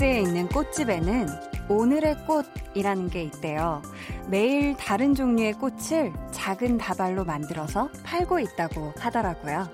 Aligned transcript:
KBS에 0.00 0.20
있는 0.20 0.48
꽃집에는 0.48 1.26
오늘의 1.68 2.16
꽃이라는 2.26 3.10
게 3.10 3.22
있대요. 3.24 3.82
매일 4.28 4.74
다른 4.76 5.14
종류의 5.14 5.52
꽃을 5.52 6.12
작은 6.32 6.78
다발로 6.78 7.24
만들어서 7.24 7.90
팔고 8.02 8.40
있다고 8.40 8.94
하더라고요. 8.96 9.68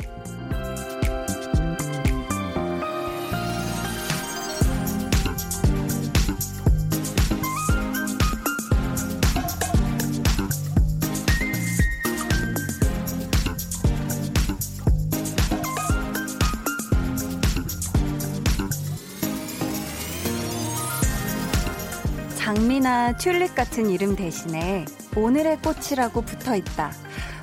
장미나 22.86 23.16
튤립 23.16 23.54
같은 23.56 23.90
이름 23.90 24.14
대신에 24.14 24.84
오늘의 25.16 25.58
꽃이라고 25.58 26.22
붙어 26.22 26.54
있다. 26.54 26.92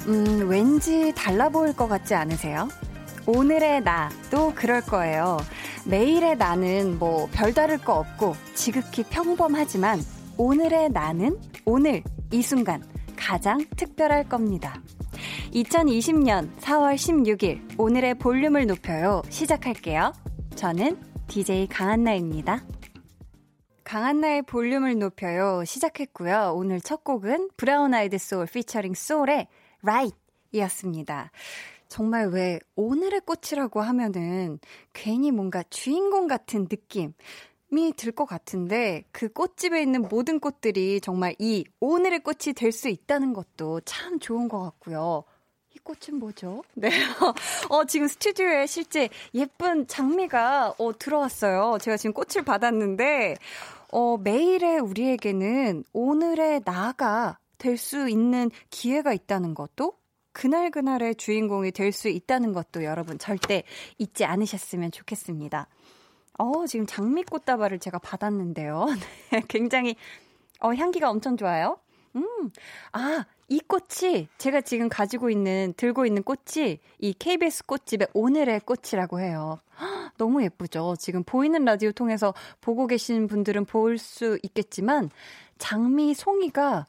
음, 0.07 0.47
왠지 0.47 1.13
달라 1.15 1.49
보일 1.49 1.75
것 1.75 1.89
같지 1.89 2.15
않으세요? 2.15 2.69
오늘의 3.25 3.81
나도 3.81 4.53
그럴 4.55 4.79
거예요. 4.81 5.37
매일의 5.85 6.37
나는 6.37 6.97
뭐 6.97 7.27
별다를 7.33 7.77
거 7.77 7.99
없고 7.99 8.35
지극히 8.55 9.03
평범하지만 9.03 10.01
오늘의 10.37 10.91
나는 10.91 11.37
오늘 11.65 12.03
이 12.31 12.41
순간 12.41 12.81
가장 13.17 13.59
특별할 13.75 14.29
겁니다. 14.29 14.81
2020년 15.53 16.55
4월 16.61 16.95
16일 16.95 17.77
오늘의 17.77 18.15
볼륨을 18.15 18.65
높여요. 18.65 19.21
시작할게요. 19.29 20.13
저는 20.55 20.97
DJ 21.27 21.67
강한나입니다. 21.67 22.63
강한나의 23.83 24.43
볼륨을 24.43 24.97
높여요 24.97 25.63
시작했고요. 25.65 26.53
오늘 26.55 26.79
첫 26.81 27.03
곡은 27.03 27.49
브라운 27.57 27.93
아이드 27.93 28.17
소울 28.17 28.45
피처링 28.47 28.93
소울의 28.93 29.47
Right 29.83 30.15
이었습니다. 30.51 31.31
정말 31.89 32.27
왜 32.29 32.59
오늘의 32.75 33.21
꽃이라고 33.21 33.81
하면은 33.81 34.59
괜히 34.93 35.31
뭔가 35.31 35.63
주인공 35.69 36.27
같은 36.27 36.67
느낌 36.67 37.13
이 37.71 37.91
들 37.93 38.11
것 38.13 38.25
같은데 38.25 39.03
그 39.11 39.29
꽃집에 39.29 39.81
있는 39.81 40.03
모든 40.03 40.39
꽃들이 40.39 41.01
정말 41.01 41.35
이 41.39 41.65
오늘의 41.79 42.19
꽃이 42.19 42.53
될 42.55 42.71
수 42.71 42.87
있다는 42.87 43.33
것도 43.33 43.81
참 43.81 44.19
좋은 44.19 44.47
것 44.47 44.59
같고요. 44.61 45.23
이 45.83 45.95
꽃은 45.95 46.19
뭐죠? 46.19 46.63
네. 46.75 46.89
어, 47.69 47.83
지금 47.85 48.07
스튜디오에 48.07 48.65
실제 48.67 49.09
예쁜 49.33 49.85
장미가 49.85 50.75
어, 50.77 50.97
들어왔어요. 50.97 51.77
제가 51.81 51.97
지금 51.97 52.13
꽃을 52.13 52.45
받았는데, 52.45 53.35
어, 53.91 54.17
매일의 54.17 54.79
우리에게는 54.79 55.83
오늘의 55.91 56.61
나가 56.63 57.37
될 57.57 57.77
수 57.77 58.09
있는 58.09 58.49
기회가 58.69 59.13
있다는 59.13 59.53
것도 59.53 59.93
그날그날의 60.33 61.15
주인공이 61.15 61.71
될 61.71 61.91
수 61.91 62.07
있다는 62.09 62.53
것도 62.53 62.83
여러분 62.83 63.17
절대 63.19 63.63
잊지 63.97 64.25
않으셨으면 64.25 64.91
좋겠습니다. 64.91 65.67
어, 66.39 66.65
지금 66.65 66.85
장미꽃다발을 66.85 67.79
제가 67.79 67.99
받았는데요. 67.99 68.85
네, 69.31 69.43
굉장히, 69.47 69.95
어, 70.59 70.73
향기가 70.73 71.09
엄청 71.09 71.37
좋아요. 71.37 71.77
음, 72.15 72.51
아, 72.91 73.25
이 73.49 73.59
꽃이 73.59 74.27
제가 74.37 74.61
지금 74.61 74.89
가지고 74.89 75.29
있는 75.29 75.73
들고 75.77 76.05
있는 76.05 76.23
꽃이 76.23 76.79
이 76.99 77.13
KBS 77.13 77.65
꽃집의 77.65 78.07
오늘의 78.13 78.61
꽃이라고 78.61 79.19
해요. 79.19 79.59
너무 80.17 80.43
예쁘죠. 80.43 80.95
지금 80.97 81.23
보이는 81.23 81.63
라디오 81.65 81.91
통해서 81.91 82.33
보고 82.61 82.87
계신 82.87 83.27
분들은 83.27 83.65
볼 83.65 83.97
수 83.97 84.37
있겠지만 84.43 85.09
장미 85.57 86.13
송이가 86.13 86.85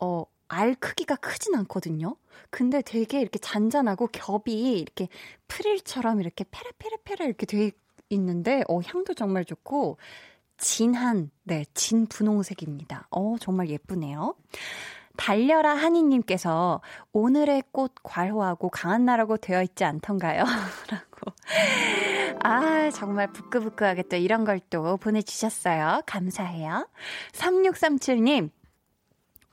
어, 0.00 0.24
알 0.48 0.74
크기가 0.74 1.16
크진 1.16 1.54
않거든요. 1.54 2.16
근데 2.50 2.82
되게 2.82 3.20
이렇게 3.20 3.38
잔잔하고 3.38 4.08
겹이 4.08 4.78
이렇게 4.78 5.08
프릴처럼 5.48 6.20
이렇게 6.20 6.44
페레페레페레 6.50 7.24
이렇게 7.24 7.46
돼 7.46 7.70
있는데 8.10 8.62
어 8.68 8.80
향도 8.80 9.14
정말 9.14 9.44
좋고 9.44 9.96
진한 10.58 11.30
네, 11.44 11.64
진 11.74 12.06
분홍색입니다. 12.06 13.08
어 13.10 13.36
정말 13.40 13.70
예쁘네요. 13.70 14.34
달려라 15.16 15.74
하니님께서 15.74 16.80
오늘의 17.12 17.64
꽃 17.72 17.92
괄호하고 18.02 18.70
강한나라고 18.70 19.36
되어 19.36 19.62
있지 19.62 19.84
않던가요? 19.84 20.44
라고. 20.90 21.32
아, 22.44 22.90
정말 22.90 23.32
부끄부끄하게 23.32 24.04
또 24.04 24.16
이런 24.16 24.44
걸 24.44 24.60
또 24.70 24.96
보내주셨어요. 24.96 26.02
감사해요. 26.06 26.88
3637님, 27.32 28.50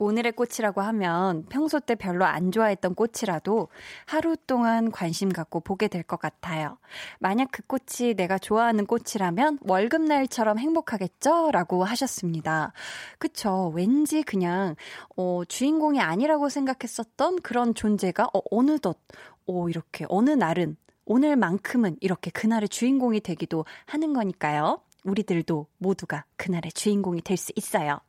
오늘의 0.00 0.32
꽃이라고 0.32 0.80
하면 0.80 1.44
평소 1.50 1.78
때 1.78 1.94
별로 1.94 2.24
안 2.24 2.50
좋아했던 2.50 2.94
꽃이라도 2.94 3.68
하루 4.06 4.36
동안 4.46 4.90
관심 4.90 5.28
갖고 5.28 5.60
보게 5.60 5.88
될 5.88 6.02
것 6.02 6.18
같아요. 6.18 6.78
만약 7.18 7.48
그 7.52 7.62
꽃이 7.62 8.14
내가 8.14 8.38
좋아하는 8.38 8.86
꽃이라면 8.86 9.58
월급날처럼 9.60 10.58
행복하겠죠? 10.58 11.50
라고 11.52 11.84
하셨습니다. 11.84 12.72
그쵸. 13.18 13.70
왠지 13.74 14.22
그냥, 14.22 14.74
어, 15.16 15.42
주인공이 15.46 16.00
아니라고 16.00 16.48
생각했었던 16.48 17.42
그런 17.42 17.74
존재가, 17.74 18.30
어, 18.32 18.40
어느덧, 18.50 18.98
어, 19.46 19.68
이렇게, 19.68 20.06
어느 20.08 20.30
날은, 20.30 20.76
오늘만큼은 21.04 21.96
이렇게 22.00 22.30
그날의 22.30 22.68
주인공이 22.68 23.20
되기도 23.20 23.64
하는 23.86 24.12
거니까요. 24.14 24.80
우리들도 25.04 25.66
모두가 25.78 26.24
그날의 26.36 26.72
주인공이 26.72 27.22
될 27.22 27.36
수 27.36 27.52
있어요. 27.56 28.00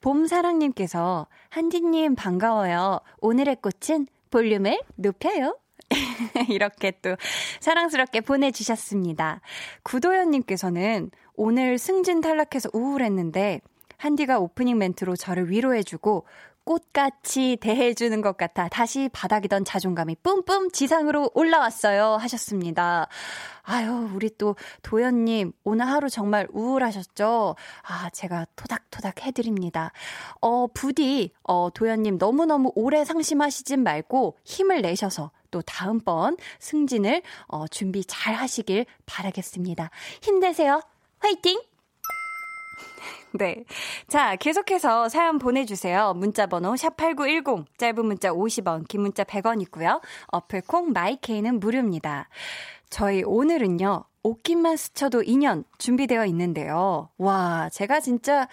봄사랑님께서 0.00 1.26
한디님 1.48 2.14
반가워요. 2.14 3.00
오늘의 3.20 3.56
꽃은 3.62 4.06
볼륨을 4.30 4.80
높여요. 4.96 5.58
이렇게 6.48 6.92
또 7.02 7.16
사랑스럽게 7.60 8.20
보내주셨습니다. 8.20 9.40
구도현님께서는 9.84 11.10
오늘 11.36 11.78
승진 11.78 12.20
탈락해서 12.20 12.70
우울했는데 12.72 13.60
한디가 13.96 14.38
오프닝 14.38 14.76
멘트로 14.78 15.16
저를 15.16 15.50
위로해주고 15.50 16.26
꽃같이 16.64 17.58
대해주는 17.60 18.20
것 18.20 18.36
같아 18.36 18.68
다시 18.68 19.08
바닥이던 19.12 19.64
자존감이 19.64 20.16
뿜뿜 20.22 20.70
지상으로 20.72 21.30
올라왔어요. 21.34 22.16
하셨습니다. 22.16 23.08
아유, 23.62 24.10
우리 24.14 24.30
또 24.36 24.56
도연님, 24.82 25.52
오늘 25.64 25.86
하루 25.86 26.10
정말 26.10 26.46
우울하셨죠? 26.52 27.56
아, 27.82 28.10
제가 28.10 28.46
토닥토닥 28.56 29.24
해드립니다. 29.24 29.92
어, 30.40 30.66
부디, 30.66 31.32
어, 31.42 31.70
도연님 31.72 32.18
너무너무 32.18 32.72
오래 32.74 33.04
상심하시진 33.04 33.82
말고 33.82 34.36
힘을 34.44 34.82
내셔서 34.82 35.30
또 35.50 35.62
다음번 35.62 36.36
승진을, 36.58 37.22
어, 37.46 37.66
준비 37.68 38.04
잘 38.04 38.34
하시길 38.34 38.86
바라겠습니다. 39.06 39.90
힘내세요. 40.20 40.82
화이팅! 41.20 41.73
네. 43.32 43.64
자, 44.08 44.36
계속해서 44.36 45.08
사연 45.08 45.38
보내주세요. 45.38 46.14
문자번호 46.14 46.74
샵8910, 46.74 47.64
짧은 47.76 48.06
문자 48.06 48.30
50원, 48.30 48.86
긴 48.88 49.02
문자 49.02 49.24
100원 49.24 49.60
있고요. 49.62 50.00
어플 50.28 50.62
콩 50.66 50.92
마이케이는 50.92 51.60
무료입니다. 51.60 52.28
저희 52.90 53.22
오늘은요, 53.24 54.04
옷깃만 54.22 54.76
스쳐도 54.76 55.22
인연 55.24 55.64
준비되어 55.78 56.26
있는데요. 56.26 57.10
와, 57.18 57.68
제가 57.70 58.00
진짜, 58.00 58.48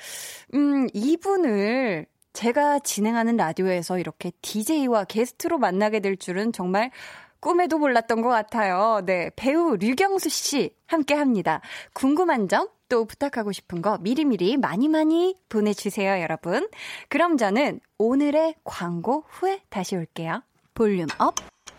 음, 0.54 0.88
이분을 0.94 2.08
제가 2.34 2.80
진행하는 2.80 3.38
라디오에서 3.38 4.00
이렇게 4.00 4.32
DJ와 4.42 5.04
게스트로 5.04 5.58
만나게 5.58 6.00
될 6.00 6.18
줄은 6.18 6.54
정말 6.54 6.92
꿈에도 7.40 7.78
몰랐던 7.78 8.22
것 8.22 8.30
같아요. 8.30 9.02
네. 9.06 9.32
배우 9.36 9.76
류경수 9.76 10.30
씨 10.30 10.76
함께 10.86 11.14
합니다. 11.16 11.62
궁금한 11.94 12.48
점, 12.48 12.68
또 12.92 13.06
부탁하고 13.06 13.54
싶은 13.54 13.82
거 13.82 13.98
미리미리 14.00 14.58
많이 14.58 14.90
많이 14.90 15.38
보내주세요, 15.48 16.22
여러분. 16.22 16.70
그럼 17.08 17.38
저는 17.38 17.80
오늘의 17.98 18.56
광고 18.66 19.24
후에 19.30 19.62
다시 19.70 19.96
올게요. 19.96 20.44
volume 20.74 21.08
up, 21.18 21.36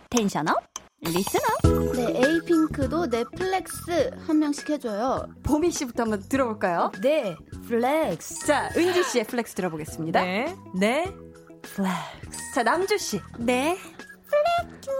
tension 0.08 0.48
up, 0.48 0.56
listen 1.02 1.40
up. 1.64 1.92
네, 1.92 2.14
에이핑크도 2.16 3.08
네, 3.08 3.57
flex 3.57 4.22
한 4.26 4.38
명씩 4.38 4.70
해줘요. 4.70 5.28
보미 5.42 5.70
씨부터 5.70 6.04
한번 6.04 6.26
들어볼까요? 6.26 6.90
네, 7.02 7.36
flex. 7.68 8.46
자, 8.46 8.70
은지 8.74 9.04
씨의 9.04 9.24
flex 9.24 9.54
들어보겠습니다. 9.54 10.24
네, 10.24 10.56
네, 10.74 11.14
flex. 11.60 12.54
자, 12.54 12.62
남주 12.62 12.96
씨. 12.96 13.20
네, 13.38 13.76
flex. 13.76 14.90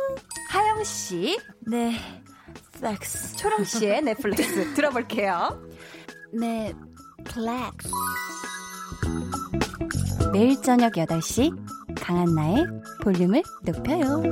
하영 0.51 0.85
씨. 0.85 1.39
네, 1.61 1.95
flex. 2.73 3.37
초롱 3.39 3.65
씨의 3.65 4.03
네, 4.03 4.34
flex 4.34 4.75
들어볼게요. 4.75 5.72
네, 6.33 6.73
flex. 7.25 7.91
매일 10.33 10.61
저녁 10.63 10.93
8시 10.95 11.55
강한나의 11.97 12.67
볼륨을 13.03 13.43
높여요. 13.65 14.23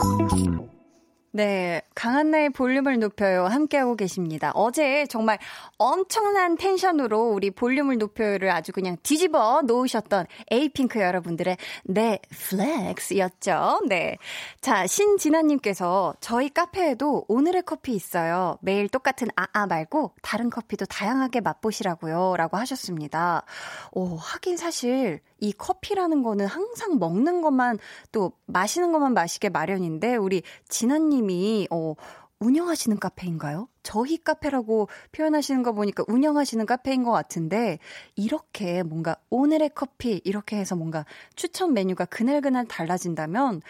네, 1.32 1.80
강한나의 1.94 2.50
볼륨을 2.50 2.98
높여요. 2.98 3.44
함께하고 3.44 3.94
계십니다. 3.94 4.50
어제 4.54 5.06
정말 5.06 5.38
엄청난 5.78 6.56
텐션으로 6.56 7.30
우리 7.30 7.52
볼륨을 7.52 7.98
높여요를 7.98 8.50
아주 8.50 8.72
그냥 8.72 8.96
뒤집어 9.04 9.62
놓으셨던 9.62 10.26
에이핑크 10.50 11.00
여러분들의 11.00 11.56
네, 11.84 12.18
플렉스였죠. 12.30 13.82
네. 13.88 14.18
자, 14.60 14.88
신진아님께서 14.88 16.14
저희 16.20 16.48
카페에도 16.48 17.26
오늘의 17.28 17.62
커피 17.62 17.94
있어요. 17.94 18.58
매일 18.60 18.88
똑같은 18.88 19.28
아아 19.36 19.66
말고 19.66 20.12
다른 20.22 20.50
커피도 20.50 20.86
다양하게 20.86 21.42
맛보시라고요. 21.42 22.34
라고 22.38 22.56
하셨습니다. 22.56 23.44
오, 23.92 24.16
하긴 24.16 24.56
사실 24.56 25.20
이 25.38 25.52
커피라는 25.52 26.22
거는 26.22 26.46
항상 26.46 26.98
먹는 26.98 27.40
것만 27.40 27.78
또 28.12 28.32
마시는 28.46 28.92
것만 28.92 29.14
마시게 29.14 29.48
마련인데 29.48 30.16
우리 30.16 30.42
진아님 30.68 31.19
이 31.28 31.67
어 31.70 31.94
운영하시는 32.40 32.99
카페인가요? 32.99 33.69
저희 33.82 34.17
카페라고 34.17 34.88
표현하시는 35.12 35.62
거 35.62 35.72
보니까 35.72 36.05
운영하시는 36.08 36.64
카페인 36.64 37.02
것 37.05 37.12
같은데 37.12 37.78
이렇게 38.17 38.82
뭔가 38.82 39.17
오늘의 39.28 39.72
커피 39.75 40.22
이렇게 40.25 40.56
해서 40.56 40.75
뭔가 40.75 41.05
추천 41.37 41.75
메뉴가 41.75 42.06
그날그날 42.06 42.67
달라진다면 42.67 43.61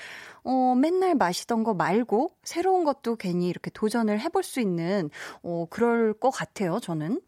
어 0.45 0.75
맨날 0.77 1.17
마시던 1.17 1.65
거 1.65 1.75
말고 1.75 2.31
새로운 2.45 2.85
것도 2.85 3.17
괜히 3.17 3.49
이렇게 3.49 3.71
도전을 3.73 4.21
해볼 4.21 4.45
수 4.45 4.61
있는 4.61 5.11
어 5.43 5.67
그럴 5.69 6.13
것 6.15 6.31
같아요 6.31 6.79
저는 6.79 7.21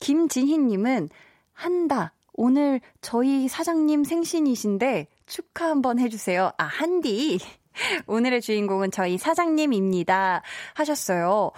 김진희님은 0.00 1.10
한다 1.52 2.14
오늘 2.32 2.80
저희 3.02 3.48
사장님 3.48 4.04
생신이신데 4.04 5.08
축하 5.26 5.68
한번 5.68 5.98
해주세요. 5.98 6.52
아, 6.56 6.64
한디. 6.64 7.38
오늘의 8.06 8.40
주인공은 8.40 8.90
저희 8.90 9.18
사장님입니다. 9.18 10.42
하셨어요. 10.74 11.50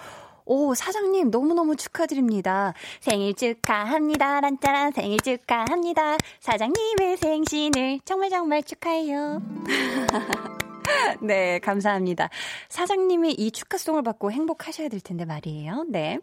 오, 0.45 0.73
사장님 0.73 1.29
너무너무 1.29 1.75
축하드립니다. 1.75 2.73
생일 2.99 3.33
축하합니다. 3.35 4.41
란짜란 4.41 4.91
생일 4.91 5.19
축하합니다. 5.19 6.17
사장님의 6.39 7.17
생신을 7.17 7.99
정말 8.05 8.29
정말 8.29 8.63
축하해요. 8.63 9.41
네, 11.21 11.59
감사합니다. 11.59 12.29
사장님이 12.69 13.33
이 13.33 13.51
축하송을 13.51 14.01
받고 14.01 14.31
행복하셔야 14.31 14.89
될 14.89 14.99
텐데 14.99 15.25
말이에요. 15.25 15.85
네. 15.89 16.17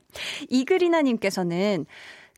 이그리나님께서는 0.49 1.87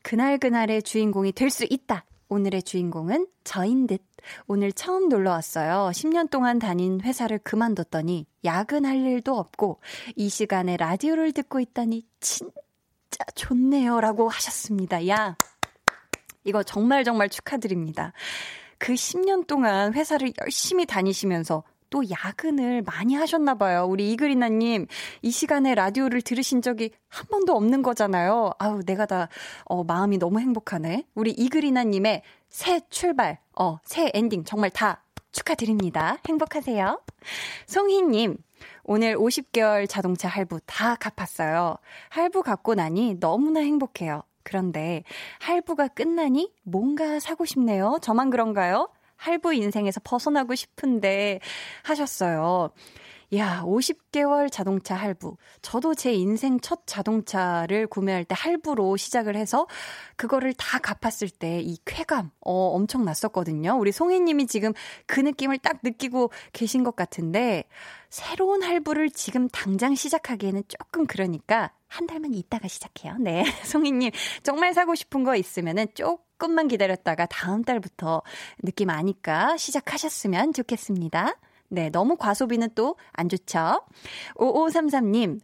그날그날의 0.03 0.83
주인공이 0.83 1.31
될 1.33 1.49
수 1.49 1.65
있다. 1.69 2.05
오늘의 2.31 2.63
주인공은 2.63 3.27
저인 3.43 3.87
듯. 3.87 4.01
오늘 4.47 4.71
처음 4.71 5.09
놀러 5.09 5.31
왔어요. 5.31 5.91
10년 5.93 6.29
동안 6.29 6.59
다닌 6.59 7.01
회사를 7.01 7.39
그만뒀더니 7.39 8.25
야근할 8.45 8.95
일도 8.95 9.37
없고 9.37 9.81
이 10.15 10.29
시간에 10.29 10.77
라디오를 10.77 11.33
듣고 11.33 11.59
있다니 11.59 12.07
진짜 12.21 13.25
좋네요. 13.35 13.99
라고 13.99 14.29
하셨습니다. 14.29 15.09
야, 15.09 15.35
이거 16.45 16.63
정말 16.63 17.03
정말 17.03 17.27
축하드립니다. 17.27 18.13
그 18.77 18.93
10년 18.93 19.45
동안 19.45 19.93
회사를 19.93 20.31
열심히 20.39 20.85
다니시면서 20.85 21.63
또 21.91 22.03
야근을 22.09 22.81
많이 22.81 23.13
하셨나 23.13 23.53
봐요. 23.55 23.85
우리 23.87 24.11
이그리나 24.13 24.49
님, 24.49 24.87
이 25.21 25.29
시간에 25.29 25.75
라디오를 25.75 26.21
들으신 26.23 26.63
적이 26.63 26.91
한 27.09 27.27
번도 27.27 27.53
없는 27.53 27.83
거잖아요. 27.83 28.51
아우, 28.57 28.81
내가 28.83 29.05
다, 29.05 29.27
어, 29.65 29.83
마음이 29.83 30.17
너무 30.17 30.39
행복하네. 30.39 31.05
우리 31.13 31.31
이그리나 31.31 31.83
님의 31.83 32.23
새 32.49 32.79
출발, 32.89 33.37
어, 33.59 33.77
새 33.83 34.09
엔딩 34.13 34.43
정말 34.45 34.71
다 34.71 35.03
축하드립니다. 35.33 36.17
행복하세요. 36.27 37.01
송희님, 37.67 38.37
오늘 38.83 39.15
50개월 39.17 39.87
자동차 39.87 40.29
할부 40.29 40.59
다 40.65 40.95
갚았어요. 40.95 41.75
할부 42.09 42.41
갚고 42.41 42.73
나니 42.73 43.19
너무나 43.19 43.59
행복해요. 43.59 44.23
그런데 44.43 45.03
할부가 45.39 45.89
끝나니 45.89 46.53
뭔가 46.63 47.19
사고 47.19 47.45
싶네요. 47.45 47.99
저만 48.01 48.29
그런가요? 48.29 48.89
할부 49.21 49.53
인생에서 49.53 50.01
벗어나고 50.03 50.55
싶은데 50.55 51.39
하셨어요. 51.83 52.71
야, 53.33 53.61
50개월 53.63 54.51
자동차 54.51 54.95
할부. 54.95 55.37
저도 55.61 55.95
제 55.95 56.11
인생 56.11 56.59
첫 56.59 56.81
자동차를 56.85 57.87
구매할 57.87 58.25
때 58.25 58.35
할부로 58.37 58.97
시작을 58.97 59.37
해서 59.37 59.67
그거를 60.17 60.53
다 60.53 60.79
갚았을 60.79 61.29
때 61.29 61.61
이 61.61 61.77
쾌감, 61.85 62.31
어, 62.41 62.51
엄청 62.75 63.05
났었거든요. 63.05 63.77
우리 63.79 63.91
송이님이 63.93 64.47
지금 64.47 64.73
그 65.05 65.19
느낌을 65.21 65.59
딱 65.59 65.79
느끼고 65.83 66.31
계신 66.51 66.83
것 66.83 66.95
같은데, 66.95 67.63
새로운 68.09 68.63
할부를 68.63 69.11
지금 69.11 69.47
당장 69.49 69.95
시작하기에는 69.95 70.63
조금 70.67 71.05
그러니까 71.05 71.71
한 71.87 72.07
달만 72.07 72.33
있다가 72.33 72.67
시작해요. 72.67 73.15
네. 73.19 73.43
송이 73.63 73.91
님, 73.91 74.11
정말 74.43 74.73
사고 74.73 74.95
싶은 74.95 75.23
거 75.23 75.35
있으면은 75.35 75.87
조금만 76.41 76.67
기다렸다가 76.67 77.27
다음 77.27 77.63
달부터 77.63 78.23
느낌 78.63 78.89
아니까 78.89 79.55
시작하셨으면 79.57 80.53
좋겠습니다. 80.53 81.37
네, 81.69 81.91
너무 81.91 82.17
과소비는 82.17 82.69
또 82.73 82.95
안 83.13 83.29
좋죠. 83.29 83.83
5533님, 84.35 85.39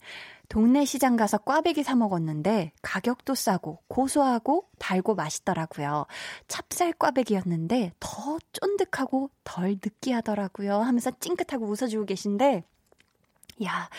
동네 0.49 0.85
시장 0.85 1.15
가서 1.15 1.37
꽈배기 1.37 1.83
사 1.83 1.95
먹었는데 1.95 2.71
가격도 2.81 3.35
싸고 3.35 3.83
고소하고 3.87 4.69
달고 4.79 5.13
맛있더라고요. 5.13 6.07
찹쌀 6.47 6.93
꽈배기였는데 6.93 7.91
더 7.99 8.39
쫀득하고 8.53 9.29
덜 9.43 9.73
느끼하더라고요. 9.73 10.77
하면서 10.77 11.11
찡긋하고 11.19 11.67
웃어주고 11.67 12.05
계신데 12.05 12.63
야, 13.63 13.89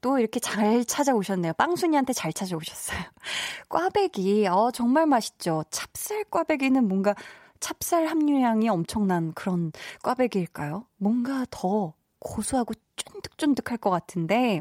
또 0.00 0.18
이렇게 0.18 0.40
잘 0.40 0.84
찾아오셨네요. 0.84 1.54
빵순이한테 1.54 2.12
잘 2.12 2.32
찾아오셨어요. 2.32 2.98
꽈배기, 3.68 4.46
어, 4.46 4.70
정말 4.72 5.06
맛있죠. 5.06 5.64
찹쌀 5.70 6.24
꽈배기는 6.24 6.86
뭔가 6.86 7.14
찹쌀 7.60 8.06
함유량이 8.06 8.68
엄청난 8.68 9.32
그런 9.32 9.72
꽈배기일까요? 10.02 10.86
뭔가 10.98 11.46
더 11.50 11.94
고소하고 12.18 12.74
쫀득쫀득할 12.96 13.78
것 13.78 13.90
같은데, 13.90 14.60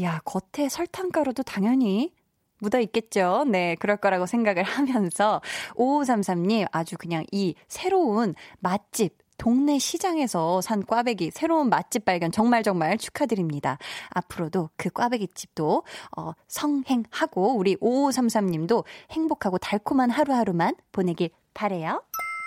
야, 0.00 0.20
겉에 0.24 0.68
설탕가루도 0.68 1.42
당연히 1.44 2.12
묻어 2.58 2.80
있겠죠. 2.80 3.44
네, 3.46 3.76
그럴 3.78 3.96
거라고 3.96 4.26
생각을 4.26 4.62
하면서 4.64 5.40
5533님 5.76 6.66
아주 6.72 6.96
그냥 6.96 7.24
이 7.30 7.54
새로운 7.68 8.34
맛집 8.60 9.23
동네 9.36 9.78
시장에서 9.78 10.60
산 10.60 10.84
꽈배기 10.84 11.30
새로운 11.32 11.68
맛집 11.68 12.04
발견 12.04 12.30
정말 12.32 12.62
정말 12.62 12.98
축하드립니다. 12.98 13.78
앞으로도 14.10 14.70
그 14.76 14.90
꽈배기 14.90 15.28
집도 15.34 15.82
어, 16.16 16.32
성행하고 16.48 17.56
우리 17.56 17.76
5533님도 17.76 18.84
행복하고 19.10 19.58
달콤한 19.58 20.10
하루하루만 20.10 20.74
보내길 20.92 21.30
바래요. 21.52 22.02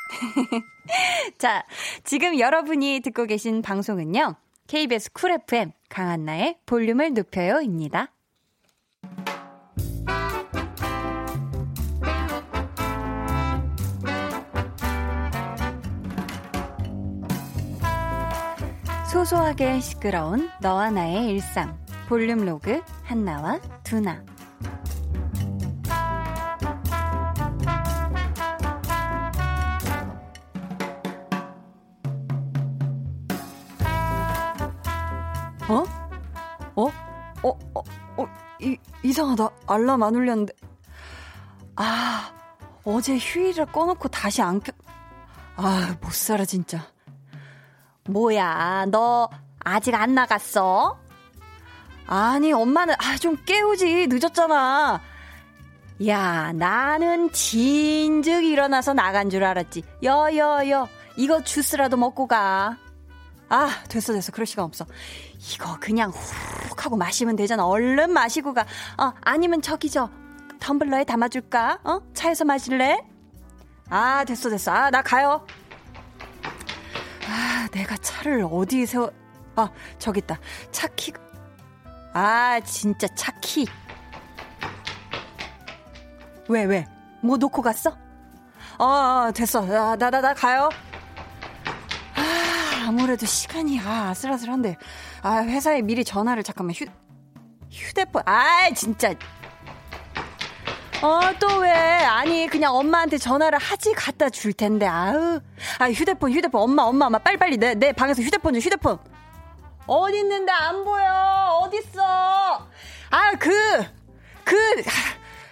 자, 1.37 1.65
지금 2.03 2.39
여러분이 2.39 3.01
듣고 3.01 3.25
계신 3.25 3.61
방송은요. 3.61 4.35
KBS 4.67 5.13
쿨 5.13 5.31
FM 5.31 5.71
강한나의 5.89 6.57
볼륨을 6.65 7.13
높여요입니다. 7.13 8.11
소소하게 19.27 19.81
시끄러운 19.81 20.49
너와 20.61 20.89
나의 20.89 21.27
일상 21.27 21.77
볼륨 22.07 22.45
로그 22.45 22.81
한나와 23.03 23.59
두나 23.83 24.23
어? 35.67 35.83
어? 36.75 36.85
어? 37.43 37.49
어? 37.73 37.83
어? 38.17 38.27
이, 38.61 38.77
이상하다. 39.03 39.49
알람 39.67 40.03
안 40.03 40.15
울렸는데. 40.15 40.53
아, 41.75 42.31
어제 42.85 43.17
휴일을 43.17 43.65
꺼놓고 43.65 44.07
다시 44.07 44.41
안 44.41 44.61
켜. 44.61 44.71
아, 45.57 45.97
못 45.99 46.13
살아, 46.13 46.45
진짜. 46.45 46.87
뭐야, 48.07 48.85
너 48.89 49.29
아직 49.63 49.93
안 49.95 50.15
나갔어? 50.15 50.97
아니, 52.07 52.53
엄마는, 52.53 52.95
아, 52.99 53.17
좀 53.17 53.37
깨우지. 53.45 54.07
늦었잖아. 54.07 55.01
야, 56.07 56.51
나는 56.53 57.31
진즉 57.31 58.45
일어나서 58.45 58.93
나간 58.93 59.29
줄 59.29 59.43
알았지. 59.43 59.83
여, 60.03 60.29
여, 60.35 60.69
여. 60.69 60.87
이거 61.17 61.43
주스라도 61.43 61.97
먹고 61.97 62.27
가. 62.27 62.77
아, 63.49 63.69
됐어, 63.89 64.13
됐어. 64.13 64.31
그럴 64.31 64.45
시간 64.45 64.65
없어. 64.65 64.85
이거 65.53 65.77
그냥 65.79 66.11
훅 66.11 66.85
하고 66.85 66.95
마시면 66.97 67.35
되잖아. 67.35 67.65
얼른 67.65 68.11
마시고 68.11 68.53
가. 68.53 68.65
어, 68.97 69.11
아니면 69.21 69.61
저기 69.61 69.89
저 69.89 70.09
텀블러에 70.59 71.05
담아줄까? 71.05 71.79
어? 71.83 71.99
차에서 72.13 72.45
마실래? 72.45 72.99
아, 73.89 74.23
됐어, 74.25 74.49
됐어. 74.49 74.71
아, 74.71 74.89
나 74.91 75.01
가요. 75.01 75.45
아, 77.67 77.69
내가 77.69 77.97
차를 77.97 78.47
어디에 78.49 78.85
세워, 78.85 79.11
아, 79.55 79.69
저기 79.99 80.19
있다. 80.19 80.39
차 80.71 80.87
키, 80.95 81.11
아, 82.13 82.59
진짜 82.61 83.07
차 83.13 83.33
키. 83.41 83.65
왜, 86.47 86.63
왜? 86.63 86.87
뭐 87.21 87.35
놓고 87.35 87.61
갔어? 87.61 87.91
어, 88.79 88.85
어 88.85 89.31
됐어. 89.33 89.65
나, 89.65 89.97
나, 89.97 90.09
나, 90.09 90.21
나 90.21 90.33
가요. 90.33 90.69
아, 92.15 92.87
아무래도 92.87 93.25
시간이, 93.25 93.79
아, 93.81 94.09
아슬아슬한데. 94.11 94.77
아, 95.21 95.39
회사에 95.41 95.81
미리 95.81 96.05
전화를 96.05 96.43
잠깐만 96.43 96.73
휴, 96.73 96.85
휴대폰, 97.69 98.23
아, 98.25 98.69
진짜. 98.73 99.13
어, 101.01 101.19
또 101.39 101.59
왜? 101.59 101.69
아니, 101.71 102.47
그냥 102.47 102.75
엄마한테 102.75 103.17
전화를 103.19 103.59
하지 103.59 103.93
갖다 103.93 104.29
줄 104.29 104.51
텐데, 104.53 104.87
아우. 104.87 105.39
아, 105.77 105.91
휴대폰, 105.91 106.31
휴대폰. 106.31 106.61
엄마, 106.61 106.83
엄마, 106.83 107.05
엄마, 107.05 107.19
빨리빨리 107.19 107.57
내, 107.57 107.75
내 107.75 107.91
방에서 107.91 108.21
휴대폰 108.23 108.53
좀, 108.53 108.61
휴대폰. 108.61 108.97
어디 109.85 110.17
있는데 110.19 110.51
안 110.51 110.83
보여? 110.83 111.59
어딨어? 111.61 112.67
아, 113.11 113.31
그, 113.39 113.51
그, 114.43 114.55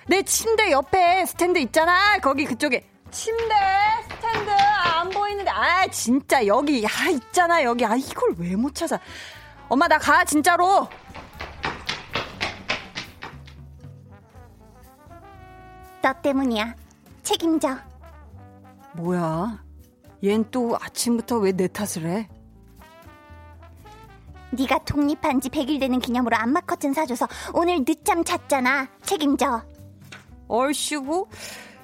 내 0.07 0.23
침대 0.23 0.71
옆에 0.71 1.25
스탠드 1.27 1.59
있잖아. 1.59 2.17
거기 2.19 2.45
그쪽에. 2.45 2.83
침대, 3.11 3.55
스탠드, 4.09 4.49
아, 4.49 5.01
안 5.01 5.09
보이는데. 5.11 5.51
아, 5.51 5.85
진짜, 5.87 6.45
여기, 6.47 6.83
야, 6.83 6.89
있잖아, 7.11 7.63
여기. 7.63 7.85
아, 7.85 7.95
이걸 7.95 8.33
왜 8.39 8.55
못 8.55 8.73
찾아. 8.73 8.99
엄마, 9.69 9.87
나 9.87 9.99
가, 9.99 10.25
진짜로. 10.25 10.87
너 16.05 16.13
때문이야. 16.13 16.75
책임져. 17.23 17.75
뭐야? 18.93 19.59
얜 20.21 20.51
또 20.51 20.77
아침부터 20.79 21.39
왜 21.39 21.51
내 21.51 21.67
탓을 21.67 22.05
해? 22.05 22.29
네가 24.51 24.83
독립한 24.85 25.41
지 25.41 25.49
100일 25.49 25.79
되는 25.79 25.97
기념으로 25.97 26.37
안마 26.37 26.61
커튼 26.61 26.93
사줘서 26.93 27.27
오늘 27.55 27.83
늦잠 27.83 28.23
잤잖아. 28.23 28.87
책임져. 29.01 29.63
얼씨구? 30.47 31.27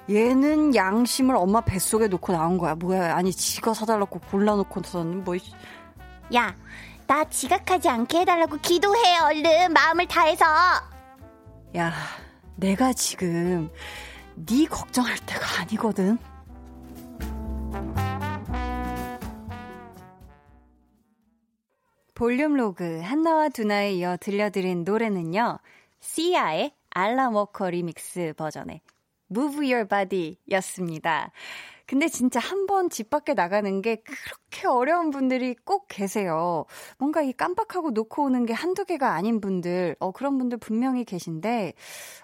얘는 0.08 0.76
양심을 0.76 1.34
엄마 1.34 1.60
뱃속에 1.60 2.06
놓고 2.06 2.32
나온 2.32 2.58
거야. 2.58 2.76
뭐야? 2.76 3.16
아니 3.16 3.32
지가 3.32 3.74
사달라고 3.74 4.20
골라놓고서는 4.30 5.24
뭐? 5.24 5.34
야, 6.36 6.54
나 7.08 7.24
지각하지 7.24 7.88
않게 7.88 8.20
해달라고 8.20 8.56
기도해 8.58 9.18
얼른 9.24 9.72
마음을 9.72 10.06
다해서. 10.06 10.44
야, 11.76 11.92
내가 12.54 12.92
지금 12.92 13.68
네 14.36 14.66
걱정할 14.66 15.16
때가 15.26 15.60
아니거든. 15.60 16.18
볼륨 22.14 22.54
로그 22.54 23.00
한나와 23.00 23.48
두나에 23.48 23.94
이어 23.94 24.16
들려드린 24.20 24.84
노래는요. 24.84 25.58
시아의 26.00 26.72
Alan 26.90 27.34
Walker 27.34 27.70
리믹스 27.70 28.34
버전의 28.36 28.80
Move 29.30 29.72
Your 29.72 29.88
Body 29.88 30.36
였습니다. 30.50 31.32
근데 31.86 32.08
진짜 32.08 32.38
한 32.40 32.66
번 32.66 32.88
집 32.90 33.10
밖에 33.10 33.34
나가는 33.34 33.82
게 33.82 33.96
그렇게 33.96 34.66
어려운 34.68 35.10
분들이 35.10 35.54
꼭 35.64 35.86
계세요. 35.88 36.64
뭔가 36.98 37.22
이 37.22 37.32
깜빡하고 37.32 37.90
놓고 37.90 38.24
오는 38.24 38.46
게 38.46 38.52
한두 38.52 38.84
개가 38.84 39.12
아닌 39.14 39.40
분들, 39.40 39.96
어, 39.98 40.10
그런 40.12 40.38
분들 40.38 40.58
분명히 40.58 41.04
계신데, 41.04 41.74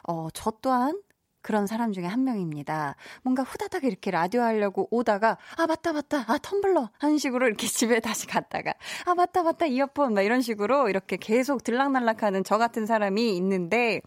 어, 0.06 0.28
저 0.32 0.52
또한 0.62 1.00
그런 1.42 1.66
사람 1.66 1.92
중에 1.92 2.04
한 2.04 2.24
명입니다. 2.24 2.96
뭔가 3.22 3.42
후다닥 3.42 3.84
이렇게 3.84 4.10
라디오 4.10 4.42
하려고 4.42 4.88
오다가, 4.90 5.38
아, 5.56 5.66
맞다, 5.66 5.92
맞다, 5.92 6.24
아, 6.26 6.38
텀블러. 6.38 6.90
하는 6.98 7.18
식으로 7.18 7.46
이렇게 7.46 7.66
집에 7.68 8.00
다시 8.00 8.26
갔다가, 8.26 8.74
아, 9.06 9.14
맞다, 9.14 9.42
맞다, 9.42 9.66
이어폰. 9.66 10.14
막 10.14 10.22
이런 10.22 10.40
식으로 10.40 10.88
이렇게 10.88 11.16
계속 11.16 11.62
들락날락 11.64 12.22
하는 12.22 12.44
저 12.44 12.58
같은 12.58 12.86
사람이 12.86 13.36
있는데, 13.36 14.00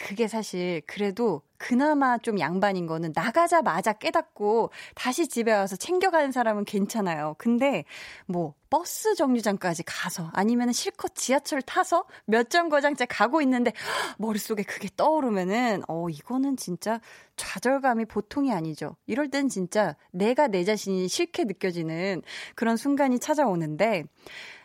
그게 0.00 0.28
사실 0.28 0.80
그래도 0.86 1.42
그나마 1.58 2.16
좀 2.16 2.40
양반인 2.40 2.86
거는 2.86 3.12
나가자마자 3.14 3.92
깨닫고 3.92 4.70
다시 4.94 5.28
집에 5.28 5.52
와서 5.52 5.76
챙겨가는 5.76 6.32
사람은 6.32 6.64
괜찮아요. 6.64 7.34
근데 7.36 7.84
뭐 8.26 8.54
버스 8.70 9.14
정류장까지 9.14 9.82
가서 9.82 10.30
아니면 10.32 10.72
실컷 10.72 11.14
지하철 11.14 11.60
타서 11.60 12.06
몇 12.24 12.48
정거장째 12.48 13.04
가고 13.04 13.42
있는데 13.42 13.72
머릿속에 14.18 14.62
그게 14.62 14.88
떠오르면은 14.96 15.82
어 15.86 16.08
이거는 16.08 16.56
진짜 16.56 16.98
좌절감이 17.36 18.06
보통이 18.06 18.52
아니죠. 18.52 18.96
이럴 19.06 19.28
땐 19.28 19.50
진짜 19.50 19.96
내가 20.12 20.48
내 20.48 20.64
자신이 20.64 21.08
싫게 21.08 21.44
느껴지는 21.44 22.22
그런 22.54 22.78
순간이 22.78 23.18
찾아오는데 23.18 24.04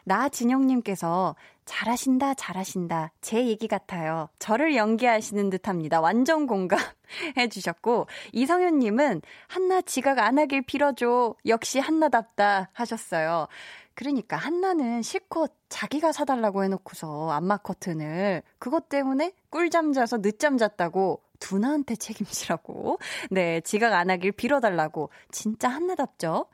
나진영님께서 0.05 1.35
잘하신다, 1.65 2.35
잘하신다. 2.35 3.11
제 3.21 3.47
얘기 3.47 3.67
같아요. 3.67 4.29
저를 4.39 4.75
연기하시는 4.75 5.49
듯 5.49 5.67
합니다. 5.67 5.99
완전 5.99 6.45
공감 6.47 6.79
해 7.37 7.49
주셨고, 7.49 8.07
이성현님은 8.31 9.21
한나 9.47 9.81
지각 9.81 10.19
안 10.19 10.37
하길 10.37 10.61
빌어줘. 10.61 11.35
역시 11.47 11.79
한나답다 11.79 12.69
하셨어요. 12.73 13.47
그러니까 13.95 14.37
한나는 14.37 15.01
실컷 15.01 15.53
자기가 15.69 16.11
사달라고 16.11 16.63
해놓고서 16.63 17.31
안마 17.31 17.57
커튼을 17.57 18.43
그것 18.59 18.89
때문에 18.89 19.31
꿀잠 19.49 19.93
자서 19.93 20.21
늦잠 20.21 20.57
잤다고 20.57 21.21
두나한테 21.39 21.95
책임지라고. 21.97 22.99
네, 23.31 23.61
지각 23.61 23.93
안 23.93 24.09
하길 24.09 24.33
빌어달라고. 24.33 25.09
진짜 25.31 25.69
한나답죠? 25.69 26.45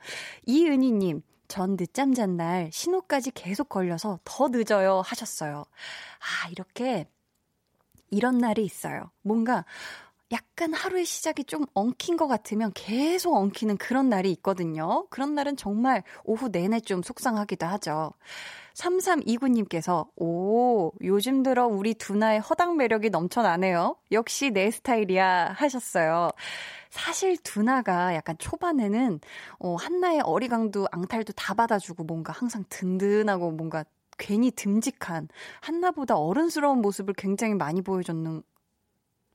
이은희님, 0.46 1.22
전 1.52 1.76
늦잠 1.76 2.14
잔 2.14 2.36
날 2.38 2.70
신호까지 2.72 3.32
계속 3.32 3.68
걸려서 3.68 4.18
더 4.24 4.48
늦어요 4.48 5.02
하셨어요. 5.04 5.66
아, 6.18 6.48
이렇게 6.50 7.06
이런 8.10 8.38
날이 8.38 8.64
있어요. 8.64 9.10
뭔가 9.22 9.64
약간 10.32 10.72
하루의 10.72 11.04
시작이 11.04 11.44
좀 11.44 11.66
엉킨 11.74 12.16
것 12.16 12.26
같으면 12.26 12.72
계속 12.74 13.34
엉키는 13.36 13.76
그런 13.76 14.08
날이 14.08 14.30
있거든요. 14.32 15.06
그런 15.10 15.34
날은 15.34 15.56
정말 15.56 16.02
오후 16.24 16.48
내내 16.48 16.80
좀 16.80 17.02
속상하기도 17.02 17.66
하죠. 17.66 18.12
3329님께서, 18.74 20.08
오, 20.16 20.92
요즘 21.02 21.42
들어 21.42 21.66
우리 21.66 21.92
두나의 21.92 22.40
허당 22.40 22.78
매력이 22.78 23.10
넘쳐나네요. 23.10 23.96
역시 24.10 24.50
내 24.50 24.70
스타일이야 24.70 25.52
하셨어요. 25.54 26.30
사실 26.88 27.36
두나가 27.36 28.14
약간 28.14 28.36
초반에는 28.38 29.20
어, 29.58 29.74
한나의 29.76 30.20
어리광도 30.20 30.88
앙탈도 30.90 31.34
다 31.34 31.52
받아주고 31.52 32.04
뭔가 32.04 32.32
항상 32.32 32.64
든든하고 32.70 33.50
뭔가 33.50 33.84
괜히 34.18 34.50
듬직한 34.50 35.28
한나보다 35.60 36.16
어른스러운 36.16 36.80
모습을 36.80 37.14
굉장히 37.14 37.54
많이 37.54 37.82
보여줬는 37.82 38.42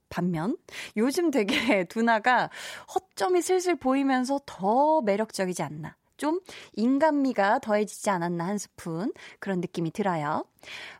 반면 0.10 0.58
요즘 0.96 1.32
되게 1.32 1.84
두나가 1.86 2.50
허점이 2.94 3.42
슬슬 3.42 3.76
보이면서 3.76 4.40
더 4.46 5.02
매력적이지 5.02 5.64
않나. 5.64 5.96
좀 6.18 6.40
인간미가 6.74 7.60
더해지지 7.60 8.10
않았나 8.10 8.48
한 8.48 8.58
스푼 8.58 9.14
그런 9.40 9.62
느낌이 9.62 9.92
들어요. 9.92 10.46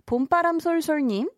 봄바람 0.06 0.60
솔솔님 0.60 1.30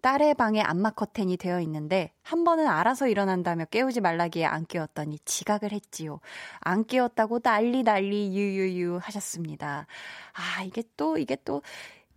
딸의 0.00 0.34
방에 0.34 0.60
안마 0.60 0.90
커튼이 0.90 1.36
되어 1.36 1.60
있는데 1.62 2.12
한 2.22 2.44
번은 2.44 2.68
알아서 2.68 3.08
일어난다며 3.08 3.64
깨우지 3.64 4.00
말라기에 4.00 4.44
안 4.44 4.64
깨웠더니 4.64 5.18
지각을 5.24 5.72
했지요. 5.72 6.20
안 6.60 6.84
깨웠다고 6.86 7.40
난리 7.40 7.82
난리 7.82 8.34
유유유 8.36 9.00
하셨습니다. 9.02 9.86
아 10.32 10.62
이게 10.62 10.84
또 10.96 11.18
이게 11.18 11.36
또 11.44 11.62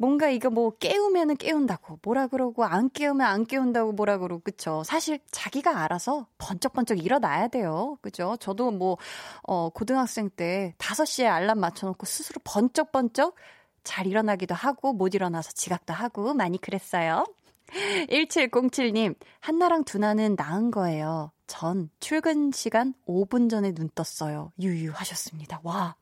뭔가 0.01 0.29
이거 0.29 0.49
뭐 0.49 0.71
깨우면은 0.77 1.37
깨운다고 1.37 1.99
뭐라 2.01 2.27
그러고 2.27 2.65
안 2.65 2.89
깨우면 2.89 3.25
안 3.25 3.45
깨운다고 3.45 3.91
뭐라 3.93 4.17
그러고 4.17 4.41
그쵸 4.43 4.83
사실 4.83 5.19
자기가 5.31 5.83
알아서 5.83 6.27
번쩍번쩍 6.39 7.03
일어나야 7.03 7.47
돼요 7.47 7.97
그죠 8.01 8.35
저도 8.39 8.71
뭐 8.71 8.97
어 9.43 9.69
고등학생 9.69 10.29
때 10.29 10.73
5시에 10.77 11.25
알람 11.25 11.59
맞춰놓고 11.59 12.05
스스로 12.05 12.41
번쩍번쩍 12.43 13.35
잘 13.83 14.07
일어나기도 14.07 14.53
하고 14.55 14.93
못 14.93 15.15
일어나서 15.15 15.51
지각도 15.53 15.93
하고 15.93 16.33
많이 16.33 16.59
그랬어요 16.59 17.25
1707님, 18.09 19.15
한나랑 19.39 19.85
두나는 19.85 20.35
나은 20.37 20.71
거예요. 20.71 21.31
전 21.47 21.89
출근 22.01 22.51
시간 22.51 22.93
5분 23.07 23.49
전에 23.49 23.71
눈 23.73 23.89
떴어요. 23.95 24.51
유유하셨습니다. 24.59 25.61
와. 25.63 25.95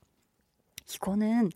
이거는 0.96 1.52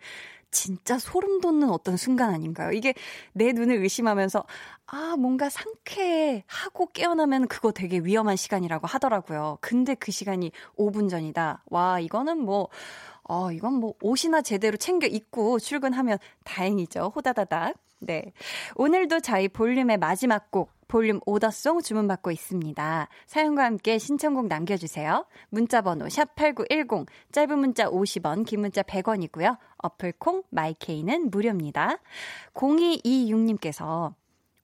진짜 0.53 0.97
소름 0.97 1.41
돋는 1.41 1.69
어떤 1.69 1.97
순간 1.97 2.33
아닌가요? 2.33 2.71
이게 2.71 2.93
내 3.33 3.51
눈을 3.51 3.81
의심하면서, 3.81 4.45
아, 4.87 5.15
뭔가 5.17 5.49
상쾌하고 5.49 6.91
깨어나면 6.93 7.47
그거 7.49 7.71
되게 7.73 7.99
위험한 7.99 8.37
시간이라고 8.37 8.87
하더라고요. 8.87 9.57
근데 9.59 9.95
그 9.95 10.11
시간이 10.11 10.51
5분 10.77 11.09
전이다. 11.09 11.63
와, 11.65 11.99
이거는 11.99 12.37
뭐, 12.37 12.69
어, 13.23 13.51
이건 13.51 13.73
뭐 13.73 13.95
옷이나 14.01 14.41
제대로 14.41 14.77
챙겨 14.77 15.07
입고 15.07 15.59
출근하면 15.59 16.17
다행이죠. 16.45 17.11
호다다닥. 17.15 17.75
네. 17.99 18.33
오늘도 18.75 19.21
저희 19.21 19.47
볼륨의 19.47 19.97
마지막 19.97 20.51
곡, 20.51 20.71
볼륨 20.93 21.19
오더송 21.25 21.81
주문받고 21.81 22.29
있습니다. 22.29 23.07
사연과 23.25 23.63
함께 23.63 23.97
신청곡 23.97 24.45
남겨주세요. 24.45 25.25
문자번호 25.49 26.05
샵8910, 26.05 27.07
짧은 27.31 27.57
문자 27.57 27.89
50원, 27.89 28.45
긴 28.45 28.61
문자 28.61 28.83
100원이고요. 28.83 29.57
어플콩, 29.77 30.43
마이케이는 30.51 31.31
무료입니다. 31.31 31.97
0226님께서 32.53 34.13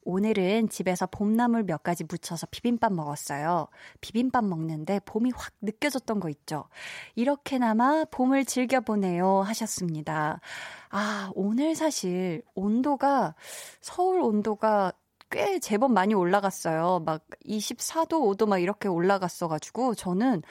오늘은 0.03 0.69
집에서 0.69 1.07
봄나물 1.07 1.63
몇 1.63 1.81
가지 1.81 2.03
묻혀서 2.03 2.45
비빔밥 2.51 2.93
먹었어요. 2.93 3.67
비빔밥 3.99 4.45
먹는데 4.45 4.99
봄이 5.05 5.31
확 5.35 5.51
느껴졌던 5.61 6.19
거 6.19 6.29
있죠. 6.29 6.65
이렇게나마 7.15 8.05
봄을 8.05 8.45
즐겨보네요. 8.45 9.41
하셨습니다. 9.41 10.41
아, 10.91 11.31
오늘 11.33 11.73
사실 11.73 12.43
온도가, 12.53 13.33
서울 13.81 14.21
온도가 14.21 14.93
꽤 15.29 15.59
제법 15.59 15.91
많이 15.91 16.13
올라갔어요. 16.13 17.03
막 17.05 17.23
24도, 17.45 18.37
5도 18.37 18.47
막 18.47 18.59
이렇게 18.59 18.87
올라갔어가지고 18.87 19.95
저는 19.95 20.41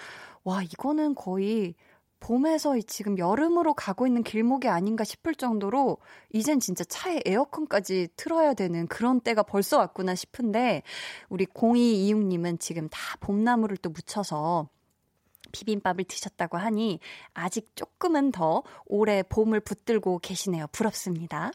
와, 0.45 0.63
이거는 0.63 1.15
거의 1.15 1.75
봄에서 2.21 2.77
지금 2.87 3.19
여름으로 3.19 3.75
가고 3.75 4.07
있는 4.07 4.23
길목이 4.23 4.69
아닌가 4.69 5.05
싶을 5.05 5.35
정도로 5.35 5.99
이젠 6.33 6.59
진짜 6.59 6.85
차에 6.85 7.21
에어컨까지 7.25 8.09
틀어야 8.17 8.55
되는 8.55 8.87
그런 8.89 9.21
때가 9.21 9.43
벌써 9.43 9.79
왔구나 9.79 10.15
싶은데 10.15 10.83
우리 11.29 11.47
0226님은 11.47 12.59
지금 12.61 12.89
다 12.89 12.99
봄나무를 13.21 13.77
또 13.77 13.91
묻혀서 13.91 14.69
비빔밥을 15.53 16.05
드셨다고 16.05 16.59
하니 16.59 17.01
아직 17.33 17.75
조금은 17.75 18.33
더 18.33 18.63
올해 18.87 19.23
봄을 19.23 19.61
붙들고 19.61 20.19
계시네요. 20.19 20.67
부럽습니다. 20.73 21.53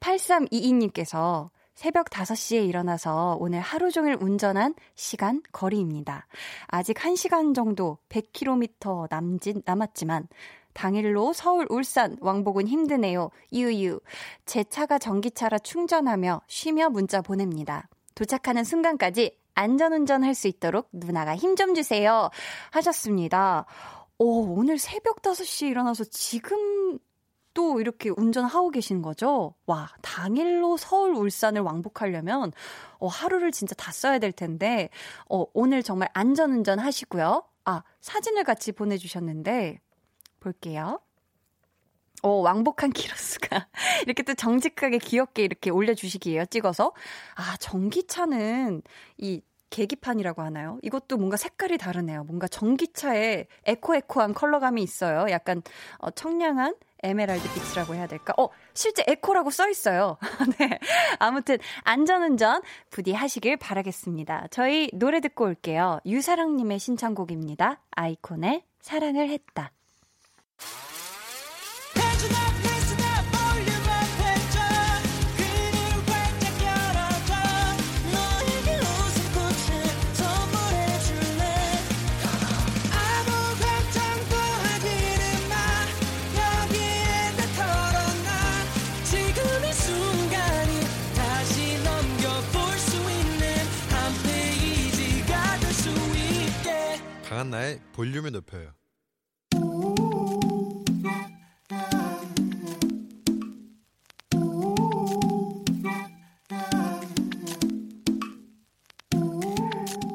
8322님께서 0.00 1.50
새벽 1.78 2.06
5시에 2.10 2.68
일어나서 2.68 3.36
오늘 3.38 3.60
하루 3.60 3.92
종일 3.92 4.16
운전한 4.20 4.74
시간 4.96 5.40
거리입니다. 5.52 6.26
아직 6.66 6.96
1시간 6.96 7.54
정도 7.54 7.98
100km 8.08 9.06
남진, 9.08 9.62
남았지만 9.64 10.26
당일로 10.72 11.32
서울, 11.32 11.68
울산, 11.70 12.16
왕복은 12.20 12.66
힘드네요. 12.66 13.30
유유. 13.52 14.00
제 14.44 14.64
차가 14.64 14.98
전기차라 14.98 15.60
충전하며 15.60 16.42
쉬며 16.48 16.88
문자 16.88 17.20
보냅니다. 17.22 17.88
도착하는 18.16 18.64
순간까지 18.64 19.38
안전운전 19.54 20.24
할 20.24 20.34
수 20.34 20.48
있도록 20.48 20.88
누나가 20.90 21.36
힘 21.36 21.54
좀 21.54 21.76
주세요. 21.76 22.28
하셨습니다. 22.72 23.66
오, 24.18 24.52
오늘 24.58 24.78
새벽 24.78 25.22
5시에 25.22 25.70
일어나서 25.70 26.02
지금 26.10 26.98
또 27.58 27.80
이렇게 27.80 28.08
운전하고 28.08 28.70
계신 28.70 29.02
거죠? 29.02 29.52
와, 29.66 29.90
당일로 30.00 30.76
서울, 30.76 31.16
울산을 31.16 31.60
왕복하려면, 31.62 32.52
어, 33.00 33.08
하루를 33.08 33.50
진짜 33.50 33.74
다 33.74 33.90
써야 33.90 34.20
될 34.20 34.30
텐데, 34.30 34.90
어, 35.28 35.44
오늘 35.54 35.82
정말 35.82 36.08
안전운전 36.12 36.78
하시고요. 36.78 37.42
아, 37.64 37.82
사진을 38.00 38.44
같이 38.44 38.70
보내주셨는데, 38.70 39.80
볼게요. 40.38 41.00
어, 42.22 42.28
왕복한 42.28 42.92
키로수가 42.94 43.66
이렇게 44.06 44.22
또 44.22 44.34
정직하게 44.34 44.98
귀엽게 44.98 45.42
이렇게 45.42 45.70
올려주시기에요, 45.70 46.46
찍어서. 46.46 46.92
아, 47.34 47.56
전기차는 47.56 48.82
이 49.16 49.42
계기판이라고 49.70 50.42
하나요? 50.42 50.78
이것도 50.82 51.16
뭔가 51.16 51.36
색깔이 51.36 51.76
다르네요. 51.76 52.22
뭔가 52.22 52.46
전기차에 52.46 53.46
eco 53.64 53.87
eco한 53.87 54.34
컬러감이 54.34 54.80
있어요. 54.80 55.28
약간 55.30 55.60
어, 55.98 56.12
청량한 56.12 56.76
에메랄드 57.02 57.48
빛이라고 57.54 57.94
해야 57.94 58.06
될까? 58.06 58.34
어, 58.38 58.48
실제 58.74 59.04
eco라고 59.06 59.50
써 59.50 59.68
있어요. 59.68 60.18
네. 60.58 60.78
아무튼 61.18 61.58
안전운전 61.84 62.62
부디 62.90 63.12
하시길 63.12 63.56
바라겠습니다. 63.56 64.48
저희 64.50 64.90
노래 64.92 65.20
듣고 65.20 65.44
올게요. 65.44 66.00
유사랑님의 66.06 66.78
신청곡입니다. 66.78 67.80
아이콘의 67.90 68.64
사랑을 68.80 69.28
했다. 69.28 69.72
볼륨을 97.98 98.30
높여요. 98.30 98.70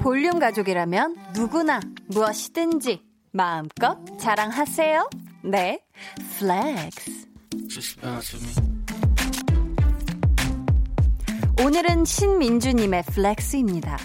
볼륨 0.02 0.39
가족이라면 0.39 1.34
누구나 1.36 1.82
무엇이든지 2.08 3.02
마음껏 3.34 3.98
자랑하세요. 4.17 5.10
네, 5.43 5.86
flex. 6.39 7.28
오늘은 11.62 12.06
신민주님의 12.06 13.04
flex입니다. 13.08 13.98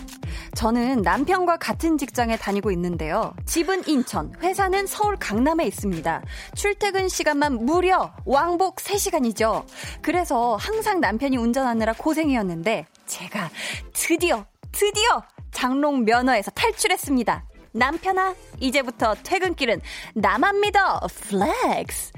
저는 0.55 1.03
남편과 1.03 1.59
같은 1.59 1.99
직장에 1.99 2.37
다니고 2.37 2.71
있는데요. 2.73 3.35
집은 3.47 3.87
인천, 3.87 4.33
회사는 4.41 4.87
서울 4.87 5.17
강남에 5.17 5.65
있습니다. 5.67 6.23
출퇴근 6.55 7.09
시간만 7.09 7.65
무려 7.65 8.13
왕복 8.25 8.77
3시간이죠. 8.77 9.65
그래서 10.03 10.57
항상 10.57 11.01
남편이 11.01 11.37
운전하느라 11.37 11.93
고생이었는데 11.95 12.87
제가 13.07 13.51
드디어 13.93 14.45
드디어 14.73 15.23
장롱 15.51 16.05
면허에서 16.05 16.51
탈출했습니다. 16.53 17.45
남편아, 17.73 18.35
이제부터 18.61 19.15
퇴근길은 19.23 19.81
나만 20.15 20.61
믿어. 20.61 21.01
flex. 21.07 22.13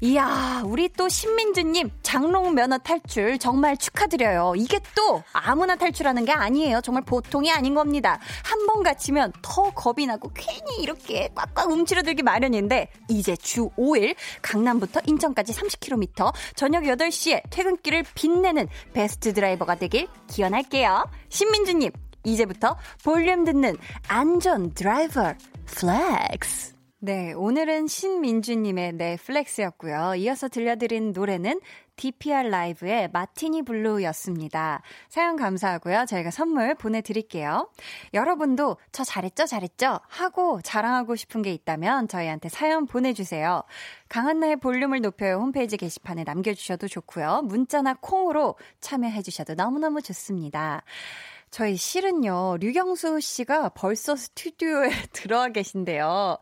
이야, 0.00 0.62
우리 0.64 0.88
또 0.90 1.08
신민주님 1.08 1.90
장롱 2.02 2.54
면허 2.54 2.78
탈출 2.78 3.36
정말 3.36 3.76
축하드려요. 3.76 4.54
이게 4.56 4.78
또 4.94 5.24
아무나 5.32 5.74
탈출하는 5.74 6.24
게 6.24 6.30
아니에요. 6.30 6.80
정말 6.82 7.02
보통이 7.04 7.50
아닌 7.50 7.74
겁니다. 7.74 8.20
한 8.44 8.58
번 8.68 8.82
갇히면 8.82 9.32
더 9.42 9.70
겁이 9.70 10.06
나고 10.06 10.30
괜히 10.34 10.82
이렇게 10.82 11.30
꽉꽉 11.34 11.70
움츠러들기 11.70 12.22
마련인데 12.22 12.90
이제 13.08 13.34
주 13.34 13.70
5일 13.70 14.14
강남부터 14.42 15.00
인천까지 15.06 15.52
30km 15.54 16.32
저녁 16.54 16.84
8시에 16.84 17.42
퇴근길을 17.50 18.04
빛내는 18.14 18.68
베스트 18.92 19.32
드라이버가 19.32 19.76
되길 19.76 20.06
기원할게요. 20.28 21.06
신민주님, 21.30 21.90
이제부터 22.24 22.76
볼륨 23.02 23.44
듣는 23.44 23.76
안전 24.06 24.74
드라이버 24.74 25.32
flex. 25.64 26.77
네, 27.00 27.32
오늘은 27.32 27.86
신민주님의 27.86 28.94
네 28.94 29.09
flex였고요. 29.09 30.16
이어서 30.16 30.48
들려드린 30.48 31.12
노래는 31.12 31.60
DPR 31.94 32.48
라이브의 32.48 33.10
마티니 33.12 33.62
블루였습니다. 33.62 34.82
사연 35.08 35.36
감사하고요. 35.36 36.06
저희가 36.08 36.32
선물 36.32 36.74
보내드릴게요. 36.74 37.70
여러분도 38.14 38.78
저 38.90 39.04
잘했죠, 39.04 39.46
잘했죠? 39.46 40.00
하고 40.08 40.60
자랑하고 40.60 41.14
싶은 41.14 41.42
게 41.42 41.52
있다면 41.52 42.08
저희한테 42.08 42.48
사연 42.48 42.84
보내주세요. 42.86 43.62
강한나의 44.08 44.56
볼륨을 44.56 45.00
높여요 45.00 45.36
홈페이지 45.36 45.76
게시판에 45.76 46.24
남겨주셔도 46.24 46.88
좋고요. 46.88 47.42
문자나 47.44 47.98
콩으로 48.00 48.56
참여해주셔도 48.80 49.54
너무너무 49.54 50.02
좋습니다. 50.02 50.82
저희 51.50 51.76
실은요, 51.76 52.58
류경수 52.60 53.20
씨가 53.20 53.70
벌써 53.70 54.16
스튜디오에 54.16 54.90
들어와 55.12 55.48
계신데요. 55.48 56.38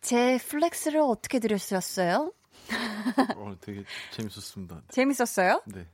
제 0.00 0.38
flex를 0.38 1.00
어떻게 1.00 1.38
들으셨어요? 1.38 2.32
어, 3.36 3.56
되게 3.60 3.84
재밌었습니다. 4.12 4.82
재밌었어요? 4.90 5.62
네. 5.66 5.86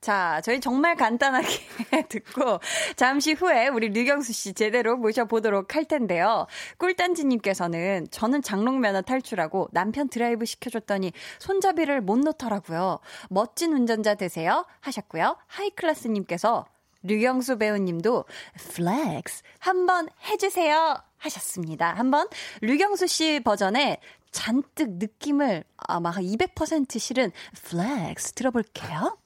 자, 0.00 0.40
저희 0.44 0.60
정말 0.60 0.94
간단하게 0.94 1.48
듣고 2.08 2.60
잠시 2.94 3.32
후에 3.32 3.66
우리 3.66 3.88
류경수 3.88 4.32
씨 4.32 4.54
제대로 4.54 4.96
모셔보도록 4.96 5.74
할 5.74 5.86
텐데요. 5.86 6.46
꿀단지님께서는 6.78 8.06
저는 8.12 8.42
장롱면허 8.42 9.02
탈출하고 9.02 9.68
남편 9.72 10.08
드라이브 10.08 10.44
시켜줬더니 10.44 11.12
손잡이를 11.40 12.00
못 12.00 12.18
놓더라고요. 12.20 13.00
멋진 13.28 13.72
운전자 13.72 14.14
되세요 14.14 14.66
하셨고요. 14.80 15.36
하이클래스님께서 15.48 16.66
류경수 17.02 17.58
배우님도 17.58 18.24
flex 18.74 19.42
한번 19.58 20.08
해주세요 20.28 20.96
하셨습니다. 21.18 21.92
한번 21.94 22.28
류경수 22.60 23.06
씨 23.06 23.40
버전의 23.40 23.98
잔뜩 24.30 24.90
느낌을 24.98 25.64
아마 25.76 26.12
200% 26.12 26.98
실은 26.98 27.32
flex 27.64 28.32
들어볼게요. 28.32 29.16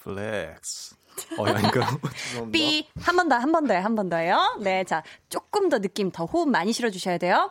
flex. 0.00 0.96
어, 1.36 1.46
아닌가요? 1.46 1.84
삐. 2.52 2.88
한번 3.00 3.28
더, 3.28 3.36
한 3.36 3.50
번 3.52 3.66
더요, 3.66 3.80
한 3.80 3.94
번 3.96 4.08
더요. 4.08 4.58
네, 4.62 4.84
자, 4.84 5.02
조금 5.28 5.68
더 5.68 5.78
느낌 5.80 6.10
더 6.12 6.24
호흡 6.24 6.48
많이 6.48 6.72
실어 6.72 6.90
주셔야 6.90 7.18
돼요. 7.18 7.50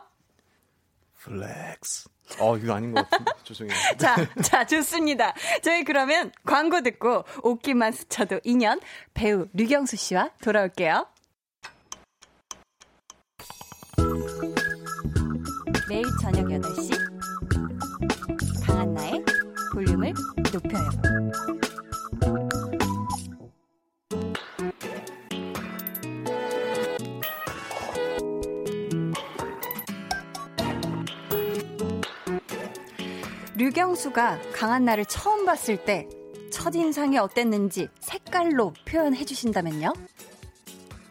flex. 1.18 2.08
어, 2.40 2.56
이거 2.56 2.74
아닌 2.74 2.92
것 2.92 3.08
같은데. 3.08 3.32
죄송해요. 3.44 3.76
자, 3.98 4.16
자, 4.42 4.66
좋습니다. 4.66 5.34
저희 5.62 5.84
그러면 5.84 6.32
광고 6.44 6.80
듣고 6.82 7.24
옷깃만 7.42 7.92
스쳐도 7.92 8.40
인연 8.40 8.80
배우 9.14 9.46
류경수 9.52 9.96
씨와 9.96 10.30
돌아올게요. 10.42 11.06
매일 15.88 16.04
저녁 16.20 16.44
8시 16.46 16.90
강한나의 18.62 19.24
볼륨을 19.72 20.12
높여요. 20.52 20.90
류경수가 33.56 34.38
강한나를 34.52 35.06
처음 35.06 35.46
봤을 35.46 35.84
때 35.84 36.06
첫인상이 36.52 37.16
어땠는지 37.16 37.88
색깔로 38.00 38.74
표현해 38.84 39.24
주신다면요? 39.24 39.94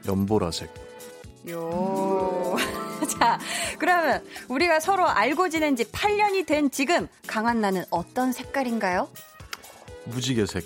연보라색. 0.07 0.69
요. 1.49 2.55
자, 3.19 3.39
그러면 3.80 4.23
우리가 4.47 4.80
서로 4.80 5.08
알고 5.08 5.49
지낸 5.49 5.75
지 5.75 5.86
8년이 5.86 6.45
된 6.45 6.69
지금 6.71 7.08
강한나는 7.25 7.84
어떤 7.89 8.32
색깔인가요? 8.32 9.10
무지개색. 10.06 10.63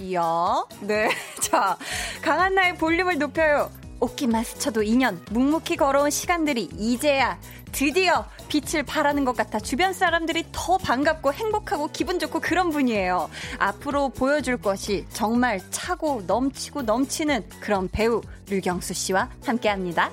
이야. 0.00 0.64
네. 0.80 1.10
자, 1.40 1.76
강한나의 2.22 2.76
볼륨을 2.76 3.18
높여요. 3.18 3.70
옷깃만 4.00 4.44
스쳐도 4.44 4.82
2년 4.82 5.18
묵묵히 5.32 5.76
걸어온 5.76 6.10
시간들이 6.10 6.68
이제야 6.76 7.38
드디어 7.72 8.26
빛을 8.48 8.82
발하는 8.82 9.24
것 9.24 9.36
같아 9.36 9.58
주변 9.58 9.92
사람들이 9.94 10.44
더 10.52 10.76
반갑고 10.76 11.32
행복하고 11.32 11.88
기분 11.92 12.18
좋고 12.18 12.40
그런 12.40 12.70
분이에요. 12.70 13.30
앞으로 13.58 14.10
보여줄 14.10 14.58
것이 14.58 15.06
정말 15.12 15.60
차고 15.70 16.24
넘치고 16.26 16.82
넘치는 16.82 17.48
그런 17.60 17.88
배우 17.88 18.20
류경수 18.48 18.92
씨와 18.92 19.30
함께 19.44 19.68
합니다. 19.70 20.10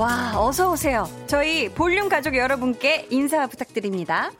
와, 0.00 0.32
어서 0.40 0.70
오세요. 0.72 1.06
저희 1.26 1.68
볼륨 1.68 2.08
가족 2.08 2.34
여러분께 2.34 3.08
인사 3.10 3.46
부탁드립니다. 3.46 4.30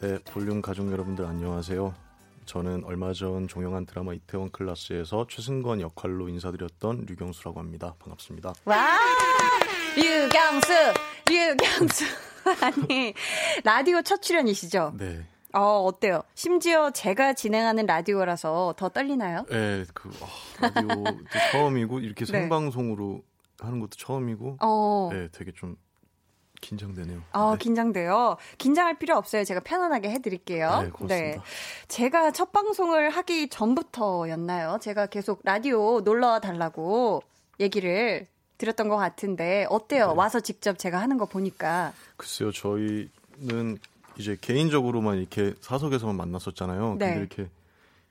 네, 0.00 0.18
볼륨 0.32 0.60
가족 0.60 0.90
여러분들 0.90 1.24
안녕하세요. 1.26 1.94
저는 2.44 2.82
얼마 2.82 3.12
전 3.12 3.46
종영한 3.46 3.86
드라마 3.86 4.14
이태원 4.14 4.50
클라스에서 4.50 5.28
최승건 5.30 5.80
역할로 5.80 6.28
인사드렸던 6.28 7.04
류경수라고 7.08 7.60
합니다. 7.60 7.94
반갑습니다. 8.00 8.52
와, 8.64 8.98
류경수, 9.94 10.72
류경수. 11.28 12.04
아니, 12.60 13.14
라디오 13.62 14.02
첫 14.02 14.20
출연이시죠? 14.20 14.94
네. 14.98 15.24
어, 15.52 15.84
어때요? 15.84 16.22
심지어 16.34 16.90
제가 16.90 17.34
진행하는 17.34 17.86
라디오라서 17.86 18.74
더 18.76 18.88
떨리나요? 18.88 19.46
네, 19.50 19.84
그 19.94 20.08
어, 20.20 20.26
라디오 20.60 21.04
처음이고 21.52 22.00
이렇게 22.00 22.24
네. 22.24 22.32
생방송으로 22.32 23.22
하는 23.60 23.80
것도 23.80 23.90
처음이고 23.96 24.56
어. 24.60 25.10
네, 25.12 25.28
되게 25.32 25.52
좀 25.52 25.76
긴장되네요. 26.60 27.22
어, 27.32 27.52
네. 27.52 27.58
긴장돼요. 27.58 28.36
긴장할 28.58 28.98
필요 28.98 29.16
없어요. 29.16 29.44
제가 29.44 29.60
편안하게 29.60 30.10
해드릴게요. 30.10 30.82
네, 30.82 30.90
고맙습니다. 30.90 31.42
제가 31.88 32.32
첫 32.32 32.52
방송을 32.52 33.10
하기 33.10 33.48
전부터였나요? 33.48 34.78
제가 34.80 35.06
계속 35.06 35.40
라디오 35.44 36.00
놀러 36.00 36.40
달라고 36.40 37.22
얘기를 37.58 38.26
드렸던 38.58 38.88
것 38.88 38.96
같은데, 38.96 39.66
어때요? 39.70 40.08
네. 40.08 40.14
와서 40.14 40.40
직접 40.40 40.78
제가 40.78 41.00
하는 41.00 41.16
거 41.16 41.24
보니까. 41.24 41.94
글쎄요, 42.18 42.52
저희는 42.52 43.78
이제 44.18 44.36
개인적으로만 44.38 45.16
이렇게 45.16 45.54
사석에서만 45.62 46.14
만났었잖아요. 46.14 46.96
네. 46.98 47.06
근데 47.14 47.20
이렇게 47.20 47.50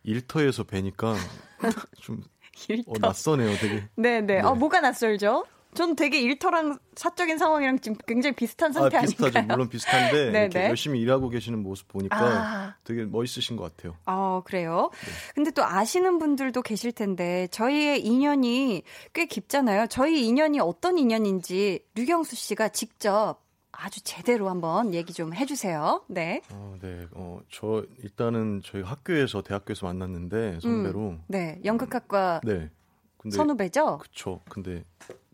일터에서 0.04 0.64
뵈니까 0.64 1.14
좀 2.02 2.24
일터. 2.68 2.92
어, 2.92 2.94
낯서네요, 3.00 3.58
되게. 3.58 3.84
네네. 3.96 4.22
네. 4.22 4.42
어, 4.42 4.56
뭐가 4.56 4.82
낯설죠? 4.82 5.46
전 5.76 5.96
되게 5.96 6.20
일터랑 6.20 6.80
사적인 6.96 7.38
상황이랑 7.38 7.80
지금 7.80 7.96
굉장히 8.08 8.36
비슷한 8.36 8.74
상태 8.74 8.98
아, 8.98 9.02
비슷하죠. 9.02 9.38
아닌가요? 9.38 9.56
물론 9.56 9.70
비슷한데. 9.70 10.30
이렇게 10.42 10.64
열심히 10.68 11.00
일하고 11.00 11.30
계시는 11.30 11.62
모습 11.62 11.88
보니까 11.90 12.18
아. 12.18 12.76
되게 12.84 13.06
멋있으신 13.06 13.56
것 13.56 13.76
같아요. 13.76 13.96
어, 14.08 14.42
그래요? 14.46 14.90
네. 14.94 15.12
근데 15.36 15.52
또 15.52 15.64
아시는 15.64 16.18
분들도 16.18 16.64
계실 16.64 16.92
텐데, 16.92 17.48
저희의 17.52 18.04
인연이 18.04 18.82
꽤 19.14 19.26
깊잖아요. 19.26 19.88
저희 19.88 20.26
인연이 20.26 20.60
어떤 20.60 20.98
인연인지 20.98 21.86
류경수 21.94 22.36
씨가 22.36 22.70
직접 22.70 23.38
아주 23.82 24.02
제대로 24.04 24.50
한번 24.50 24.94
얘기 24.94 25.14
좀 25.14 25.34
해주세요. 25.34 26.04
네. 26.08 26.42
어, 26.52 26.76
네. 26.82 27.08
어, 27.12 27.40
저 27.50 27.86
일단은 28.04 28.62
저희 28.66 28.82
학교에서 28.82 29.42
대학교에서 29.42 29.86
만났는데 29.86 30.60
선배로. 30.62 31.16
네. 31.28 31.60
연극학과 31.64 32.42
네. 32.44 32.70
근데 33.18 33.36
선후배죠? 33.38 34.00
그쵸. 34.00 34.42
근데 34.50 34.84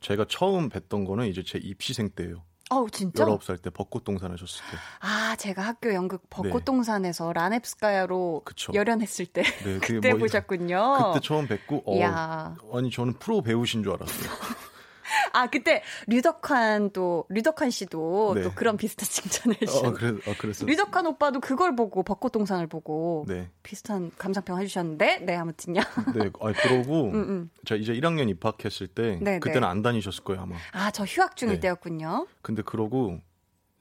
제가 0.01 0.25
처음 0.29 0.69
뵀던 0.69 1.07
거는 1.07 1.27
이제 1.27 1.43
제 1.43 1.57
입시생 1.57 2.09
때예요. 2.09 2.43
어우, 2.71 2.89
진짜? 2.89 3.25
19살 3.25 3.61
때 3.61 3.69
벚꽃동산 3.69 4.31
하셨을 4.31 4.63
때. 4.71 4.77
아, 4.99 5.35
제가 5.37 5.61
학교 5.61 5.93
연극 5.93 6.27
벚꽃동산에서 6.31 7.31
라넵스카야로 7.33 8.41
네. 8.43 8.43
그쵸. 8.45 8.73
열연했을 8.73 9.27
때. 9.27 9.43
네, 9.63 9.79
그때 9.79 10.11
뭐- 10.11 10.19
보셨군요. 10.19 11.11
그때 11.13 11.25
처음 11.25 11.47
뵙고 11.47 11.83
어. 11.85 12.55
아니 12.73 12.89
저는 12.91 13.13
프로 13.13 13.41
배우신 13.41 13.83
줄 13.83 13.93
알았어요. 13.93 14.29
아, 15.33 15.47
그때 15.49 15.83
류덕환 16.07 16.91
또, 16.91 17.25
류덕환 17.29 17.69
씨도 17.69 18.33
네. 18.35 18.41
또 18.43 18.51
그런 18.53 18.77
비슷한 18.77 19.07
칭찬을 19.09 19.55
어, 19.55 19.59
해주셨는데. 19.61 19.97
그래, 19.99 20.31
어, 20.31 20.35
그랬어. 20.37 20.65
류덕환 20.65 21.05
오빠도 21.07 21.39
그걸 21.39 21.75
보고 21.75 22.03
벚꽃동산을 22.03 22.67
보고 22.67 23.25
네, 23.27 23.49
비슷한 23.63 24.11
감상평 24.17 24.59
해주셨는데 24.59 25.19
네 25.19 25.35
아무튼요. 25.35 25.81
네. 26.15 26.29
아 26.41 26.53
그러고 26.53 27.09
음, 27.13 27.15
음. 27.15 27.49
제가 27.65 27.79
이제 27.79 27.93
1학년 27.93 28.29
입학했을 28.29 28.87
때 28.87 29.19
네, 29.21 29.39
그때는 29.39 29.61
네. 29.61 29.67
안 29.67 29.81
다니셨을 29.81 30.23
거예요 30.23 30.41
아마. 30.41 30.55
아 30.71 30.91
저 30.91 31.03
휴학 31.03 31.35
중일 31.35 31.55
네. 31.55 31.59
때였군요. 31.61 32.27
근데 32.41 32.61
그러고 32.61 33.19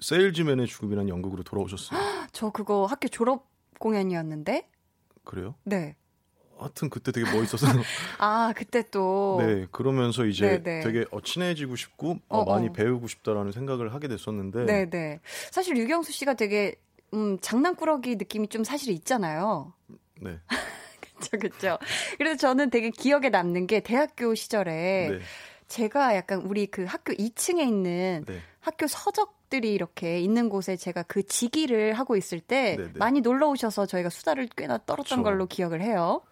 세일즈맨의 0.00 0.66
죽음이라는 0.66 1.08
연극으로 1.08 1.42
돌아오셨어요. 1.44 1.98
저 2.32 2.50
그거 2.50 2.86
학교 2.86 3.08
졸업 3.08 3.48
공연이었는데 3.78 4.68
그래요? 5.24 5.54
네. 5.64 5.96
하여튼 6.58 6.88
그때 6.88 7.12
되게 7.12 7.30
멋있어서 7.30 7.66
아 8.18 8.52
그때 8.56 8.82
또네 8.90 9.66
그러면서 9.70 10.24
이제 10.24 10.46
네, 10.46 10.62
네. 10.62 10.80
되게 10.80 11.04
어, 11.10 11.20
친해지고 11.20 11.76
싶고 11.76 12.18
어, 12.28 12.38
어, 12.38 12.44
많이 12.44 12.68
어. 12.68 12.72
배우고 12.72 13.08
싶다라는 13.08 13.52
생각을 13.52 13.92
하게 13.92 14.08
됐었는데 14.08 14.64
네, 14.64 14.88
네. 14.88 15.20
사실 15.50 15.76
유경수 15.76 16.12
씨가 16.12 16.34
되게 16.34 16.76
음, 17.12 17.38
장난꾸러기 17.40 18.16
느낌이 18.16 18.48
좀 18.48 18.64
사실 18.64 18.92
있잖아요. 18.92 19.72
네. 20.20 20.38
그렇죠, 21.00 21.38
그렇죠. 21.38 21.78
그래서 22.18 22.36
저는 22.36 22.70
되게 22.70 22.90
기억에 22.90 23.28
남는 23.28 23.66
게 23.66 23.80
대학교 23.80 24.34
시절에 24.34 25.08
네. 25.10 25.18
제가 25.68 26.14
약간 26.16 26.40
우리 26.42 26.66
그 26.66 26.84
학교 26.84 27.12
2층에 27.12 27.60
있는 27.60 28.24
네. 28.26 28.40
학교 28.60 28.86
서적들이 28.86 29.72
이렇게 29.72 30.20
있는 30.20 30.48
곳에 30.48 30.76
제가 30.76 31.02
그 31.04 31.22
지기를 31.22 31.94
하고 31.94 32.16
있을 32.16 32.40
때 32.40 32.76
네네. 32.76 32.92
많이 32.96 33.20
놀러 33.20 33.48
오셔서 33.48 33.86
저희가 33.86 34.10
수다를 34.10 34.48
꽤나 34.56 34.78
떨었던 34.78 35.18
그쵸. 35.18 35.22
걸로 35.22 35.46
기억을 35.46 35.80
해요. 35.82 36.22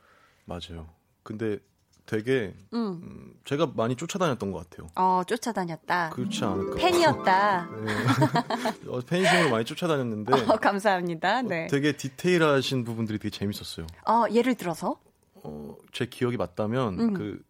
맞아요. 0.44 0.88
근데 1.22 1.58
되게 2.04 2.54
음. 2.74 3.00
음, 3.02 3.34
제가 3.44 3.72
많이 3.74 3.96
쫓아다녔던 3.96 4.50
것 4.50 4.68
같아요. 4.68 4.88
어, 4.96 5.22
쫓아다녔다. 5.26 6.10
그렇지 6.10 6.44
않을까? 6.44 6.76
팬이었다. 6.76 7.70
네. 7.70 8.88
어, 8.88 9.00
팬심으로 9.00 9.50
많이 9.50 9.64
쫓아다녔는데 9.64 10.32
어, 10.32 10.56
감사합니다. 10.56 11.42
네. 11.42 11.68
되게 11.68 11.96
디테일하신 11.96 12.84
부분들이 12.84 13.18
되게 13.18 13.30
재밌었어요. 13.30 13.86
어, 14.08 14.24
예를 14.32 14.56
들어서? 14.56 15.00
어, 15.44 15.76
제 15.92 16.06
기억이 16.06 16.36
맞다면 16.36 17.00
음. 17.00 17.14
그 17.14 17.42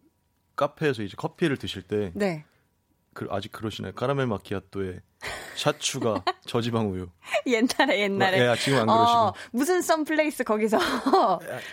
카페에서 0.55 1.01
이제 1.01 1.15
커피를 1.17 1.57
드실 1.57 1.81
때 1.81 2.11
네. 2.13 2.45
그, 3.13 3.27
아직 3.29 3.51
그러시나요? 3.51 3.93
카라멜 3.93 4.25
마키아토에 4.27 4.99
샷 5.55 5.79
추가 5.79 6.23
저지방 6.45 6.91
우유. 6.91 7.07
옛날에 7.45 8.01
옛날에. 8.01 8.49
예, 8.51 8.55
지금 8.57 8.79
안 8.79 8.87
그러시고. 8.87 9.19
어, 9.19 9.33
무슨 9.51 9.81
썬플레이스 9.81 10.43
거기서 10.43 10.77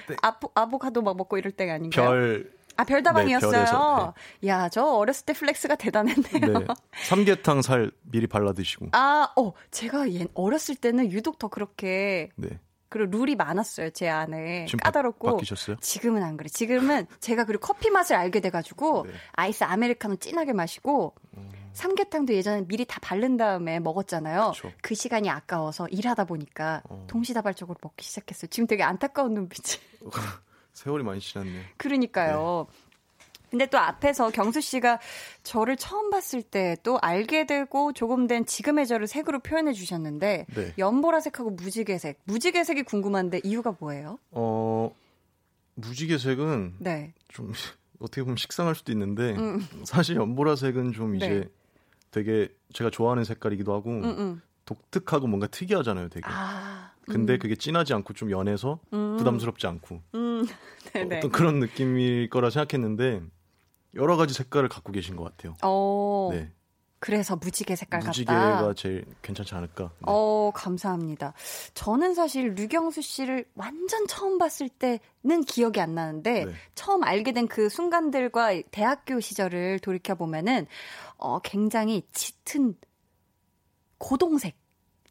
네. 0.08 0.16
아보, 0.22 0.50
아보카도 0.54 1.02
막 1.02 1.16
먹고 1.16 1.38
이럴 1.38 1.52
때가 1.52 1.74
아닌가요? 1.74 2.08
별 2.10 2.52
아, 2.76 2.84
별다방이었어요. 2.84 3.50
네, 3.50 3.56
별에서, 3.56 4.14
야, 4.46 4.68
저 4.70 4.82
어렸을 4.84 5.26
때 5.26 5.34
flex가 5.34 5.74
대단했네요. 5.74 6.58
네. 6.60 6.66
삼계탕 7.04 7.60
살 7.60 7.90
미리 8.02 8.26
발라 8.26 8.52
드시고. 8.54 8.88
아, 8.92 9.28
어, 9.36 9.52
제가 9.70 10.10
옛, 10.12 10.28
어렸을 10.32 10.76
때는 10.76 11.12
유독 11.12 11.38
더 11.38 11.48
그렇게 11.48 12.30
네. 12.36 12.58
그리고 12.90 13.16
룰이 13.16 13.36
많았어요 13.36 13.90
제 13.90 14.08
안에 14.08 14.66
지금 14.66 14.78
바, 14.78 14.90
까다롭고 14.90 15.36
바뀌셨어요? 15.36 15.76
지금은 15.80 16.22
안 16.22 16.36
그래. 16.36 16.48
지금은 16.50 17.06
제가 17.20 17.44
그리고 17.44 17.66
커피 17.66 17.88
맛을 17.88 18.16
알게 18.16 18.40
돼가지고 18.40 19.06
네. 19.06 19.12
아이스 19.32 19.64
아메리카노 19.64 20.16
진하게 20.16 20.52
마시고 20.52 21.14
삼계탕도 21.72 22.34
예전에 22.34 22.66
미리 22.66 22.84
다 22.84 22.98
바른 23.00 23.36
다음에 23.36 23.78
먹었잖아요. 23.78 24.52
그쵸. 24.54 24.72
그 24.82 24.94
시간이 24.94 25.30
아까워서 25.30 25.86
일하다 25.88 26.24
보니까 26.24 26.82
어. 26.90 27.06
동시다발적으로 27.08 27.78
먹기 27.80 28.04
시작했어요. 28.04 28.48
지금 28.50 28.66
되게 28.66 28.82
안타까운 28.82 29.34
눈빛이. 29.34 29.80
세월이 30.72 31.04
많이 31.04 31.20
지났네요. 31.20 31.62
그러니까요. 31.76 32.66
근데 33.50 33.66
또 33.66 33.78
앞에서 33.78 34.30
경수 34.30 34.60
씨가 34.60 35.00
저를 35.42 35.76
처음 35.76 36.10
봤을 36.10 36.42
때 36.42 36.70
또 36.82 36.98
알게 37.00 37.46
되고 37.46 37.92
조금 37.92 38.26
된 38.26 38.46
지금의 38.46 38.86
저를 38.86 39.06
색으로 39.06 39.40
표현해 39.40 39.72
주셨는데 39.72 40.46
네. 40.54 40.74
연보라색하고 40.78 41.50
무지개색. 41.50 42.20
무지개색이 42.24 42.82
궁금한데 42.84 43.40
이유가 43.44 43.74
뭐예요? 43.78 44.18
어 44.30 44.94
무지개색은 45.74 46.76
네. 46.78 47.12
좀 47.28 47.52
어떻게 47.98 48.22
보면 48.22 48.36
식상할 48.36 48.74
수도 48.74 48.92
있는데 48.92 49.36
음. 49.36 49.60
사실 49.84 50.16
연보라색은 50.16 50.92
좀 50.92 51.16
이제 51.16 51.28
네. 51.28 51.48
되게 52.10 52.48
제가 52.72 52.90
좋아하는 52.90 53.24
색깔이기도 53.24 53.72
하고 53.72 53.90
음음. 53.90 54.18
음. 54.18 54.42
독특하고 54.64 55.26
뭔가 55.26 55.48
특이하잖아요, 55.48 56.08
되게. 56.10 56.28
아, 56.28 56.92
근데 57.04 57.34
음. 57.34 57.38
그게 57.40 57.56
진하지 57.56 57.92
않고 57.92 58.14
좀 58.14 58.30
연해서 58.30 58.78
음. 58.92 59.16
부담스럽지 59.18 59.66
않고 59.66 60.00
음. 60.14 60.46
어떤 60.94 61.30
그런 61.32 61.58
느낌일 61.58 62.30
거라 62.30 62.50
생각했는데 62.50 63.20
여러 63.94 64.16
가지 64.16 64.34
색깔을 64.34 64.68
갖고 64.68 64.92
계신 64.92 65.16
것 65.16 65.24
같아요. 65.24 65.56
오. 65.68 66.30
네. 66.32 66.52
그래서 67.02 67.34
무지개 67.34 67.76
색깔 67.76 68.00
무지개가 68.00 68.32
같다. 68.34 68.50
무지개가 68.50 68.74
제일 68.74 69.06
괜찮지 69.22 69.54
않을까. 69.54 69.84
네. 69.84 69.98
어, 70.02 70.52
감사합니다. 70.54 71.32
저는 71.72 72.14
사실 72.14 72.54
류경수 72.54 73.00
씨를 73.00 73.46
완전 73.54 74.06
처음 74.06 74.36
봤을 74.36 74.68
때는 74.68 75.44
기억이 75.46 75.80
안 75.80 75.94
나는데 75.94 76.44
네. 76.44 76.52
처음 76.74 77.02
알게 77.02 77.32
된 77.32 77.48
그 77.48 77.70
순간들과 77.70 78.50
대학교 78.70 79.18
시절을 79.18 79.78
돌이켜 79.78 80.14
보면은 80.14 80.66
어, 81.16 81.38
굉장히 81.40 82.02
짙은 82.12 82.74
고동색, 83.96 84.56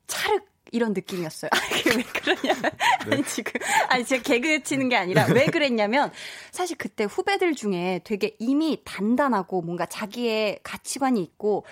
찰흙 0.07 0.48
이런 0.71 0.93
느낌이었어요. 0.93 1.49
아니, 1.53 1.97
왜 1.97 2.03
그러냐면, 2.03 2.71
네? 3.07 3.15
아니, 3.15 3.23
지금, 3.23 3.53
아니, 3.87 4.05
제가 4.05 4.23
개그 4.23 4.63
치는 4.63 4.89
게 4.89 4.95
아니라 4.95 5.25
왜 5.33 5.47
그랬냐면, 5.47 6.11
사실 6.51 6.77
그때 6.77 7.03
후배들 7.03 7.55
중에 7.55 8.01
되게 8.03 8.35
이미 8.39 8.81
단단하고 8.83 9.61
뭔가 9.61 9.85
자기의 9.85 10.59
가치관이 10.63 11.21
있고, 11.21 11.65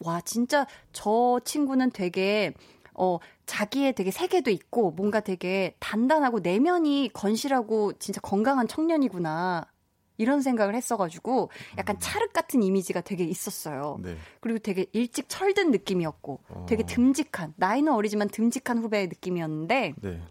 와, 0.00 0.20
진짜 0.20 0.66
저 0.92 1.40
친구는 1.44 1.90
되게, 1.90 2.52
어, 2.94 3.18
자기의 3.46 3.94
되게 3.94 4.10
세계도 4.10 4.50
있고, 4.50 4.92
뭔가 4.92 5.20
되게 5.20 5.74
단단하고 5.80 6.40
내면이 6.40 7.10
건실하고 7.12 7.94
진짜 7.98 8.20
건강한 8.20 8.68
청년이구나. 8.68 9.66
이런 10.16 10.42
생각을 10.42 10.74
했어가지고 10.74 11.50
약간 11.78 11.96
음. 11.96 12.00
찰흙 12.00 12.32
같은 12.32 12.62
이미지가 12.62 13.00
되게 13.02 13.24
있었어요. 13.24 13.98
네. 14.02 14.16
그리고 14.40 14.58
되게 14.58 14.86
일찍 14.92 15.28
철든 15.28 15.70
느낌이었고 15.70 16.40
어. 16.48 16.66
되게 16.68 16.84
듬직한 16.84 17.54
나이는 17.56 17.92
어리지만 17.92 18.28
듬직한 18.28 18.78
후배의 18.78 19.08
느낌이었는데 19.08 19.94
네. 20.00 20.22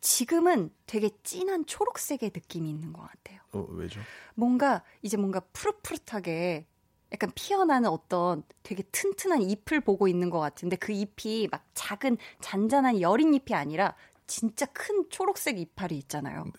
지금은 0.00 0.70
되게 0.86 1.10
진한 1.22 1.64
초록색의 1.64 2.32
느낌이 2.34 2.68
있는 2.68 2.92
것 2.92 3.02
같아요. 3.02 3.40
어, 3.52 3.66
왜죠? 3.70 4.00
뭔가 4.34 4.82
이제 5.02 5.16
뭔가 5.16 5.40
푸릇푸릇하게 5.52 6.66
약간 7.12 7.30
피어나는 7.34 7.88
어떤 7.90 8.42
되게 8.62 8.82
튼튼한 8.90 9.42
잎을 9.42 9.80
보고 9.80 10.08
있는 10.08 10.30
것 10.30 10.40
같은데 10.40 10.76
그 10.76 10.92
잎이 10.92 11.48
막 11.50 11.64
작은 11.74 12.16
잔잔한 12.40 13.00
여린 13.00 13.34
잎이 13.34 13.54
아니라 13.54 13.94
진짜 14.26 14.66
큰 14.66 15.08
초록색 15.10 15.58
이파리 15.58 15.98
있잖아요. 15.98 16.44
네. 16.44 16.52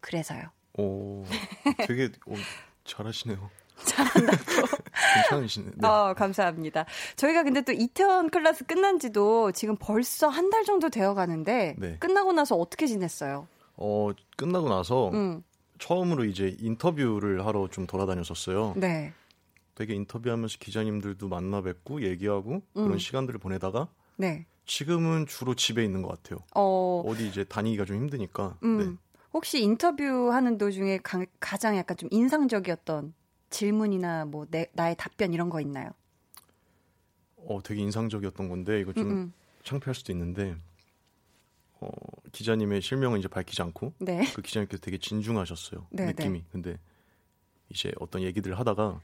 그래서요. 0.00 0.50
오, 0.78 1.24
되게 1.86 2.10
오, 2.26 2.34
잘하시네요. 2.84 3.50
잘한다고. 3.84 4.36
괜찮으시네. 5.14 5.70
네. 5.76 5.86
어, 5.88 6.14
감사합니다. 6.16 6.84
저희가 7.16 7.42
근데 7.44 7.62
또 7.62 7.72
이태원 7.72 8.28
클래스 8.30 8.64
끝난 8.66 8.98
지도 8.98 9.52
지금 9.52 9.76
벌써 9.78 10.28
한 10.28 10.50
달 10.50 10.64
정도 10.64 10.90
되어 10.90 11.14
가는데 11.14 11.76
네. 11.78 11.96
끝나고 11.98 12.32
나서 12.32 12.56
어떻게 12.56 12.86
지냈어요? 12.86 13.46
어, 13.76 14.10
끝나고 14.36 14.68
나서 14.68 15.10
음. 15.10 15.42
처음으로 15.78 16.24
이제 16.24 16.54
인터뷰를 16.58 17.46
하러 17.46 17.68
좀 17.68 17.86
돌아다녔었어요. 17.86 18.74
네. 18.76 19.14
되게 19.74 19.94
인터뷰하면서 19.94 20.58
기자님들도 20.60 21.26
만나 21.28 21.62
뵙고 21.62 22.02
얘기하고 22.02 22.54
음. 22.76 22.84
그런 22.84 22.98
시간들을 22.98 23.38
보내다가 23.40 23.88
네. 24.16 24.44
지금은 24.66 25.26
주로 25.26 25.54
집에 25.54 25.82
있는 25.82 26.02
것 26.02 26.08
같아요. 26.08 26.40
어. 26.54 27.02
어디 27.06 27.26
이제 27.26 27.44
다니기가 27.44 27.86
좀 27.86 27.96
힘드니까. 27.96 28.58
음. 28.62 28.78
네. 28.78 28.96
혹시 29.32 29.62
인터뷰하는 29.62 30.58
도중에 30.58 30.98
가, 30.98 31.24
가장 31.38 31.76
약간 31.76 31.96
좀 31.96 32.08
인상적이었던 32.12 33.14
질문이나 33.50 34.24
뭐 34.24 34.46
내, 34.50 34.66
나의 34.74 34.96
답변 34.96 35.32
이런 35.32 35.50
거 35.50 35.60
있나요? 35.60 35.90
어, 37.36 37.60
되게 37.62 37.80
인상적이었던 37.82 38.48
건데 38.48 38.80
이거 38.80 38.92
좀 38.92 39.10
음음. 39.10 39.32
창피할 39.64 39.94
수도 39.94 40.12
있는데 40.12 40.56
어, 41.80 41.88
기자님의 42.32 42.82
실명은 42.82 43.18
이제 43.18 43.28
밝히지 43.28 43.62
않고 43.62 43.94
네. 43.98 44.24
그 44.34 44.42
기자님께서 44.42 44.80
되게 44.80 44.98
진중하셨어요 44.98 45.86
네, 45.90 46.06
느낌이. 46.06 46.40
네. 46.40 46.44
근데 46.52 46.78
이제 47.70 47.90
어떤 47.98 48.22
얘기들을 48.22 48.58
하다가 48.58 49.00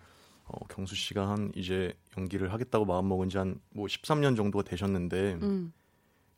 어, 0.48 0.66
경수 0.68 0.94
씨가 0.94 1.28
한 1.28 1.50
이제 1.54 1.92
연기를 2.16 2.52
하겠다고 2.52 2.84
마음 2.84 3.08
먹은 3.08 3.28
지 3.28 3.38
한 3.38 3.60
뭐 3.70 3.86
13년 3.86 4.36
정도가 4.36 4.64
되셨는데 4.68 5.34
음. 5.42 5.72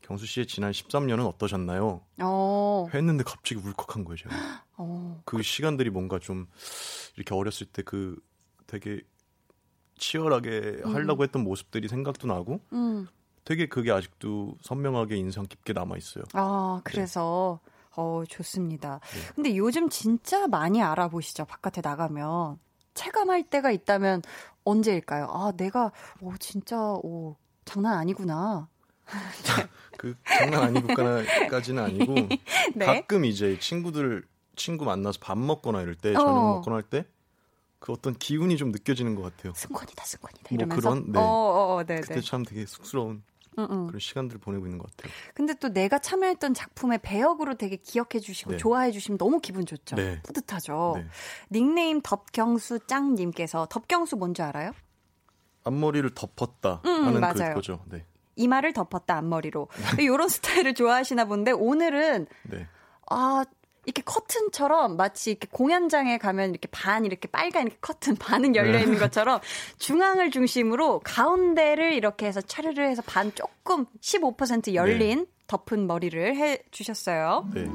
경수 0.02 0.26
씨의 0.26 0.46
지난 0.46 0.72
13년은 0.72 1.26
어떠셨나요? 1.26 2.00
어. 2.22 2.86
했는데 2.94 3.24
갑자기 3.24 3.56
울컥한 3.56 4.04
거예요, 4.04 4.16
제가. 4.16 4.34
어. 4.76 5.20
그 5.24 5.42
시간들이 5.42 5.90
뭔가 5.90 6.18
좀 6.18 6.46
이렇게 7.16 7.34
어렸을 7.34 7.66
때 7.66 7.82
그 7.82 8.16
되게 8.66 9.00
치열하게 9.98 10.82
음. 10.84 10.94
하려고 10.94 11.24
했던 11.24 11.42
모습들이 11.42 11.88
생각도 11.88 12.26
나고 12.28 12.60
음. 12.72 13.08
되게 13.44 13.66
그게 13.66 13.90
아직도 13.90 14.56
선명하게 14.62 15.16
인상 15.16 15.46
깊게 15.46 15.72
남아 15.72 15.96
있어요. 15.96 16.24
아, 16.34 16.80
그래서 16.84 17.60
네. 17.64 17.72
어, 17.96 18.22
좋습니다. 18.28 19.00
네. 19.02 19.32
근데 19.34 19.56
요즘 19.56 19.88
진짜 19.88 20.46
많이 20.46 20.82
알아보시죠. 20.82 21.46
바깥에 21.46 21.80
나가면 21.82 22.58
체감할 22.94 23.48
때가 23.48 23.70
있다면 23.70 24.22
언제일까요? 24.64 25.26
아, 25.30 25.52
내가 25.56 25.90
오 26.20 26.36
진짜 26.36 26.76
오 27.02 27.36
장난 27.64 27.94
아니구나. 27.98 28.68
그 29.96 30.14
장난 30.24 30.62
아니고까지는 30.62 31.82
아니고 31.82 32.14
네. 32.74 32.86
가끔 32.86 33.24
이제 33.24 33.58
친구들 33.58 34.24
친구 34.56 34.84
만나서 34.84 35.18
밥 35.20 35.38
먹거나 35.38 35.82
이럴 35.82 35.94
때 35.94 36.12
저녁 36.14 36.38
어. 36.38 36.54
먹거나 36.56 36.76
할 36.76 36.82
때 36.84 37.04
그 37.78 37.92
어떤 37.92 38.14
기운이 38.14 38.56
좀 38.56 38.72
느껴지는 38.72 39.14
것 39.14 39.22
같아요. 39.22 39.52
승권이다, 39.54 40.04
승권이다. 40.04 40.42
뭐 40.50 40.56
이러면서. 40.56 40.80
그런 40.80 41.12
네. 41.12 41.18
어, 41.18 41.22
어, 41.22 41.76
어 41.76 41.84
네, 41.84 42.00
그때 42.00 42.14
네. 42.16 42.20
참 42.20 42.44
되게 42.44 42.66
쑥스러운 42.66 43.22
음음. 43.58 43.86
그런 43.88 44.00
시간들을 44.00 44.40
보내고 44.40 44.66
있는 44.66 44.78
것 44.78 44.90
같아요. 44.96 45.12
근데 45.34 45.54
또 45.54 45.68
내가 45.72 45.98
참여했던 45.98 46.54
작품의 46.54 47.00
배역으로 47.02 47.54
되게 47.54 47.76
기억해 47.76 48.20
주시고 48.20 48.52
네. 48.52 48.56
좋아해 48.56 48.90
주시면 48.92 49.18
너무 49.18 49.40
기분 49.40 49.64
좋죠. 49.66 49.96
네. 49.96 50.20
뿌듯하죠. 50.22 50.94
네. 50.96 51.06
닉네임 51.50 52.00
덥경수 52.02 52.80
짱님께서 52.86 53.66
덥경수 53.70 54.16
뭔지 54.16 54.42
알아요? 54.42 54.72
앞머리를 55.64 56.08
덮었다 56.14 56.82
음, 56.84 57.06
하는 57.06 57.20
맞아요. 57.20 57.50
그 57.50 57.54
거죠. 57.54 57.84
네. 57.86 58.04
이마를 58.38 58.72
덮었다 58.72 59.16
앞머리로. 59.18 59.68
이런 59.98 60.28
스타일을 60.30 60.74
좋아하시나 60.74 61.26
본데 61.26 61.52
오늘은 61.52 62.26
네. 62.44 62.66
아 63.10 63.44
이렇게 63.84 64.02
커튼처럼 64.02 64.96
마치 64.96 65.30
이렇게 65.30 65.48
공연장에 65.50 66.18
가면 66.18 66.50
이렇게 66.50 66.68
반 66.70 67.04
이렇게 67.06 67.26
빨간 67.26 67.62
이렇게 67.62 67.78
커튼 67.80 68.16
반은 68.16 68.54
열려 68.54 68.78
있는 68.78 68.94
네. 68.94 68.98
것처럼 68.98 69.40
중앙을 69.78 70.30
중심으로 70.30 71.00
가운데를 71.00 71.94
이렇게 71.94 72.26
해서 72.26 72.40
차르르 72.40 72.82
해서 72.82 73.02
반 73.06 73.34
조금 73.34 73.86
15% 74.00 74.74
열린 74.74 75.20
네. 75.20 75.26
덮은 75.46 75.86
머리를 75.86 76.36
해 76.36 76.58
주셨어요. 76.70 77.48
네. 77.54 77.66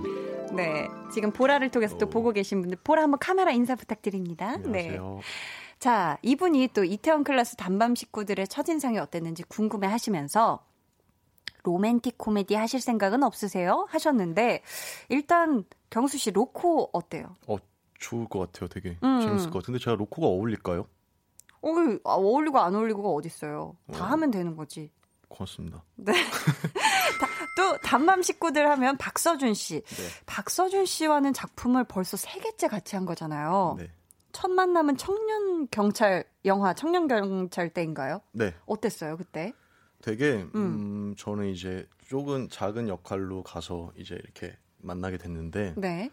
네. 0.54 0.88
지금 1.12 1.32
보라를 1.32 1.71
통해서 1.71 1.97
또 1.97 2.06
오. 2.06 2.10
보고 2.10 2.32
계신 2.32 2.62
분들 2.62 2.78
보라 2.84 3.02
한번 3.02 3.17
카메라 3.19 3.52
인사 3.52 3.76
부탁드립니다. 3.76 4.49
안녕하세요. 4.49 5.15
네. 5.15 5.21
자, 5.84 6.17
이분이 6.22 6.69
또 6.69 6.86
이태원 6.86 7.26
클래스 7.26 7.58
단밤 7.58 7.93
식구들의 7.93 8.48
첫인상이 8.48 8.98
어땠는지 9.00 9.43
궁금해 9.43 9.86
하시면서 9.88 10.65
로맨틱 11.63 12.17
코미디 12.17 12.56
하실 12.56 12.80
생각은 12.80 13.22
없으세요? 13.22 13.86
하셨는데 13.89 14.63
일단 15.10 15.65
경수 15.89 16.17
씨 16.17 16.32
로코 16.32 16.89
어때요? 16.93 17.36
어, 17.48 17.58
좋을 18.00 18.30
것 18.30 18.39
같아요. 18.39 18.69
되게 18.69 18.98
음. 19.04 19.19
재밌을 19.19 19.50
것 19.50 19.60
같은데 19.60 19.78
제가 19.78 19.98
로코가 19.98 20.26
어울릴까요? 20.26 20.88
어, 21.62 21.69
어울리고 22.06 22.60
안 22.60 22.76
어울리고가 22.76 23.10
어딨어요. 23.10 23.76
다 23.91 24.06
어. 24.06 24.08
하면 24.08 24.32
되는 24.32 24.56
거지. 24.56 24.89
고맙습니다. 25.28 25.84
네. 25.96 26.13
또 27.58 27.78
단밤 27.80 28.22
식구들 28.22 28.69
하면 28.69 28.96
박서준 28.96 29.54
씨. 29.54 29.82
네. 29.82 30.04
박서준 30.28 30.86
씨와는 30.86 31.34
작품을 31.34 31.84
벌써 31.84 32.15
세 32.15 32.39
개째 32.39 32.69
같이 32.69 32.96
한 32.96 33.06
거잖아요. 33.06 33.76
네. 33.78 33.91
첫 34.34 34.52
만남은 34.52 34.98
청년 34.98 35.67
경찰 35.69 36.26
영화 36.43 36.74
청년 36.74 37.08
경찰 37.08 37.69
때인가요? 37.69 38.19
네. 38.34 38.54
어땠어요 38.65 39.15
그때? 39.15 39.54
되게 40.02 40.46
음. 40.54 40.56
음 40.56 41.15
저는 41.17 41.48
이제 41.48 41.88
조금 42.06 42.50
작은 42.50 42.89
역할로 42.89 43.43
가서 43.43 43.93
이제 43.96 44.15
이렇게 44.15 44.58
만나게 44.80 45.17
됐는데 45.17 45.76
네. 45.78 46.12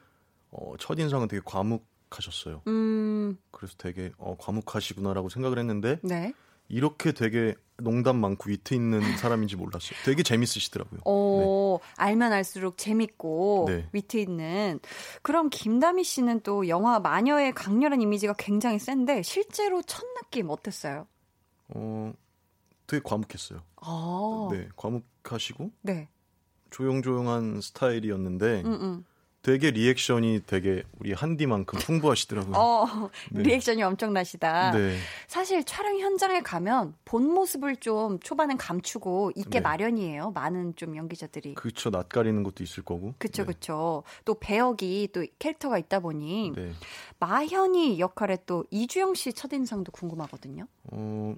어, 0.53 0.75
첫 0.79 0.99
인상은 0.99 1.27
되게 1.27 1.43
과묵하셨어요. 1.45 2.63
음. 2.69 3.37
그래서 3.51 3.75
되게 3.79 4.13
어, 4.19 4.37
과묵하시구나라고 4.39 5.29
생각을 5.29 5.59
했는데 5.59 5.99
네. 6.03 6.33
이렇게 6.69 7.13
되게 7.13 7.55
농담 7.81 8.17
많고 8.17 8.51
위트 8.51 8.75
있는 8.75 9.01
사람인지 9.17 9.57
몰랐어요. 9.57 9.99
되게 10.05 10.23
재밌으시더라고요. 10.23 11.01
어, 11.05 11.79
네. 11.81 11.93
알면 11.97 12.33
알수록 12.33 12.79
재밌고 12.79 13.65
네. 13.69 13.89
위트 13.93 14.17
있는. 14.17 14.81
그럼 15.23 15.51
김다미 15.51 16.05
씨는 16.05 16.41
또 16.41 16.69
영화 16.69 17.01
마녀의 17.01 17.53
강렬한 17.53 18.01
이미지가 18.01 18.35
굉장히 18.39 18.79
센데 18.79 19.23
실제로 19.23 19.83
첫 19.83 20.05
느낌 20.21 20.51
어땠어요? 20.51 21.07
어, 21.69 22.13
되게 22.87 23.03
과묵했어요. 23.05 23.63
아. 23.77 24.49
네, 24.51 24.69
과묵하시고 24.77 25.71
네. 25.83 26.09
조용조용한 26.71 27.61
스타일이었는데 27.61 28.63
음 28.65 28.73
음. 28.73 29.05
음. 29.41 29.43
되게 29.43 29.71
리액션이 29.71 30.43
되게 30.47 30.83
우리 30.99 31.13
한디만큼 31.13 31.79
풍부하시더라고요. 31.79 32.57
어, 32.57 33.11
네. 33.31 33.43
리액션이 33.43 33.83
엄청나시다. 33.83 34.73
네. 34.73 34.97
사실 35.27 35.65
촬영 35.65 35.99
현장에 35.99 36.41
가면 36.41 36.95
본 37.05 37.27
모습을 37.33 37.77
좀 37.77 38.19
초반엔 38.21 38.59
감추고 38.59 39.33
있게 39.37 39.59
네. 39.59 39.61
마련이에요. 39.61 40.33
많은 40.33 40.77
좀 40.77 40.97
연기자들이. 40.97 41.55
그렇죠. 41.55 41.91
낯가리는 41.91 42.43
것도 42.43 42.63
있을 42.63 42.85
거고. 42.85 43.15
그렇죠, 43.19 43.47
그렇죠. 43.47 44.03
또 44.25 44.35
배역이 44.35 45.09
또 45.13 45.27
캐릭터가 45.39 45.79
있다 45.79 46.01
보니 46.01 46.53
네. 46.55 46.73
마현이 47.19 47.99
역할에 47.99 48.39
또 48.47 48.65
이주영 48.71 49.15
씨 49.15 49.33
첫인상도 49.33 49.93
궁금하거든요. 49.93 50.67
어, 50.85 51.35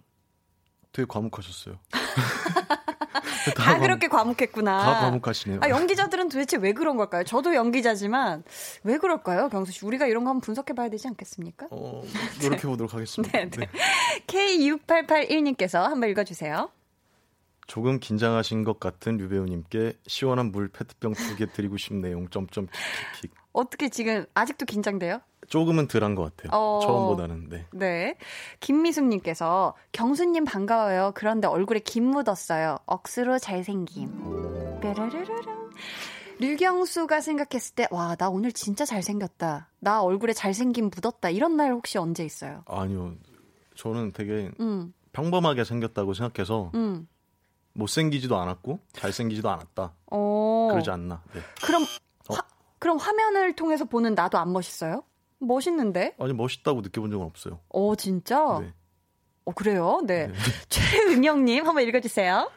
되게 0.93 1.07
과묵하셨어요. 1.09 1.79
다, 3.57 3.65
다 3.75 3.79
그렇게 3.79 4.09
과묵했구나. 4.09 4.79
다 4.83 5.01
과묵하시네요. 5.01 5.61
아, 5.63 5.69
연기자들은 5.69 6.29
도대체 6.29 6.57
왜 6.59 6.73
그런 6.73 6.97
걸까요? 6.97 7.25
저도 7.25 7.55
연기자지만 7.55 8.45
왜 8.85 8.99
그럴까요, 8.99 9.49
경수 9.49 9.73
씨? 9.73 9.85
우리가 9.85 10.07
이런 10.07 10.25
거 10.25 10.31
한번 10.31 10.41
분석해 10.41 10.73
봐야 10.75 10.89
되지 10.89 11.09
않겠습니까? 11.09 11.69
어, 11.71 12.03
노력해 12.43 12.63
보도록 12.69 12.95
하겠습니다. 12.95 13.33
네, 13.39 13.49
네. 13.51 13.69
K6881님께서 14.27 15.81
한번 15.83 16.11
읽어 16.11 16.25
주세요. 16.25 16.71
조금 17.67 18.01
긴장하신 18.01 18.65
것 18.65 18.81
같은 18.81 19.17
류 19.17 19.29
배우님께 19.29 19.95
시원한 20.07 20.53
물 20.53 20.69
페트병 20.69 21.15
두 21.15 21.37
개 21.37 21.47
드리고 21.51 21.77
싶네요. 21.79 22.25
점점 22.31 22.67
킥킥킥. 23.13 23.35
어떻게 23.53 23.89
지금 23.89 24.27
아직도 24.35 24.67
긴장돼요? 24.67 25.21
조금은 25.53 25.87
덜한 25.87 26.15
것 26.15 26.35
같아요. 26.35 26.59
어... 26.59 26.81
처음보다는. 26.83 27.51
네. 27.51 27.67
네. 27.73 28.17
김미숙님께서 28.61 29.75
경수님 29.93 30.47
반가워요. 30.47 31.13
그런데 31.15 31.47
얼굴에 31.47 31.81
김 31.81 32.05
묻었어요. 32.05 32.79
억수로 32.87 33.39
잘생김. 33.39 34.81
뾰라르르릉. 34.81 35.71
류경수가 36.39 37.21
생각했을 37.21 37.75
때, 37.75 37.87
와, 37.91 38.17
나 38.17 38.31
오늘 38.31 38.53
진짜 38.53 38.87
잘생겼다. 38.87 39.69
나 39.79 40.03
얼굴에 40.03 40.33
잘생김 40.33 40.89
묻었다. 40.89 41.29
이런 41.29 41.59
날 41.59 41.73
혹시 41.73 41.99
언제 41.99 42.25
있어요? 42.25 42.63
아니요. 42.67 43.13
저는 43.75 44.13
되게 44.13 44.51
음. 44.59 44.95
평범하게 45.13 45.65
생겼다고 45.65 46.15
생각해서 46.15 46.71
음. 46.75 47.07
못생기지도 47.75 48.39
않았고 48.39 48.81
잘생기지도 48.95 49.51
않았다. 49.51 49.93
어... 50.11 50.69
그러지 50.71 50.89
않나. 50.89 51.23
네. 51.35 51.41
그럼 51.63 51.83
어? 51.83 52.35
화, 52.37 52.43
그럼 52.79 52.97
화면을 52.97 53.55
통해서 53.55 53.85
보는 53.85 54.15
나도 54.15 54.39
안 54.39 54.51
멋있어요? 54.51 55.03
멋있는데? 55.47 56.15
아니 56.19 56.33
멋있다고 56.33 56.81
느껴본 56.83 57.11
적은 57.11 57.27
없어요. 57.27 57.61
어 57.69 57.95
진짜? 57.97 58.59
네. 58.61 58.73
어 59.45 59.53
그래요? 59.53 60.01
네. 60.07 60.29
네. 60.29 60.35
최은영님 60.69 61.67
한번 61.67 61.87
읽어주세요. 61.87 62.51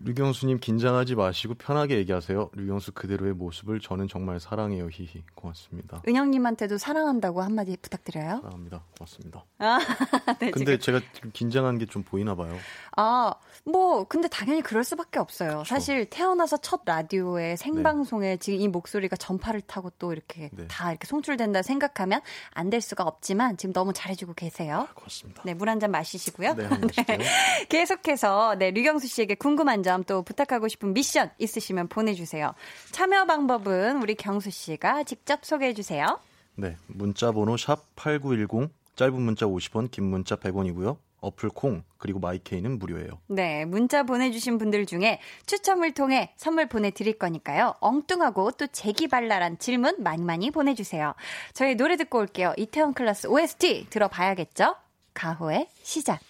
류경수님 0.00 0.58
긴장하지 0.58 1.14
마시고 1.14 1.54
편하게 1.54 1.96
얘기하세요. 1.98 2.50
류경수 2.54 2.92
그대로의 2.92 3.34
모습을 3.34 3.78
저는 3.78 4.08
정말 4.08 4.40
사랑해요. 4.40 4.88
히히 4.90 5.22
고맙습니다. 5.34 6.02
은영님한테도 6.08 6.78
사랑한다고 6.78 7.42
한마디 7.42 7.76
부탁드려요. 7.76 8.38
사랑합니다. 8.42 8.84
고맙습니다. 8.98 9.44
아, 9.58 9.78
네, 10.40 10.50
근데 10.50 10.78
지금. 10.78 11.00
제가 11.00 11.00
긴장한 11.32 11.78
게 11.78 11.86
좀 11.86 12.02
보이나 12.02 12.34
봐요. 12.34 12.56
아, 12.96 13.34
뭐 13.66 14.04
근데 14.04 14.28
당연히 14.28 14.62
그럴 14.62 14.82
수밖에 14.82 15.18
없어요. 15.18 15.58
그쵸. 15.58 15.64
사실 15.64 16.06
태어나서 16.06 16.56
첫 16.56 16.80
라디오에 16.86 17.56
생방송에 17.56 18.28
네. 18.30 18.36
지금 18.38 18.60
이 18.60 18.68
목소리가 18.68 19.16
전파를 19.16 19.60
타고 19.60 19.90
또 19.98 20.12
이렇게 20.12 20.48
네. 20.52 20.66
다 20.68 20.90
이렇게 20.90 21.06
송출된다 21.06 21.60
생각하면 21.62 22.22
안 22.54 22.70
될 22.72 22.80
수가 22.80 23.04
없지만 23.04 23.58
지금 23.58 23.74
너무 23.74 23.92
잘해주고 23.92 24.32
계세요. 24.32 24.86
아, 24.88 24.94
고맙습니다. 24.94 25.42
네, 25.44 25.52
물 25.52 25.68
한 25.68 25.78
잔 25.78 25.90
마시시고요. 25.90 26.54
네, 26.54 26.66
네. 27.18 27.66
계속해서 27.68 28.54
네 28.58 28.70
류경수 28.70 29.06
씨에게 29.08 29.34
궁금한 29.34 29.81
점 29.82 30.02
또 30.04 30.22
부탁하고 30.22 30.68
싶은 30.68 30.94
미션 30.94 31.30
있으시면 31.38 31.88
보내주세요. 31.88 32.54
참여 32.90 33.26
방법은 33.26 34.02
우리 34.02 34.14
경수 34.14 34.50
씨가 34.50 35.04
직접 35.04 35.44
소개해 35.44 35.74
주세요. 35.74 36.18
네, 36.54 36.76
문자 36.86 37.32
번호 37.32 37.56
샵 37.56 37.94
8910, 37.96 38.70
짧은 38.96 39.14
문자 39.20 39.46
50원, 39.46 39.90
긴 39.90 40.04
문자 40.04 40.36
100원이고요. 40.36 40.96
어플 41.20 41.50
콩 41.50 41.84
그리고 41.98 42.18
마이케이는 42.18 42.78
무료예요. 42.80 43.20
네, 43.28 43.64
문자 43.64 44.02
보내주신 44.02 44.58
분들 44.58 44.86
중에 44.86 45.20
추첨을 45.46 45.94
통해 45.94 46.32
선물 46.36 46.68
보내드릴 46.68 47.16
거니까요. 47.16 47.74
엉뚱하고 47.80 48.50
또 48.52 48.66
재기발랄한 48.66 49.58
질문 49.58 50.02
많이 50.02 50.22
많이 50.24 50.50
보내주세요. 50.50 51.14
저희 51.54 51.76
노래 51.76 51.96
듣고 51.96 52.18
올게요. 52.18 52.52
이태원 52.56 52.92
클래스 52.92 53.28
OST 53.28 53.86
들어봐야겠죠? 53.88 54.74
가호의 55.14 55.68
시작. 55.82 56.20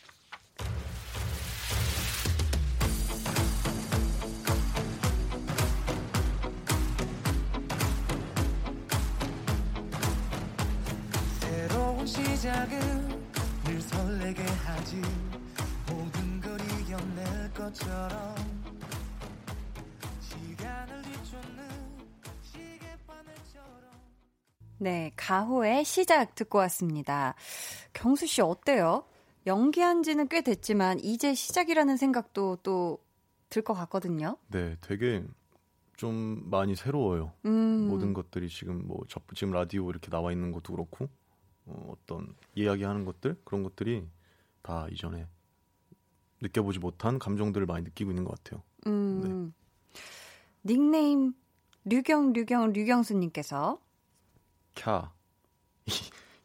시작은 12.04 12.78
늘 13.64 13.80
설레게 13.80 14.42
하지 14.42 15.00
모든 15.88 16.40
걸 16.40 16.58
이겨낼 16.60 17.52
것처럼 17.54 18.34
시간을 20.20 21.02
뒤쫓는 21.02 21.68
시계바늘처럼 22.42 23.90
네, 24.78 25.12
가호의 25.16 25.84
시작 25.84 26.34
듣고 26.34 26.58
왔습니다. 26.58 27.34
경수 27.92 28.26
씨 28.26 28.42
어때요? 28.42 29.04
연기한 29.46 30.02
지는 30.02 30.28
꽤 30.28 30.40
됐지만 30.42 30.98
이제 31.00 31.34
시작이라는 31.34 31.96
생각도 31.96 32.56
또 32.62 32.98
들 33.52 33.62
것 33.62 33.74
같거든요. 33.74 34.38
네, 34.48 34.76
되게 34.80 35.22
좀 35.98 36.42
많이 36.50 36.74
새로워요. 36.74 37.32
음. 37.44 37.86
모든 37.88 38.14
것들이 38.14 38.48
지금 38.48 38.86
뭐 38.86 39.00
지금 39.34 39.52
라디오 39.52 39.90
이렇게 39.90 40.08
나와 40.08 40.32
있는 40.32 40.52
것도 40.52 40.72
그렇고 40.72 41.10
어, 41.66 41.94
어떤 41.94 42.34
이야기하는 42.54 43.04
것들 43.04 43.36
그런 43.44 43.62
것들이 43.62 44.06
다 44.62 44.86
이전에 44.90 45.26
느껴보지 46.40 46.78
못한 46.78 47.18
감정들을 47.18 47.66
많이 47.66 47.84
느끼고 47.84 48.10
있는 48.10 48.24
것 48.24 48.42
같아요. 48.42 48.62
음. 48.86 49.52
네. 50.64 50.72
닉네임 50.74 51.34
류경 51.84 52.32
류경 52.32 52.72
류경수님께서 52.72 53.78
캬 54.74 55.10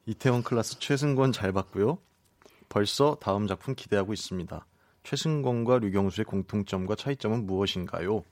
이태원 0.06 0.43
클라스 0.43 0.80
최승권 0.80 1.32
잘 1.32 1.51
봤고요. 1.51 1.99
벌써 2.69 3.17
다음 3.19 3.47
작품 3.47 3.75
기대하고 3.75 4.13
있습니다. 4.13 4.65
최승권과 5.03 5.80
류경수의 5.80 6.25
공통점과 6.25 6.95
차이점은 6.95 7.45
무엇인가요? 7.45 8.23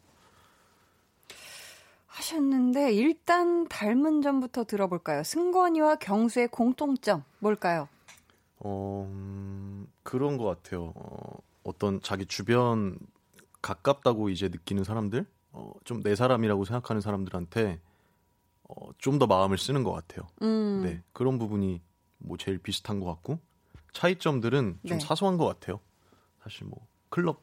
하셨는데 2.20 2.94
일단 2.94 3.68
닮은 3.68 4.22
점부터 4.22 4.64
들어볼까요? 4.64 5.24
승권이와 5.24 5.96
경수의 5.96 6.48
공통점 6.48 7.24
뭘까요? 7.40 7.88
어 8.60 9.06
음, 9.10 9.88
그런 10.04 10.38
것 10.38 10.46
같아요. 10.46 10.94
어, 10.96 11.38
어떤 11.64 12.02
자기 12.02 12.26
주변 12.26 12.98
가깝다고 13.62 14.30
이제 14.30 14.48
느끼는 14.48 14.84
사람들, 14.84 15.26
어, 15.52 15.72
좀 15.84 16.02
내 16.04 16.16
사람이라고 16.16 16.64
생각하는 16.66 17.02
사람들한테 17.02 17.80
어, 18.70 18.90
좀 18.98 19.20
더 19.20 19.28
마음을 19.28 19.58
쓰는 19.58 19.84
것 19.84 19.92
같아요. 19.92 20.28
음. 20.42 20.82
네 20.84 21.02
그런 21.12 21.38
부분이 21.38 21.82
뭐 22.20 22.38
제일 22.38 22.58
비슷한 22.60 23.00
것 23.02 23.08
같고 23.08 23.40
차이점들은 23.94 24.80
좀 24.88 24.98
네. 24.98 25.06
사소한 25.06 25.38
것 25.38 25.46
같아요. 25.46 25.80
사실 26.44 26.66
뭐 26.66 26.88
클럽 27.10 27.42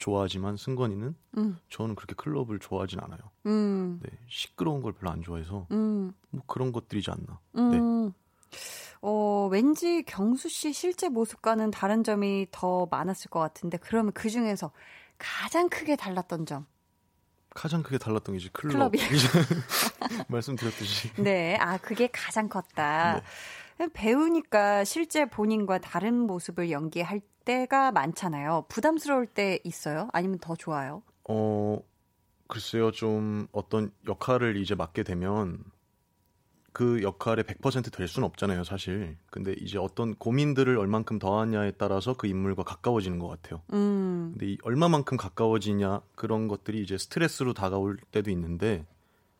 좋아하지만 0.00 0.56
승건이는 0.56 1.14
음. 1.36 1.58
저는 1.68 1.94
그렇게 1.94 2.14
클럽을 2.14 2.58
좋아하진 2.58 2.98
않아요. 3.00 3.20
음. 3.46 4.00
네, 4.02 4.10
시끄러운 4.28 4.82
걸 4.82 4.92
별로 4.92 5.10
안 5.12 5.22
좋아해서 5.22 5.66
음. 5.70 6.12
뭐 6.30 6.42
그런 6.46 6.72
것들이지 6.72 7.10
않나. 7.10 7.38
네. 7.52 7.78
음. 7.78 8.12
어, 9.02 9.48
왠지 9.52 10.02
경수 10.02 10.48
씨 10.48 10.72
실제 10.72 11.08
모습과는 11.08 11.70
다른 11.70 12.02
점이 12.02 12.48
더 12.50 12.88
많았을 12.90 13.30
것 13.30 13.40
같은데 13.40 13.76
그러면 13.78 14.12
그 14.12 14.30
중에서 14.30 14.72
가장 15.18 15.68
크게 15.68 15.96
달랐던 15.96 16.46
점. 16.46 16.66
가장 17.50 17.82
크게 17.82 17.98
달랐던 17.98 18.34
게 18.34 18.40
이제 18.40 18.48
클럽. 18.52 18.92
클럽이 18.92 18.98
말씀드렸듯이. 20.28 21.12
네, 21.16 21.56
아 21.60 21.76
그게 21.76 22.08
가장 22.10 22.48
컸다. 22.48 23.22
네. 23.78 23.88
배우니까 23.92 24.84
실제 24.84 25.26
본인과 25.26 25.78
다른 25.78 26.14
모습을 26.14 26.70
연기할 26.70 27.20
때가 27.50 27.90
많잖아요. 27.90 28.66
부담스러울 28.68 29.26
때 29.26 29.58
있어요? 29.64 30.08
아니면 30.12 30.38
더 30.38 30.54
좋아요? 30.54 31.02
어, 31.28 31.80
글쎄요. 32.46 32.92
좀 32.92 33.48
어떤 33.50 33.90
역할을 34.06 34.56
이제 34.56 34.76
맡게 34.76 35.02
되면 35.02 35.64
그 36.72 37.02
역할에 37.02 37.42
100%될 37.42 38.06
수는 38.06 38.24
없잖아요, 38.28 38.62
사실. 38.62 39.16
근데 39.32 39.56
이제 39.58 39.78
어떤 39.78 40.14
고민들을 40.14 40.78
얼만큼 40.78 41.18
더하냐에 41.18 41.72
따라서 41.72 42.14
그 42.14 42.28
인물과 42.28 42.62
가까워지는 42.62 43.18
것 43.18 43.26
같아요. 43.26 43.62
음. 43.72 44.30
근데 44.34 44.52
이 44.52 44.58
얼마만큼 44.62 45.16
가까워지냐 45.16 46.02
그런 46.14 46.46
것들이 46.46 46.80
이제 46.80 46.96
스트레스로 46.96 47.52
다가올 47.52 47.96
때도 48.12 48.30
있는데 48.30 48.86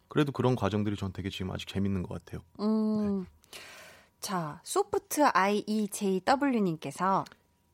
그래도 0.08 0.32
그런 0.32 0.56
과정들이 0.56 0.96
전 0.96 1.12
되게 1.12 1.30
지금 1.30 1.52
아직 1.52 1.68
재밌는 1.68 2.02
것 2.02 2.24
같아요. 2.24 2.42
음. 2.58 3.20
네. 3.20 3.26
자, 4.18 4.60
소프트 4.64 5.22
IEJW님께서 5.32 7.24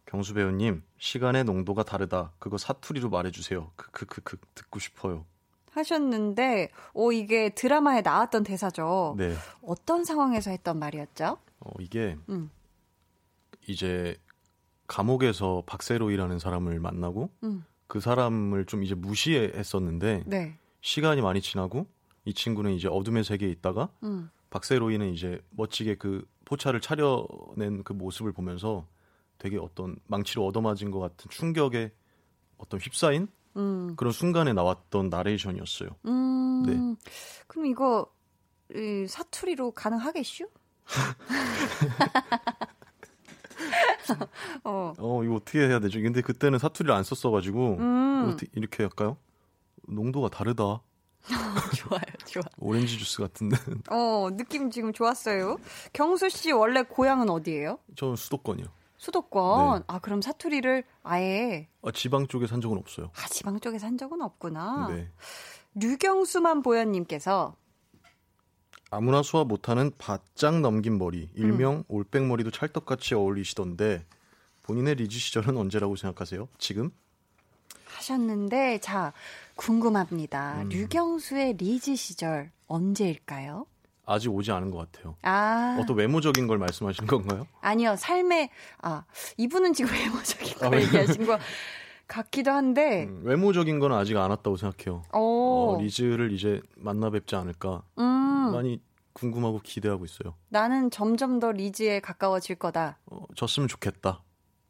경수 0.07 0.35
배우님 0.35 0.83
시간의 0.99 1.45
농도가 1.45 1.83
다르다. 1.83 2.33
그거 2.39 2.59
사투리로 2.59 3.11
말해주세요. 3.11 3.73
그그그 3.77 4.21
그, 4.23 4.39
듣고 4.55 4.79
싶어요. 4.79 5.27
하셨는데, 5.73 6.71
오, 6.95 7.13
이게 7.13 7.51
드라마에 7.51 8.01
나왔던 8.01 8.45
대사죠. 8.45 9.15
네. 9.19 9.35
어떤 9.63 10.05
상황에서 10.05 10.51
했던 10.51 10.79
말이었죠? 10.79 11.37
어, 11.61 11.71
이게, 11.81 12.17
음. 12.31 12.51
이제, 13.67 14.17
감옥에서 14.87 15.65
박세로이라는 15.67 16.39
사람을 16.39 16.81
만나고, 16.81 17.31
음. 17.45 17.65
그 17.89 18.01
사람을 18.01 18.65
좀 18.65 18.85
이제 18.85 18.95
무시했었는데, 18.95 20.25
네. 20.27 20.57
시간이 20.81 21.21
많이 21.21 21.43
지나고, 21.43 21.87
이 22.25 22.33
친구는 22.33 22.73
이제 22.73 22.89
어둠의 22.89 23.25
세계에 23.25 23.51
있다가, 23.51 23.91
음. 24.03 24.31
박세로이는 24.49 25.13
이제 25.13 25.43
멋지게 25.51 25.97
그 25.97 26.27
포차를 26.47 26.81
차려낸 26.81 27.83
그 27.85 27.93
모습을 27.93 28.33
보면서 28.33 28.87
되게 29.39 29.59
어떤 29.59 29.97
망치로 30.07 30.47
얻어맞은 30.47 30.91
것 30.91 30.99
같은 30.99 31.31
충격에 31.31 31.93
어떤 32.59 32.81
휩싸인 32.81 33.29
음. 33.57 33.95
그런 33.97 34.13
순간에 34.13 34.53
나왔던 34.53 35.09
나레이션이었어요. 35.09 35.91
음. 36.07 36.63
네. 36.67 36.77
그럼 37.47 37.67
이거 37.67 38.07
이, 38.75 39.07
사투리로 39.09 39.73
가능하겠슈? 39.73 40.49
어. 44.65 44.93
어, 44.99 45.25
이거 45.25 45.37
어떻게 45.37 45.61
해야 45.61 45.81
되죠? 45.81 46.01
근데 46.01 46.21
그때는 46.21 46.59
사투리를 46.59 46.95
안 46.95 47.03
썼어가지고 47.03 47.77
음. 47.79 48.29
어떻게 48.29 48.47
이렇게 48.55 48.83
할까요? 48.83 49.17
농도가 49.89 50.29
다르다. 50.29 50.83
좋아요, 51.77 52.03
좋아. 52.27 52.43
오렌지 52.59 52.99
주스 52.99 53.19
같은데. 53.19 53.57
어, 53.91 54.29
느낌 54.33 54.71
지금 54.71 54.93
좋았어요. 54.93 55.57
경수 55.93 56.29
씨 56.29 56.53
원래 56.53 56.83
고향은 56.83 57.31
어디예요? 57.31 57.79
저는 57.97 58.17
수도권이요. 58.17 58.67
수도권. 58.99 59.79
네. 59.81 59.85
아, 59.89 59.99
그럼 59.99 60.23
사투리를 60.23 60.85
아예. 61.03 61.69
아, 61.83 61.91
지방 61.93 62.27
쪽에 62.27 62.47
산 62.47 62.61
적은 62.61 62.79
없어요. 62.79 63.11
아, 63.15 63.29
지방 63.29 63.61
쪽에 63.61 63.79
산 63.79 63.99
적은 63.99 64.23
없구나. 64.23 64.89
네. 64.91 65.11
류경수만 65.75 66.63
보현님께서 66.63 67.55
아무나 68.91 69.23
수화 69.23 69.45
못하는 69.45 69.91
바짝 69.99 70.61
넘긴 70.61 70.97
머리, 70.99 71.29
일명 71.35 71.79
음. 71.79 71.85
올백머리도 71.89 72.51
찰떡같이 72.51 73.15
어울리시던데 73.15 74.07
본인의 74.63 74.97
리즈 74.97 75.19
시절은 75.19 75.57
언제라고 75.57 75.97
생각하세요? 75.97 76.49
지금? 76.59 76.91
하셨는데 77.85 78.79
자 78.79 79.13
궁금합니다. 79.57 80.63
음. 80.63 80.69
류경수의 80.69 81.55
리즈 81.55 81.97
시절 81.97 82.51
언제일까요? 82.67 83.67
아직 84.07 84.33
오지 84.33 84.53
않은 84.53 84.71
것 84.71 84.79
같아요. 84.91 85.17
아. 85.23 85.77
어떤 85.81 85.97
외모적인 85.97 86.47
걸 86.47 86.59
말씀하시는 86.59 87.07
건가요? 87.09 87.47
아니요, 87.61 87.97
삶의, 87.97 88.51
아, 88.81 89.05
이분은 89.37 89.73
지금 89.75 89.91
외모적인 89.93 90.55
걸 90.55 90.75
아, 90.75 90.81
얘기하신 90.81 91.27
거 91.27 91.39
같기도 92.07 92.53
한데. 92.53 93.05
음, 93.05 93.23
외모적인 93.25 93.81
건 93.81 93.93
아직 93.93 94.17
안 94.17 94.31
왔다고 94.31 94.57
생각해요. 94.57 95.03
어, 95.13 95.79
리즈를 95.81 96.31
이제 96.33 96.61
만나 96.77 97.11
뵙지 97.11 97.35
않을까. 97.35 97.83
음. 97.99 98.53
많이 98.53 98.81
궁금하고 99.13 99.61
기대하고 99.63 100.05
있어요. 100.05 100.35
나는 100.51 100.91
점점 100.91 101.41
더 101.41 101.51
리즈에 101.51 101.99
가까워질 102.01 102.57
거다. 102.57 102.99
어, 103.07 103.25
졌으면 103.35 103.67
좋겠다. 103.69 104.23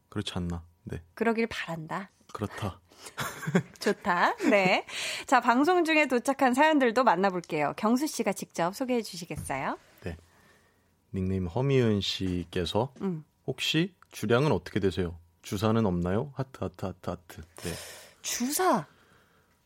그렇지 0.08 0.32
않나. 0.34 0.62
네. 0.84 1.02
그러길 1.14 1.46
바란다. 1.48 2.10
그렇다. 2.32 2.80
좋다. 3.80 4.36
네. 4.50 4.84
자, 5.26 5.40
방송 5.40 5.84
중에 5.84 6.06
도착한 6.06 6.54
사연들도 6.54 7.04
만나볼게요. 7.04 7.74
경수 7.76 8.06
씨가 8.06 8.32
직접 8.32 8.74
소개해 8.74 9.02
주시겠어요? 9.02 9.78
네. 10.02 10.16
닉네임 11.14 11.46
허미은 11.46 12.00
씨께서 12.00 12.92
음. 13.02 13.24
혹시 13.46 13.94
주량은 14.10 14.52
어떻게 14.52 14.80
되세요? 14.80 15.18
주사는 15.42 15.84
없나요? 15.86 16.32
하트 16.34 16.64
하트 16.64 16.86
하트 16.86 17.10
하트. 17.10 17.40
네. 17.62 17.72
주사 18.22 18.86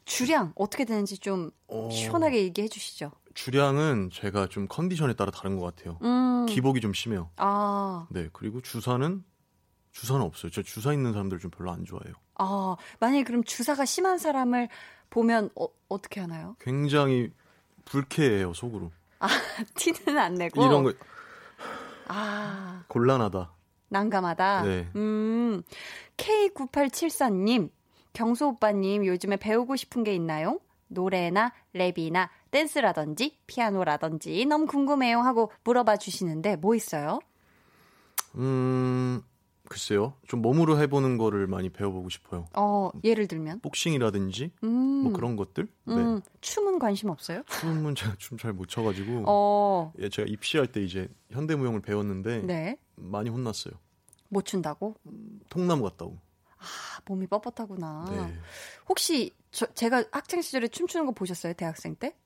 주량 0.04 0.52
어떻게 0.56 0.84
되는지 0.84 1.18
좀 1.18 1.50
어... 1.68 1.88
시원하게 1.90 2.42
얘기해 2.42 2.68
주시죠. 2.68 3.12
주량은 3.34 4.10
제가 4.12 4.48
좀 4.48 4.66
컨디션에 4.68 5.14
따라 5.14 5.30
다른 5.30 5.56
것 5.58 5.74
같아요. 5.74 5.98
음. 6.02 6.46
기복이 6.46 6.80
좀 6.80 6.92
심해요. 6.92 7.30
아. 7.36 8.06
네. 8.10 8.28
그리고 8.32 8.60
주사는 8.60 9.24
주사는 9.92 10.22
없어요. 10.22 10.50
저 10.50 10.62
주사 10.62 10.92
있는 10.92 11.12
사람들 11.12 11.38
좀 11.38 11.50
별로 11.50 11.70
안 11.70 11.84
좋아해요. 11.84 12.14
아, 12.36 12.76
만약에 13.00 13.24
그럼 13.24 13.44
주사가 13.44 13.84
심한 13.84 14.18
사람을 14.18 14.68
보면 15.10 15.50
어, 15.56 15.66
어떻게 15.88 16.20
하나요? 16.20 16.56
굉장히 16.60 17.30
불쾌해요, 17.84 18.54
속으로. 18.54 18.92
아, 19.18 19.28
티는 19.74 20.18
안 20.18 20.34
내고? 20.34 20.64
이런 20.64 20.84
거. 20.84 20.92
아. 22.08 22.84
곤란하다. 22.88 23.52
난감하다? 23.88 24.62
네. 24.62 24.88
음, 24.94 25.62
K9874님, 26.16 27.70
경수 28.12 28.46
오빠님 28.46 29.04
요즘에 29.04 29.36
배우고 29.36 29.76
싶은 29.76 30.04
게 30.04 30.14
있나요? 30.14 30.60
노래나 30.88 31.52
랩이나 31.74 32.28
댄스라든지 32.50 33.38
피아노라든지 33.46 34.44
너무 34.46 34.66
궁금해요 34.66 35.20
하고 35.20 35.52
물어봐 35.62 35.98
주시는데 35.98 36.56
뭐 36.56 36.74
있어요? 36.74 37.20
음, 38.36 39.22
글쎄요. 39.74 40.14
좀 40.26 40.42
몸으로 40.42 40.80
해보는 40.80 41.16
거를 41.16 41.46
많이 41.46 41.68
배워보고 41.70 42.08
싶어요. 42.08 42.48
어, 42.54 42.90
예를 43.04 43.28
들면? 43.28 43.60
복싱이라든지, 43.60 44.50
음. 44.64 44.68
뭐 45.04 45.12
그런 45.12 45.36
것들? 45.36 45.68
네. 45.84 45.94
음, 45.94 46.20
춤은 46.40 46.80
관심 46.80 47.08
없어요? 47.08 47.44
춤은 47.46 47.94
제가 47.94 48.16
춤 48.18 48.36
잘 48.36 48.52
못 48.52 48.66
춰가지고, 48.68 49.24
어. 49.28 49.92
예, 50.00 50.08
제가 50.08 50.26
입시할 50.28 50.66
때 50.66 50.82
이제 50.82 51.08
현대무용을 51.30 51.82
배웠는데, 51.82 52.40
네. 52.42 52.78
많이 52.96 53.30
혼났어요. 53.30 53.72
못 54.28 54.44
춘다고? 54.44 54.96
음, 55.06 55.38
통나무 55.50 55.84
같다고. 55.84 56.18
아, 56.58 57.00
몸이 57.06 57.28
뻣뻣하구나. 57.28 58.10
네. 58.10 58.34
혹시 58.88 59.32
저, 59.52 59.66
제가 59.66 60.04
학창 60.10 60.42
시절에 60.42 60.66
춤추는 60.66 61.06
거 61.06 61.12
보셨어요? 61.12 61.52
대학생 61.54 61.94
때? 61.94 62.16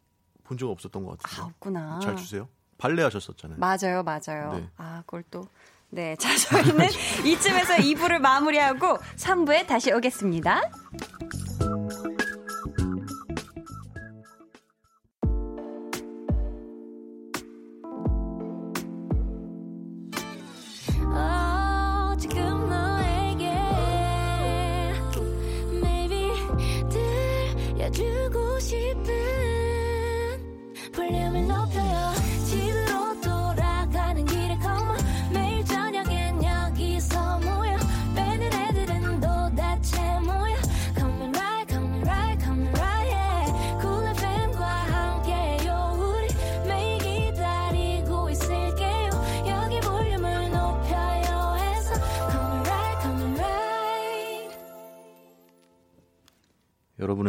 본 0.45 0.57
적 0.57 0.70
없었던 0.70 1.05
것 1.05 1.18
같아요. 1.18 1.42
아, 1.45 1.47
없구나. 1.49 1.99
잘 2.01 2.16
추세요? 2.16 2.49
발레 2.78 3.03
하셨었잖아요. 3.03 3.59
맞아요, 3.59 4.03
맞아요. 4.03 4.53
네. 4.55 4.68
아, 4.76 5.03
그걸 5.07 5.22
또 5.30 5.42
네, 5.95 6.16
자, 6.16 6.36
저희는 6.36 6.88
이쯤에서 7.24 7.74
2부를 7.74 8.18
마무리하고 8.18 8.99
3부에 9.16 9.64
다시 9.64 9.92
오겠습니다. 9.92 10.61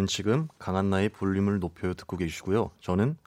여러분은 0.05 0.07
지금 0.07 0.47
강한나의 0.59 1.09
볼륨을 1.09 1.59
높여 1.59 1.93
듣고 1.93 2.17
계시고요. 2.17 2.71
저는 2.79 3.17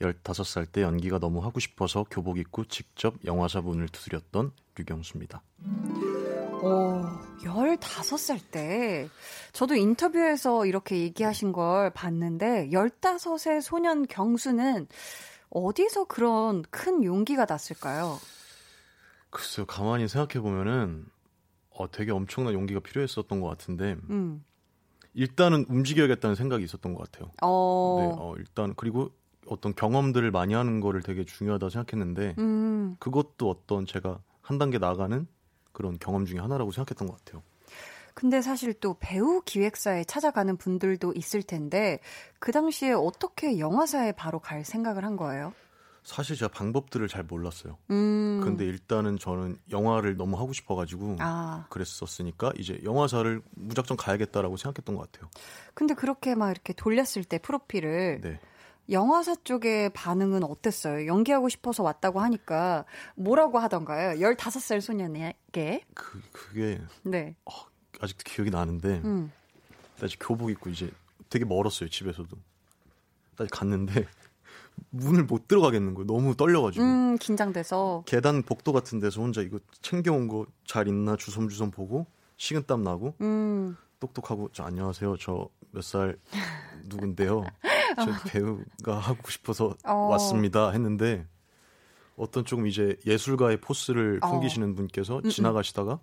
15살 0.00 0.70
때 0.70 0.82
연기가 0.82 1.18
너무 1.18 1.42
하고 1.42 1.60
싶어서 1.60 2.04
교복 2.10 2.38
입고 2.38 2.64
직접 2.66 3.14
영화사 3.24 3.60
문을 3.60 3.88
두드렸던 3.88 4.52
류경수입니다. 4.76 5.42
오, 6.62 7.04
15살 7.42 8.40
때 8.50 9.08
저도 9.52 9.76
인터뷰에서 9.76 10.66
이렇게 10.66 10.98
얘기하신 10.98 11.52
걸 11.52 11.90
봤는데 11.90 12.68
15세 12.70 13.60
소년 13.62 14.06
경수는 14.06 14.88
어디서 15.50 16.04
그런 16.04 16.62
큰 16.70 17.04
용기가 17.04 17.46
났을까요? 17.48 18.18
글쎄요, 19.30 19.66
가만히 19.66 20.08
생각해 20.08 20.42
보면은 20.42 21.06
어, 21.70 21.90
되게 21.90 22.12
엄청난 22.12 22.54
용기가 22.54 22.80
필요했었던 22.80 23.40
것 23.40 23.48
같은데 23.48 23.96
음. 24.10 24.44
일단은 25.14 25.66
움직여야겠다는 25.68 26.36
생각이 26.36 26.64
있었던 26.64 26.94
것 26.94 27.10
같아요. 27.10 27.30
어. 27.42 27.96
네, 28.00 28.16
어, 28.18 28.34
일단 28.36 28.74
그리고 28.76 29.10
어떤 29.46 29.74
경험들을 29.74 30.30
많이 30.30 30.54
하는 30.54 30.80
거를 30.80 31.02
되게 31.02 31.24
중요하다 31.24 31.70
생각했는데 31.70 32.34
음. 32.38 32.96
그것도 32.98 33.48
어떤 33.48 33.86
제가 33.86 34.18
한 34.40 34.58
단계 34.58 34.78
나가는 34.78 35.26
그런 35.72 35.98
경험 35.98 36.24
중에 36.26 36.38
하나라고 36.38 36.70
생각했던 36.70 37.08
것 37.08 37.18
같아요. 37.18 37.42
근데 38.14 38.40
사실 38.40 38.72
또 38.74 38.96
배우 39.00 39.42
기획사에 39.44 40.04
찾아가는 40.04 40.56
분들도 40.56 41.12
있을 41.14 41.42
텐데 41.42 41.98
그 42.38 42.52
당시에 42.52 42.92
어떻게 42.92 43.58
영화사에 43.58 44.12
바로 44.12 44.38
갈 44.38 44.64
생각을 44.64 45.04
한 45.04 45.16
거예요? 45.16 45.52
사실 46.04 46.36
제가 46.36 46.52
방법들을 46.52 47.08
잘 47.08 47.24
몰랐어요. 47.24 47.78
음. 47.90 48.40
근데 48.44 48.66
일단은 48.66 49.18
저는 49.18 49.58
영화를 49.70 50.16
너무 50.16 50.38
하고 50.38 50.52
싶어가지고 50.52 51.16
아. 51.20 51.66
그랬었으니까 51.70 52.52
이제 52.58 52.78
영화사를 52.84 53.40
무작정 53.52 53.96
가야겠다라고 53.96 54.58
생각했던 54.58 54.96
것 54.96 55.10
같아요. 55.10 55.30
근데 55.72 55.94
그렇게 55.94 56.34
막 56.34 56.50
이렇게 56.50 56.74
돌렸을 56.74 57.24
때 57.24 57.38
프로필을 57.38 58.20
네. 58.20 58.38
영화사 58.90 59.34
쪽의 59.44 59.90
반응은 59.94 60.44
어땠어요? 60.44 61.06
연기하고 61.06 61.48
싶어서 61.48 61.82
왔다고 61.82 62.20
하니까 62.20 62.84
뭐라고 63.16 63.58
하던가요? 63.58 64.20
15살 64.20 64.82
소년에게? 64.82 65.80
그, 65.94 66.20
그게. 66.32 66.82
네. 67.02 67.34
어, 67.46 67.52
아직도 68.00 68.24
기억이 68.24 68.50
나는데. 68.50 69.00
음. 69.04 69.32
아직 70.02 70.18
교복 70.20 70.50
입고 70.50 70.68
이제 70.68 70.90
되게 71.30 71.46
멀었어요, 71.46 71.88
집에서도. 71.88 72.36
다시 73.36 73.50
갔는데. 73.50 74.06
문을 74.90 75.24
못 75.24 75.48
들어가겠는 75.48 75.94
거예요. 75.94 76.06
너무 76.06 76.36
떨려가지고. 76.36 76.84
음, 76.84 77.18
긴장돼서. 77.18 78.02
계단 78.06 78.42
복도 78.42 78.72
같은 78.72 79.00
데서 79.00 79.20
혼자 79.20 79.40
이거 79.42 79.58
챙겨온 79.82 80.28
거 80.28 80.46
잘 80.66 80.88
있나 80.88 81.16
주섬주섬 81.16 81.70
보고 81.70 82.06
식은땀 82.36 82.82
나고 82.82 83.14
음. 83.20 83.76
똑똑하고 84.00 84.50
저 84.52 84.64
안녕하세요. 84.64 85.16
저 85.18 85.48
몇 85.72 85.82
살 85.82 86.16
누군데요. 86.86 87.44
저 87.96 88.28
배우가 88.28 88.98
하고 88.98 89.28
싶어서 89.30 89.74
어. 89.84 89.92
왔습니다 90.12 90.70
했는데 90.70 91.26
어떤 92.16 92.44
조금 92.44 92.66
이제 92.68 92.96
예술가의 93.06 93.60
포스를 93.60 94.20
어. 94.22 94.30
풍기시는 94.30 94.72
어. 94.72 94.74
분께서 94.74 95.16
음, 95.18 95.22
음. 95.24 95.30
지나가시다가 95.30 95.98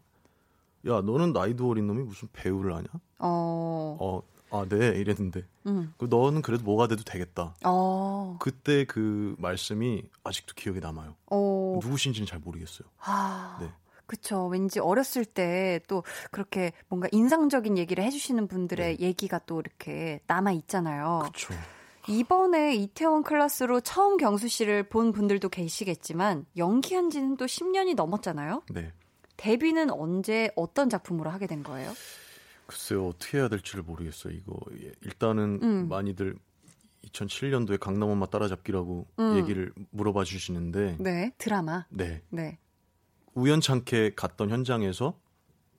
야 0.88 1.02
너는 1.02 1.32
나이도 1.32 1.70
어린 1.70 1.88
놈이 1.88 2.04
무슨 2.04 2.28
배우를 2.34 2.74
하냐? 2.76 2.88
어, 3.20 3.98
어 4.00 4.22
아, 4.52 4.66
네, 4.68 4.88
이랬는데. 4.90 5.44
음. 5.68 5.94
그 5.98 6.06
너는 6.10 6.42
그래도 6.42 6.64
뭐가 6.64 6.88
돼도 6.88 7.04
되겠다. 7.04 7.56
어. 7.64 8.38
그때 8.40 8.86
그 8.86 9.36
말씀이 9.40 10.04
아직도 10.24 10.54
기억에 10.56 10.80
남아요. 10.80 11.16
어. 11.32 11.80
누구신지는 11.82 12.28
잘 12.28 12.40
모르겠어요. 12.40 12.88
아. 13.00 13.58
네. 13.62 13.70
그쵸. 14.06 14.48
왠지 14.48 14.80
어렸을 14.80 15.24
때 15.24 15.80
또 15.88 16.04
그렇게 16.32 16.74
뭔가 16.88 17.08
인상적인 17.12 17.78
얘기를 17.78 18.04
해주시는 18.04 18.48
분들의 18.48 18.98
네. 18.98 19.06
얘기가 19.06 19.40
또 19.46 19.60
이렇게 19.60 20.20
남아 20.28 20.52
있잖아요. 20.54 21.22
그쵸. 21.32 21.54
이번에 22.08 22.76
이태원 22.76 23.24
클래스로 23.24 23.82
처음 23.82 24.18
경수 24.18 24.48
씨를 24.48 24.84
본 24.84 25.12
분들도 25.12 25.50
계시겠지만 25.50 26.46
연기한 26.58 27.10
지는 27.10 27.38
또 27.38 27.46
10년이 27.46 27.96
넘었잖아요. 27.96 28.64
네. 28.72 28.92
데뷔는 29.38 29.92
언제 29.92 30.50
어떤 30.56 30.90
작품으로 30.90 31.30
하게 31.30 31.48
된 31.48 31.64
거예요? 31.64 31.92
글쎄요 32.72 33.10
어떻게 33.10 33.38
해야 33.38 33.50
될지를 33.50 33.84
모르겠어요. 33.84 34.34
이거 34.34 34.58
예, 34.82 34.94
일단은 35.02 35.60
음. 35.62 35.90
많이들 35.90 36.36
2007년도에 37.06 37.78
강남 37.80 38.10
엄마 38.10 38.28
따라잡기라고 38.28 39.08
음. 39.20 39.38
얘기를 39.38 39.74
물어봐 39.90 40.24
주시는데 40.24 40.96
네 41.00 41.34
드라마 41.38 41.86
네. 41.90 42.22
네 42.30 42.60
우연찮게 43.34 44.14
갔던 44.16 44.50
현장에서 44.50 45.20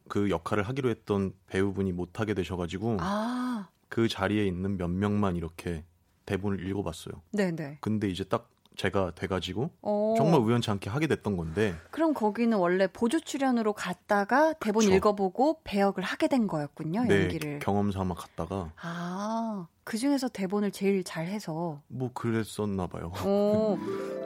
그 0.09 0.29
역할을 0.29 0.65
하기로 0.65 0.91
했던 0.91 1.33
배우분이 1.47 1.93
못 1.93 2.21
하게 2.21 2.35
되셔가지고 2.35 2.99
아. 3.01 3.71
그 3.89 4.09
자리에 4.09 4.47
있는 4.47 4.77
몇 4.77 4.89
명만 4.89 5.37
이렇게 5.37 5.87
대본을 6.27 6.67
읽어봤어요. 6.69 7.23
네네. 7.33 7.79
근데 7.81 8.09
이제 8.11 8.23
딱 8.25 8.51
제가 8.77 9.13
돼가지고 9.15 9.71
오. 9.83 10.13
어. 10.13 10.15
정말 10.17 10.41
우연치 10.41 10.71
않게 10.71 10.91
하게 10.91 11.07
됐던 11.07 11.37
건데. 11.37 11.75
그럼 11.91 12.15
거기는 12.15 12.57
원래 12.57 12.87
보조 12.87 13.21
출연으로 13.21 13.73
갔다가 13.73 14.53
대본 14.55 14.85
그쵸. 14.85 14.95
읽어보고 14.95 15.61
배역을 15.65 16.03
하게 16.03 16.29
된 16.29 16.47
거였군요. 16.47 17.05
네, 17.05 17.23
연기를. 17.23 17.59
경험 17.61 17.91
삼아 17.93 18.15
갔다가. 18.15 18.73
아. 18.81 19.67
그 19.85 19.99
중에서 19.99 20.29
대본을 20.29 20.71
제일 20.71 21.03
잘해서. 21.03 21.81
뭐 21.89 22.11
그랬었나 22.15 22.87
봐요. 22.87 23.13
오. 23.27 23.77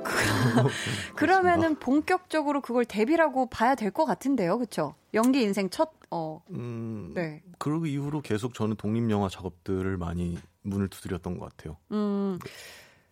그러면은 1.17 1.77
본격적으로 1.77 2.61
그걸 2.61 2.85
데뷔라고 2.85 3.47
봐야 3.49 3.75
될 3.75 3.91
것 3.91 4.05
같은데요, 4.05 4.59
그렇죠? 4.59 4.95
연기 5.15 5.43
인생 5.43 5.71
첫. 5.71 5.91
어. 6.11 6.43
음. 6.51 7.13
네. 7.15 7.43
그 7.59 7.87
이후로 7.87 8.21
계속 8.21 8.53
저는 8.55 8.77
독립 8.77 9.11
영화 9.11 9.29
작업들을 9.29 9.97
많이 9.97 10.39
문을 10.63 10.89
두드렸던 10.89 11.39
것 11.39 11.57
같아요. 11.57 11.77
음. 11.93 12.39
네. 12.45 12.51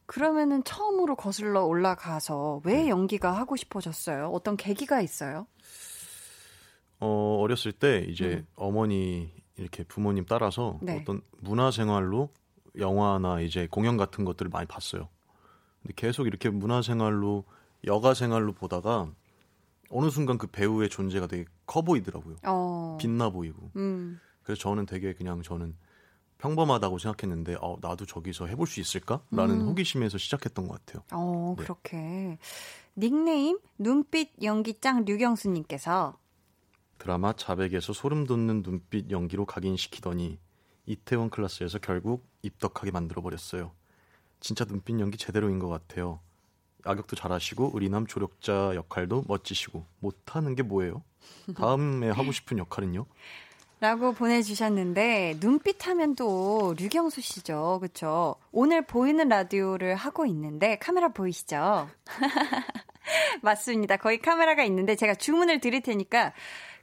그러면은 0.06 0.62
처음으로 0.64 1.16
거슬러 1.16 1.64
올라가서 1.64 2.62
왜 2.64 2.84
네. 2.84 2.88
연기가 2.88 3.32
하고 3.32 3.56
싶어졌어요? 3.56 4.28
어떤 4.28 4.56
계기가 4.56 5.00
있어요? 5.00 5.46
어, 7.00 7.38
어렸을 7.40 7.72
때 7.72 8.04
이제 8.08 8.26
음. 8.26 8.46
어머니 8.54 9.32
이렇게 9.56 9.84
부모님 9.84 10.24
따라서 10.26 10.78
네. 10.82 11.00
어떤 11.00 11.22
문화 11.40 11.70
생활로 11.70 12.30
영화나 12.78 13.40
이제 13.40 13.68
공연 13.70 13.96
같은 13.96 14.24
것들을 14.24 14.50
많이 14.50 14.66
봤어요. 14.66 15.08
근데 15.82 15.94
계속 15.96 16.26
이렇게 16.26 16.50
문화 16.50 16.82
생활로 16.82 17.44
여가 17.84 18.14
생활로 18.14 18.52
보다가 18.52 19.10
어느 19.90 20.10
순간 20.10 20.38
그 20.38 20.46
배우의 20.46 20.88
존재가 20.88 21.26
되게 21.26 21.44
커 21.66 21.82
보이더라고요. 21.82 22.36
어. 22.46 22.96
빛나 23.00 23.30
보이고. 23.30 23.70
음. 23.76 24.18
그래서 24.42 24.60
저는 24.60 24.86
되게 24.86 25.14
그냥 25.14 25.42
저는 25.42 25.76
평범하다고 26.44 26.98
생각했는데 26.98 27.56
어, 27.62 27.78
나도 27.80 28.04
저기서 28.04 28.46
해볼 28.46 28.66
수 28.66 28.78
있을까라는 28.80 29.62
음. 29.62 29.68
호기심에서 29.68 30.18
시작했던 30.18 30.68
것 30.68 30.84
같아요. 30.84 31.02
어 31.12 31.54
네. 31.56 31.64
그렇게 31.64 32.38
닉네임 32.96 33.58
눈빛 33.78 34.30
연기짱 34.42 35.06
류경수님께서 35.06 36.18
드라마 36.98 37.32
자백에서 37.32 37.94
소름 37.94 38.26
돋는 38.26 38.62
눈빛 38.62 39.10
연기로 39.10 39.46
각인시키더니 39.46 40.38
이태원 40.86 41.30
클래스에서 41.30 41.78
결국 41.78 42.26
입덕하게 42.42 42.90
만들어 42.90 43.22
버렸어요. 43.22 43.72
진짜 44.40 44.66
눈빛 44.66 45.00
연기 45.00 45.16
제대로인 45.16 45.58
것 45.58 45.68
같아요. 45.68 46.20
악역도 46.84 47.16
잘하시고 47.16 47.70
의리남 47.72 48.06
조력자 48.06 48.74
역할도 48.74 49.24
멋지시고 49.26 49.86
못하는 50.00 50.54
게 50.54 50.62
뭐예요? 50.62 51.02
다음에 51.56 52.10
하고 52.10 52.30
싶은 52.32 52.58
역할은요? 52.58 53.06
라고 53.84 54.14
보내주셨는데 54.14 55.36
눈빛 55.40 55.86
하면 55.88 56.14
또 56.14 56.74
류경수 56.78 57.20
씨죠. 57.20 57.80
그쵸? 57.82 58.34
오늘 58.50 58.80
보이는 58.80 59.28
라디오를 59.28 59.94
하고 59.94 60.24
있는데 60.24 60.78
카메라 60.78 61.08
보이시죠? 61.08 61.90
맞습니다. 63.42 63.98
거의 63.98 64.22
카메라가 64.22 64.64
있는데 64.64 64.96
제가 64.96 65.14
주문을 65.14 65.60
드릴 65.60 65.82
테니까 65.82 66.32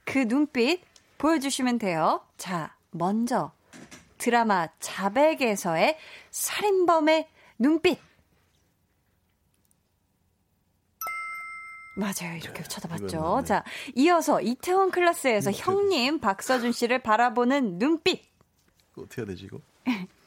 그 0.04 0.28
눈빛 0.28 0.80
보여주시면 1.18 1.80
돼요. 1.80 2.20
자, 2.36 2.76
먼저 2.92 3.50
드라마 4.18 4.68
자백에서의 4.78 5.98
살인범의 6.30 7.26
눈빛 7.58 7.98
맞아요. 11.96 12.36
이렇게 12.36 12.62
네, 12.62 12.68
쳐다봤죠. 12.68 13.42
자, 13.44 13.64
이어서 13.94 14.40
이태원 14.40 14.90
클래스에서 14.90 15.50
음, 15.50 15.54
형님 15.54 16.20
박서준 16.20 16.72
씨를 16.72 17.00
바라보는 17.00 17.78
눈빛. 17.78 18.22
어떻게 18.96 19.22
해야 19.22 19.26
되지, 19.26 19.44
이거? 19.46 19.60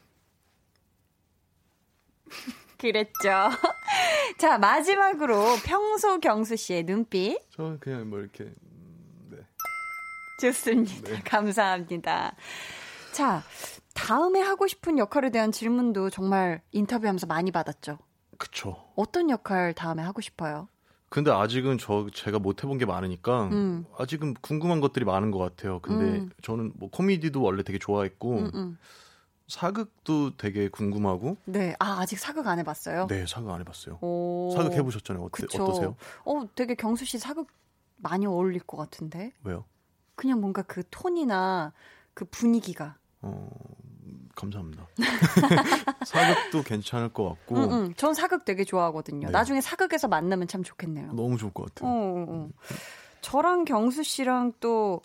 그랬죠. 2.77 3.49
자, 4.37 4.57
마지막으로 4.57 5.43
평소 5.65 6.19
경수 6.19 6.55
씨의 6.55 6.83
눈빛. 6.83 7.39
저는 7.51 7.79
그냥 7.79 8.09
뭐 8.09 8.19
이렇게, 8.19 8.43
음, 8.43 9.29
네. 9.31 9.37
좋습니다. 10.41 11.09
네. 11.09 11.21
감사합니다. 11.25 12.35
자, 13.11 13.43
다음에 13.93 14.41
하고 14.41 14.67
싶은 14.67 14.97
역할에 14.99 15.29
대한 15.31 15.51
질문도 15.51 16.09
정말 16.09 16.61
인터뷰하면서 16.71 17.27
많이 17.27 17.51
받았죠. 17.51 17.97
그쵸. 18.37 18.91
어떤 18.95 19.29
역할 19.29 19.73
다음에 19.73 20.03
하고 20.03 20.21
싶어요? 20.21 20.67
근데 21.15 21.31
아직은 21.31 21.77
저 21.77 22.07
제가 22.13 22.39
못 22.39 22.61
해본 22.61 22.77
게 22.77 22.85
많으니까 22.85 23.47
음. 23.47 23.85
아직은 23.97 24.33
궁금한 24.41 24.81
것들이 24.81 25.05
많은 25.05 25.31
것 25.31 25.37
같아요. 25.37 25.79
근데 25.79 26.19
음. 26.19 26.29
저는 26.41 26.73
뭐 26.75 26.89
코미디도 26.89 27.41
원래 27.41 27.63
되게 27.63 27.79
좋아했고 27.79 28.37
음, 28.39 28.51
음. 28.53 28.77
사극도 29.47 30.35
되게 30.35 30.67
궁금하고. 30.67 31.37
네, 31.45 31.73
아 31.79 32.01
아직 32.01 32.19
사극 32.19 32.47
안 32.47 32.59
해봤어요? 32.59 33.07
네, 33.07 33.25
사극 33.25 33.49
안 33.51 33.61
해봤어요. 33.61 33.99
오. 34.01 34.51
사극 34.57 34.73
해보셨잖아요. 34.73 35.23
어때, 35.23 35.45
어떠세요? 35.57 35.95
어, 36.25 36.49
되게 36.53 36.75
경수 36.75 37.05
씨 37.05 37.17
사극 37.17 37.47
많이 37.95 38.25
어울릴 38.25 38.59
것 38.63 38.75
같은데. 38.75 39.31
왜요? 39.45 39.63
그냥 40.15 40.41
뭔가 40.41 40.63
그 40.63 40.83
톤이나 40.91 41.71
그 42.13 42.25
분위기가. 42.25 42.97
어, 43.21 43.49
감사합니다. 44.35 44.87
사극도 46.05 46.63
괜찮을 46.63 47.09
것 47.09 47.29
같고. 47.29 47.55
응, 47.57 47.71
응. 47.71 47.93
전 47.95 48.13
사극 48.13 48.45
되게 48.45 48.63
좋아하거든요. 48.63 49.27
네. 49.27 49.31
나중에 49.31 49.61
사극에서 49.61 50.07
만나면 50.07 50.47
참 50.47 50.63
좋겠네요. 50.63 51.13
너무 51.13 51.37
좋을 51.37 51.53
것 51.53 51.73
같아요. 51.73 51.89
어, 51.89 51.93
어, 51.93 52.25
어. 52.27 52.49
저랑 53.21 53.65
경수 53.65 54.03
씨랑 54.03 54.53
또 54.59 55.01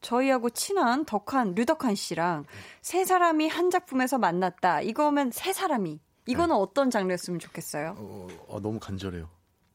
저희하고 0.00 0.50
친한 0.50 1.04
덕한 1.06 1.54
류덕한 1.54 1.94
씨랑 1.94 2.44
세 2.82 3.04
사람이 3.04 3.48
한 3.48 3.70
작품에서 3.70 4.18
만났다. 4.18 4.82
이거면 4.82 5.30
세 5.30 5.52
사람이 5.52 6.00
이거는 6.26 6.54
네. 6.54 6.60
어떤 6.60 6.90
장르였으면 6.90 7.38
좋겠어요? 7.38 7.94
어, 7.96 8.28
어, 8.48 8.60
너무 8.60 8.78
간절해요. 8.78 9.28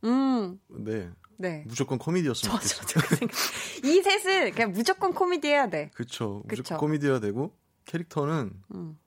음. 0.04 0.60
네. 0.68 1.10
네. 1.38 1.64
무조건 1.68 1.97
코미디였으면 1.97 2.60
좋겠어요. 2.60 3.30
이 3.86 4.02
셋은 4.02 4.52
그냥 4.52 4.72
무조건 4.74 5.14
코미디 5.14 5.47
해야 5.47 5.70
돼. 5.70 5.89
그렇죠. 5.93 6.43
무조건 6.45 6.78
코미디 6.78 7.08
해야 7.08 7.20
되고 7.20 7.54
캐릭터는 7.90 8.52
음. 8.76 8.98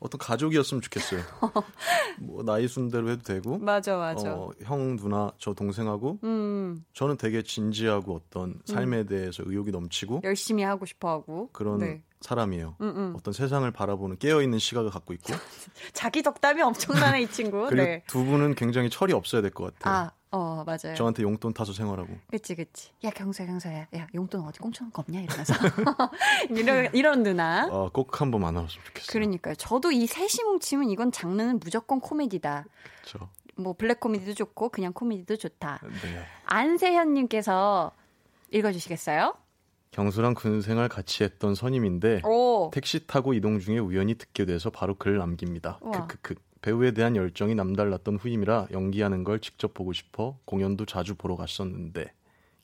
어떤 0.00 0.18
가족이었으면 0.18 0.80
좋겠어요. 0.80 1.20
뭐 2.18 2.42
나이 2.42 2.66
순대로 2.66 3.08
해도 3.10 3.22
되고. 3.22 3.58
맞아, 3.58 3.96
맞아. 3.96 4.34
어, 4.34 4.50
형, 4.64 4.96
누나, 4.96 5.30
저 5.38 5.54
동생하고. 5.54 6.18
음. 6.24 6.84
저는 6.92 7.18
되게 7.18 7.42
진지하고 7.42 8.16
어떤 8.16 8.60
삶에 8.64 9.02
음. 9.02 9.06
대해서 9.06 9.44
의욕이 9.46 9.70
넘치고. 9.70 10.22
열심히 10.24 10.64
하고 10.64 10.86
싶어하고. 10.86 11.50
그런 11.52 11.78
네. 11.78 12.02
사람이에요. 12.20 12.76
음음. 12.80 12.96
음. 12.96 13.14
어떤 13.16 13.32
세상을 13.32 13.70
바라보는 13.70 14.18
깨어 14.18 14.42
있는 14.42 14.58
시각을 14.58 14.90
갖고 14.90 15.12
있고. 15.14 15.34
자기 15.92 16.22
덕담이 16.22 16.60
엄청나네 16.62 17.22
이 17.22 17.30
친구. 17.30 17.66
그리고 17.68 17.84
네. 17.84 18.02
두 18.08 18.24
분은 18.24 18.56
굉장히 18.56 18.90
철이 18.90 19.12
없어야 19.12 19.40
될 19.40 19.52
것 19.52 19.72
같아요. 19.78 19.94
아, 20.06 20.10
어, 20.32 20.64
맞아요. 20.64 20.94
저한테 20.96 21.22
용돈 21.22 21.52
타서 21.52 21.72
생활하고. 21.74 22.08
그치, 22.30 22.54
그치. 22.54 22.90
야, 23.04 23.10
경수야, 23.10 23.46
경수야. 23.46 23.86
야, 23.94 24.06
용돈 24.14 24.40
어디 24.46 24.58
꽁쳐놓은 24.60 24.90
거 24.92 25.02
없냐? 25.02 25.20
이러면서. 25.20 25.52
이런, 26.50 26.88
이런 26.94 27.22
누나. 27.22 27.68
어, 27.70 27.90
꼭 27.92 28.18
한 28.20 28.30
번 28.30 28.40
만나봤으면 28.40 28.84
좋겠어요. 28.86 29.12
그러니까요. 29.12 29.54
저도 29.56 29.92
이 29.92 30.06
셋이 30.06 30.42
뭉치면 30.46 30.88
이건 30.88 31.12
장르는 31.12 31.60
무조건 31.60 32.00
코미디다. 32.00 32.64
그쵸. 33.02 33.28
뭐, 33.56 33.74
블랙 33.74 34.00
코미디도 34.00 34.32
좋고, 34.34 34.70
그냥 34.70 34.92
코미디도 34.94 35.36
좋다. 35.36 35.80
네. 35.82 36.24
안세현님께서 36.46 37.92
읽어주시겠어요? 38.50 39.34
경수랑 39.90 40.32
군 40.34 40.62
생활 40.62 40.88
같이 40.88 41.22
했던 41.22 41.54
선임인데 41.54 42.22
오. 42.24 42.70
택시 42.72 43.06
타고 43.06 43.34
이동 43.34 43.58
중에 43.60 43.78
우연히 43.78 44.14
듣게 44.14 44.46
돼서 44.46 44.70
바로 44.70 44.94
글을 44.94 45.18
남깁니다. 45.18 45.78
크크크. 45.82 46.34
배우에 46.62 46.92
대한 46.92 47.16
열정이 47.16 47.54
남달랐던 47.56 48.16
후임이라 48.16 48.68
연기하는 48.70 49.24
걸 49.24 49.40
직접 49.40 49.74
보고 49.74 49.92
싶어 49.92 50.38
공연도 50.44 50.86
자주 50.86 51.14
보러 51.16 51.36
갔었는데 51.36 52.12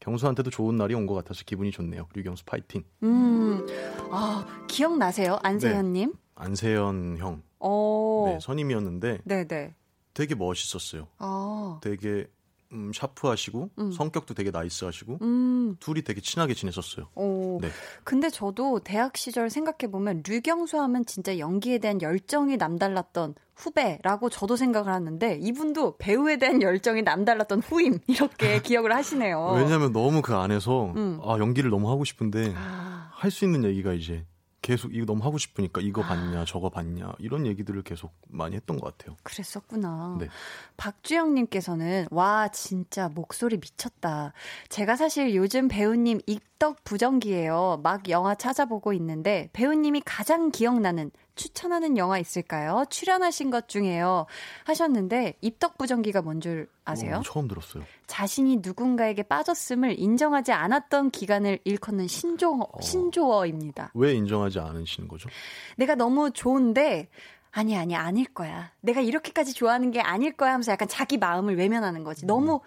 경수한테도 0.01 0.51
좋은 0.51 0.77
날이 0.77 0.95
온 0.95 1.07
것 1.09 1.15
같아서 1.15 1.43
기분이 1.45 1.73
좋네요. 1.73 2.07
류경수 2.15 2.45
파이팅. 2.45 2.85
음, 3.03 3.67
아 4.13 4.47
기억나세요, 4.69 5.39
안세현님? 5.43 6.11
네, 6.13 6.19
안세현 6.37 7.19
형. 7.19 7.43
오. 7.59 8.25
네, 8.29 8.39
선임이었는데. 8.41 9.19
네네. 9.25 9.75
되게 10.15 10.35
멋있었어요. 10.37 11.09
아. 11.19 11.81
되게 11.83 12.29
음, 12.73 12.93
샤프하시고 12.95 13.71
음. 13.79 13.93
성격도 13.93 14.35
되게 14.35 14.51
나이스하시고 14.51 15.19
음. 15.23 15.77
둘이 15.81 16.03
되게 16.03 16.21
친하게 16.21 16.55
지냈었어요. 16.55 17.09
오. 17.15 17.59
네. 17.61 17.69
근데 18.05 18.29
저도 18.29 18.81
대학 18.81 19.17
시절 19.17 19.49
생각해 19.51 19.91
보면 19.91 20.23
류경수 20.27 20.79
하면 20.81 21.07
진짜 21.07 21.39
연기에 21.39 21.79
대한 21.79 22.03
열정이 22.03 22.57
남달랐던 22.57 23.35
후배라고 23.57 24.29
저도 24.31 24.57
생각을 24.57 24.93
하는데 24.93 25.39
이분도 25.41 25.97
배우에 25.99 26.37
대한 26.37 26.63
열정이 26.63 27.03
남달랐던 27.03 27.61
후임 27.61 27.99
이렇게 28.07 28.61
기억을 28.63 28.95
하시네요. 28.95 29.55
왜냐하면 29.57 29.93
너무 29.93 30.23
그 30.23 30.35
안에서 30.35 30.93
음. 30.97 31.21
아 31.25 31.39
연기를 31.39 31.71
너무 31.71 31.91
하고 31.91 32.05
싶은데 32.05 32.55
아. 32.57 33.11
할수 33.15 33.45
있는 33.45 33.65
얘기가 33.65 33.95
이제 33.95 34.25
계속 34.69 34.95
이거 34.95 35.07
너무 35.07 35.25
하고 35.25 35.39
싶으니까 35.39 35.81
이거 35.81 36.03
봤냐 36.03 36.45
저거 36.45 36.69
봤냐 36.69 37.15
이런 37.21 37.47
얘기들을 37.47 37.81
계속 37.85 38.13
많이 38.29 38.55
했던 38.55 38.79
것 38.79 38.99
같아요. 38.99 39.17
그랬었구나. 39.23 40.19
네. 40.21 40.29
박주영님께서는 40.77 42.09
와 42.11 42.49
진짜 42.49 43.09
목소리 43.09 43.57
미쳤다. 43.57 44.35
제가 44.69 44.97
사실 44.97 45.35
요즘 45.35 45.69
배우님 45.69 46.21
입덕 46.27 46.85
부정기예요. 46.85 47.81
막 47.83 48.11
영화 48.11 48.35
찾아보고 48.35 48.93
있는데 48.93 49.49
배우님이 49.55 50.03
가장 50.05 50.51
기억나는 50.51 51.13
추천하는 51.39 51.97
영화 51.97 52.19
있을까요? 52.19 52.85
출연하신 52.91 53.51
것 53.51 53.69
중에요. 53.69 54.27
하셨는데 54.65 55.35
입덕 55.41 55.79
부정기가 55.79 56.21
뭔 56.21 56.41
줄 56.41 56.69
아세요? 56.85 57.19
오, 57.21 57.23
처음 57.23 57.49
들었어요. 57.49 57.85
자신이 58.07 58.59
누군가에게 58.63 59.23
빠졌음을 59.23 59.99
인정하지 59.99 60.53
않았던 60.53 61.11
기간을 61.11 61.61
일컫는 61.65 62.07
신조 62.09 62.61
어, 62.61 62.81
신조어입니다. 62.81 63.93
왜 63.95 64.13
인정하지 64.15 64.59
않으시는 64.59 65.09
거죠? 65.09 65.29
내가 65.77 65.95
너무 65.95 66.31
좋은데 66.31 67.09
아니 67.51 67.77
아니 67.77 67.97
아닐 67.97 68.27
거야. 68.27 68.71
내가 68.81 69.01
이렇게까지 69.01 69.55
좋아하는 69.55 69.91
게 69.91 70.01
아닐 70.01 70.37
거야 70.37 70.53
하면서 70.53 70.71
약간 70.73 70.87
자기 70.87 71.17
마음을 71.17 71.57
외면하는 71.57 72.05
거지. 72.05 72.27
너무 72.27 72.57
음. 72.57 72.61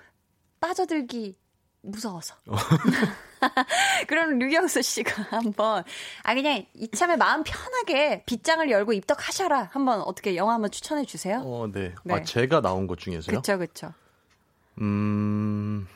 빠져들기 0.60 1.38
무서워서. 1.82 2.36
어. 3.42 3.48
그럼 4.08 4.40
류경수 4.40 4.82
씨가 4.82 5.24
한번 5.30 5.84
아 6.24 6.34
그냥 6.34 6.66
이참에 6.76 7.18
마음 7.18 7.44
편하게 7.44 8.24
빗장을 8.26 8.70
열고 8.70 8.94
입덕하셔라. 8.94 9.70
한번 9.72 10.02
어떻게 10.02 10.36
영화 10.36 10.54
한번 10.54 10.72
추천해 10.72 11.06
주세요. 11.06 11.42
어, 11.44 11.68
네. 11.72 11.94
네. 12.04 12.14
아 12.14 12.24
제가 12.24 12.62
나온 12.62 12.88
것 12.88 13.00
중에서요? 13.00 13.32
그렇죠, 13.32 13.58
그렇죠. 13.58 13.94
음, 14.80 15.88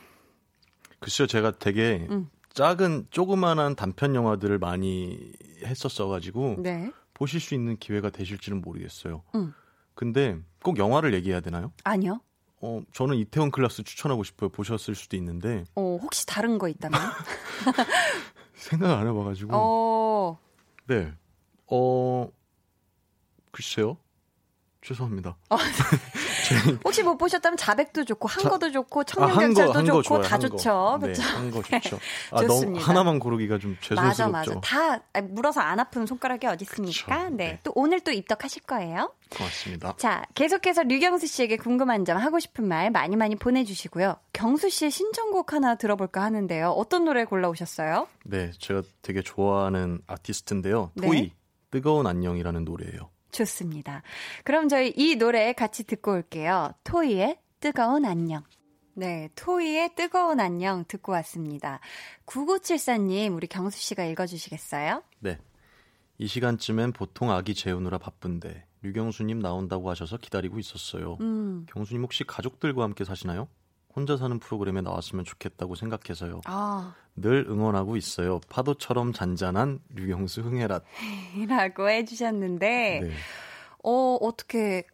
글쎄요, 1.00 1.26
제가 1.26 1.52
되게 1.58 2.06
음. 2.10 2.28
작은 2.52 3.08
조그만한 3.10 3.74
단편 3.74 4.14
영화들을 4.14 4.58
많이 4.58 5.32
했었어가지고 5.64 6.56
네. 6.58 6.90
보실 7.14 7.40
수 7.40 7.54
있는 7.54 7.76
기회가 7.76 8.10
되실지는 8.10 8.60
모르겠어요. 8.60 9.22
음. 9.34 9.54
근데 9.94 10.38
꼭 10.62 10.78
영화를 10.78 11.14
얘기해야 11.14 11.40
되나요? 11.40 11.72
아니요. 11.84 12.20
어, 12.60 12.80
저는 12.92 13.16
이태원 13.16 13.50
클라스 13.50 13.82
추천하고 13.84 14.24
싶어요. 14.24 14.48
보셨을 14.50 14.94
수도 14.94 15.16
있는데. 15.16 15.64
어, 15.74 15.98
혹시 16.00 16.24
다른 16.26 16.58
거 16.58 16.68
있다면? 16.68 16.98
생각 18.54 18.98
안 18.98 19.06
해봐가지고. 19.06 19.50
어. 19.52 20.38
네. 20.86 21.12
어, 21.68 22.28
글쎄요. 23.50 23.98
죄송합니다. 24.82 25.36
어, 25.50 25.56
혹시 26.84 27.02
못 27.02 27.16
보셨다면 27.16 27.56
자백도 27.56 28.04
좋고 28.04 28.28
한거도 28.28 28.70
좋고 28.70 29.04
청년경찰도 29.04 29.78
아, 29.78 29.82
좋고 29.82 30.02
좋아요, 30.02 30.22
다 30.22 30.38
좋죠. 30.38 30.98
그렇죠. 31.00 31.22
네, 31.22 31.28
한거 31.28 31.62
좋죠. 31.62 31.98
아, 32.30 32.42
너무 32.42 32.78
하나만 32.78 33.18
고르기가 33.18 33.58
좀 33.58 33.76
죄송스럽죠. 33.80 34.30
맞아 34.30 34.54
맞아. 34.54 34.60
다 34.60 35.20
물어서 35.22 35.60
안 35.60 35.80
아픈 35.80 36.06
손가락이 36.06 36.46
어디 36.46 36.64
있습니까? 36.64 37.28
네. 37.30 37.36
네. 37.36 37.60
또 37.62 37.72
오늘 37.74 38.00
또 38.00 38.10
입덕하실 38.12 38.62
거예요. 38.62 39.12
고맙습니다. 39.30 39.94
자, 39.96 40.22
계속해서 40.34 40.84
류경수 40.84 41.26
씨에게 41.26 41.56
궁금한 41.56 42.04
점 42.04 42.18
하고 42.18 42.38
싶은 42.38 42.66
말 42.66 42.90
많이 42.90 43.16
많이 43.16 43.36
보내 43.36 43.64
주시고요. 43.64 44.16
경수 44.32 44.70
씨의 44.70 44.90
신청곡 44.90 45.52
하나 45.52 45.74
들어볼까 45.74 46.22
하는데요. 46.22 46.70
어떤 46.70 47.04
노래 47.04 47.24
골라 47.24 47.48
오셨어요? 47.48 48.06
네, 48.24 48.50
제가 48.58 48.82
되게 49.02 49.22
좋아하는 49.22 50.00
아티스트인데요. 50.06 50.92
네. 50.94 51.06
토이 51.08 51.32
뜨거운 51.70 52.06
안녕이라는 52.06 52.64
노래예요. 52.64 53.10
좋습니다. 53.36 54.02
그럼 54.44 54.68
저희 54.68 54.92
이 54.96 55.16
노래 55.16 55.52
같이 55.52 55.84
듣고 55.84 56.12
올게요. 56.12 56.72
토이의 56.84 57.38
뜨거운 57.60 58.04
안녕. 58.04 58.42
네, 58.94 59.28
토이의 59.34 59.94
뜨거운 59.94 60.40
안녕 60.40 60.84
듣고 60.88 61.12
왔습니다. 61.12 61.80
9974님, 62.24 63.34
우리 63.34 63.46
경수 63.46 63.78
씨가 63.78 64.04
읽어주시겠어요? 64.04 65.02
네. 65.20 65.38
이 66.18 66.26
시간쯤엔 66.26 66.92
보통 66.92 67.30
아기 67.30 67.54
재우느라 67.54 67.98
바쁜데 67.98 68.64
류경수님 68.80 69.40
나온다고 69.40 69.90
하셔서 69.90 70.16
기다리고 70.16 70.58
있었어요. 70.58 71.18
음. 71.20 71.66
경수님 71.68 72.02
혹시 72.02 72.24
가족들과 72.24 72.84
함께 72.84 73.04
사시나요? 73.04 73.48
혼자 73.96 74.18
사는 74.18 74.38
프로그램에 74.38 74.82
나왔으면 74.82 75.24
좋겠다고 75.24 75.74
생각해서요. 75.74 76.42
아. 76.44 76.94
늘 77.16 77.46
응원하고 77.48 77.96
있어요. 77.96 78.40
파도처럼 78.50 79.14
잔잔한 79.14 79.80
류경수 79.94 80.42
흥해라. 80.42 80.80
라고 81.48 81.88
해주셨는데, 81.88 83.00
네. 83.02 83.10
어, 83.82 84.18
어떻게 84.20 84.84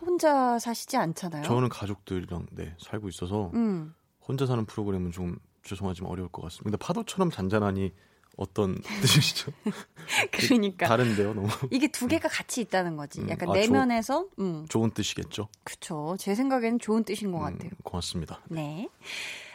혼자 0.00 0.58
사시지 0.58 0.96
않잖아요? 0.96 1.42
저는 1.42 1.68
가족들이랑 1.68 2.46
네, 2.52 2.74
살고 2.78 3.10
있어서, 3.10 3.50
음. 3.52 3.94
혼자 4.26 4.46
사는 4.46 4.64
프로그램은 4.64 5.12
좀 5.12 5.38
죄송하지만 5.62 6.10
어려울 6.10 6.30
것 6.30 6.40
같습니다. 6.42 6.64
근데 6.64 6.76
파도처럼 6.78 7.30
잔잔하니 7.30 7.92
어떤 8.38 8.80
뜻이시죠? 9.02 9.52
그러니까 10.30 10.86
다른데요, 10.86 11.34
너무. 11.34 11.48
이게 11.70 11.88
두 11.88 12.06
개가 12.06 12.28
같이 12.28 12.60
있다는 12.62 12.96
거지. 12.96 13.20
음, 13.20 13.28
약간 13.28 13.50
아, 13.50 13.52
내면에서 13.52 14.22
조, 14.22 14.30
음. 14.42 14.64
좋은 14.68 14.90
뜻이겠죠. 14.92 15.48
그렇죠. 15.64 16.16
제 16.18 16.34
생각에는 16.34 16.78
좋은 16.78 17.04
뜻인 17.04 17.32
것 17.32 17.38
음, 17.38 17.42
같아요. 17.52 17.70
고맙습니다. 17.82 18.40
네. 18.48 18.88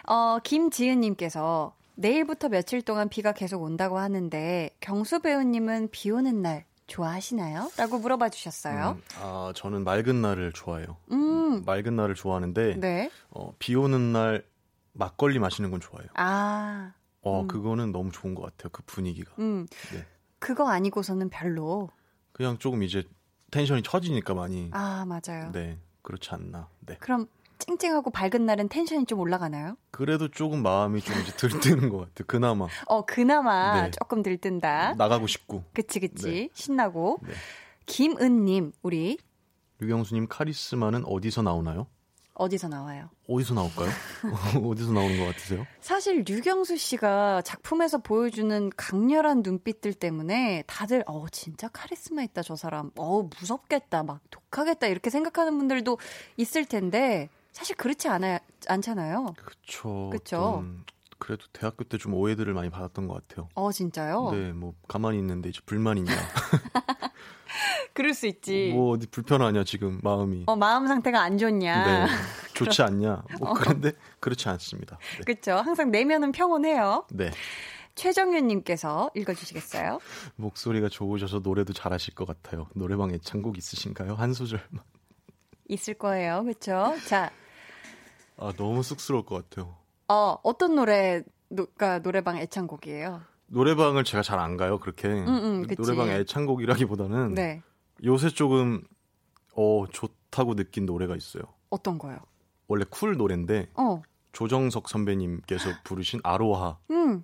어, 0.06 0.38
김지은 0.44 1.00
님께서 1.00 1.74
내일부터 1.96 2.50
며칠 2.50 2.82
동안 2.82 3.08
비가 3.08 3.32
계속 3.32 3.64
온다고 3.64 3.98
하는데 3.98 4.70
경수 4.82 5.22
배우님은 5.22 5.90
비 5.92 6.12
오는 6.12 6.42
날 6.42 6.66
좋아하시나요? 6.88 7.72
라고 7.78 8.00
물어봐 8.00 8.30
주셨어요. 8.30 8.98
음, 8.98 9.02
아, 9.22 9.54
저는 9.56 9.86
맑은 9.86 10.22
날을 10.22 10.52
좋아해요. 10.52 10.98
음. 11.12 11.64
맑은 11.66 11.96
날을 11.96 12.16
좋아하는데 12.16 12.80
네. 12.82 13.10
어, 13.30 13.54
비 13.60 13.76
오는 13.76 14.12
날 14.12 14.44
막걸리 14.92 15.40
마시는 15.40 15.72
건 15.72 15.80
좋아해요. 15.80 16.10
아. 16.16 16.92
어, 17.24 17.42
음. 17.42 17.48
그거는 17.48 17.92
너무 17.92 18.12
좋은 18.12 18.36
것 18.36 18.44
같아요. 18.44 18.70
그 18.72 18.84
분위기가. 18.86 19.34
음. 19.40 19.66
네. 19.94 20.06
그거 20.40 20.70
아니고서는 20.70 21.30
별로. 21.30 21.90
그냥 22.32 22.58
조금 22.58 22.84
이제 22.84 23.04
텐션이 23.52 23.82
처지니까 23.84 24.34
많이. 24.34 24.70
아, 24.74 25.06
맞아요. 25.06 25.52
네. 25.52 25.78
그렇지 26.02 26.30
않나. 26.32 26.68
네. 26.82 26.98
그럼 27.00 27.28
찡찡하고 27.60 28.12
밝은 28.12 28.46
날은 28.46 28.68
텐션이 28.68 29.06
좀 29.06 29.20
올라가나요? 29.20 29.78
그래도 29.92 30.28
조금 30.28 30.62
마음이 30.64 31.02
좀 31.02 31.16
이제 31.22 31.32
들뜨는 31.38 31.90
것 31.90 32.00
같아요. 32.00 32.26
그나마. 32.28 32.68
어, 32.88 33.06
그나마 33.06 33.84
네. 33.84 33.92
조금 33.92 34.22
들뜬다. 34.22 34.96
나가고 34.96 35.28
싶고. 35.28 35.64
그치, 35.74 36.00
그치. 36.02 36.26
네. 36.26 36.50
신나고. 36.54 37.20
네. 37.24 37.34
김은님, 37.86 38.74
우리 38.82 39.18
유경수님 39.82 40.28
카리스마는 40.28 41.06
어디서 41.06 41.42
나오나요? 41.42 41.88
어디서 42.36 42.68
나와요? 42.68 43.10
어디서 43.28 43.54
나올까요? 43.54 43.90
어디서 44.70 44.92
나오는 44.92 45.18
것 45.20 45.26
같으세요? 45.28 45.66
사실 45.82 46.24
류경수 46.28 46.78
씨가 46.78 47.42
작품에서 47.44 48.00
보여주는 48.00 48.72
강렬한 48.76 49.42
눈빛들 49.44 49.94
때문에 49.94 50.64
다들 50.66 51.04
어 51.06 51.28
진짜 51.32 51.68
카리스마 51.68 52.24
있다 52.24 52.42
저 52.42 52.56
사람. 52.56 52.92
어 52.98 53.24
무섭겠다 53.40 54.04
막 54.04 54.22
독하겠다 54.32 54.88
이렇게 54.88 55.10
생각하는 55.10 55.58
분들도 55.58 55.98
있을 56.38 56.66
텐데 56.66 57.30
사실 57.52 57.76
그렇지 57.76 58.08
않아 58.08 58.40
않잖아요. 58.68 59.34
그렇죠. 59.38 60.10
그렇죠. 60.10 60.66
그래도 61.24 61.46
대학교 61.54 61.84
때 61.86 61.98
좀 61.98 62.14
오해들을 62.14 62.54
많이 62.54 62.70
받았던 62.70 63.08
것 63.08 63.26
같아요. 63.28 63.48
어 63.56 63.72
진짜요? 63.72 64.32
네, 64.32 64.52
뭐 64.52 64.74
가만히 64.90 65.18
있는데 65.20 65.50
이제 65.50 65.62
불만 65.66 65.98
있냐. 65.98 66.12
그럴 67.94 68.14
수 68.14 68.28
있지. 68.28 68.72
뭐 68.74 68.92
어디 68.94 69.08
불편하냐 69.08 69.64
지금 69.64 70.00
마음이. 70.04 70.44
어 70.48 70.56
마음 70.56 70.88
상태가 70.88 71.22
안 71.22 71.38
좋냐. 71.38 72.06
네. 72.08 72.12
좋지 72.56 72.82
않냐. 72.82 73.24
뭐 73.40 73.52
어. 73.52 73.54
그런데 73.54 73.92
그렇지 74.20 74.50
않습니다. 74.50 74.98
네. 75.18 75.24
그렇죠. 75.26 75.54
항상 75.54 75.92
내면은 75.92 76.32
평온해요. 76.32 77.06
네. 77.12 77.32
최정윤님께서 77.96 79.12
읽어주시겠어요? 79.16 80.00
목소리가 80.36 80.90
좋으셔서 80.90 81.40
노래도 81.40 81.74
잘하실 81.74 82.16
것 82.16 82.26
같아요. 82.26 82.68
노래방 82.74 83.12
애창곡 83.12 83.58
있으신가요? 83.58 84.16
한 84.16 84.34
소절만. 84.34 84.82
있을 85.70 85.94
거예요. 85.94 86.44
그렇죠? 86.44 86.96
자. 87.08 87.32
아 88.38 88.52
너무 88.58 88.82
쑥스러울 88.82 89.24
것 89.26 89.48
같아요. 89.50 89.76
어 90.08 90.38
어떤 90.44 90.76
노래 90.76 91.24
가 91.78 92.00
노래방 92.00 92.38
애창곡이에요? 92.38 93.22
노래방을 93.48 94.04
제가 94.04 94.24
잘 94.24 94.40
안 94.40 94.58
가요. 94.58 94.80
그렇게 94.80 95.08
음, 95.08 95.28
음, 95.28 95.68
노래방 95.78 96.10
애창곡이라기보다는 96.10 97.36
네. 97.36 97.62
요새 98.04 98.30
조금 98.30 98.84
어 99.56 99.86
좋다고 99.92 100.56
느낀 100.56 100.86
노래가 100.86 101.16
있어요. 101.16 101.44
어떤 101.70 101.98
거요? 101.98 102.18
원래 102.68 102.86
쿨 102.90 103.16
노래인데 103.18 103.70
어. 103.76 104.02
조정석 104.32 104.90
선배님께서 104.90 105.70
부르신 105.84 106.20
아로하 106.24 106.78
음. 106.90 107.24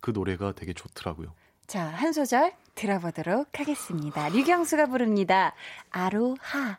그 0.00 0.10
노래가 0.12 0.52
되게 0.52 0.72
좋더라고요. 0.72 1.34
자, 1.66 1.82
한 1.84 2.12
소절 2.12 2.54
들어보도록 2.76 3.58
하겠습니다. 3.58 4.28
류경수가 4.28 4.86
부릅니다. 4.86 5.52
아로하. 5.90 6.78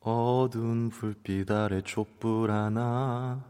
어두운 0.00 0.88
불빛 0.88 1.50
아래 1.50 1.82
촛불 1.82 2.50
하나 2.50 3.44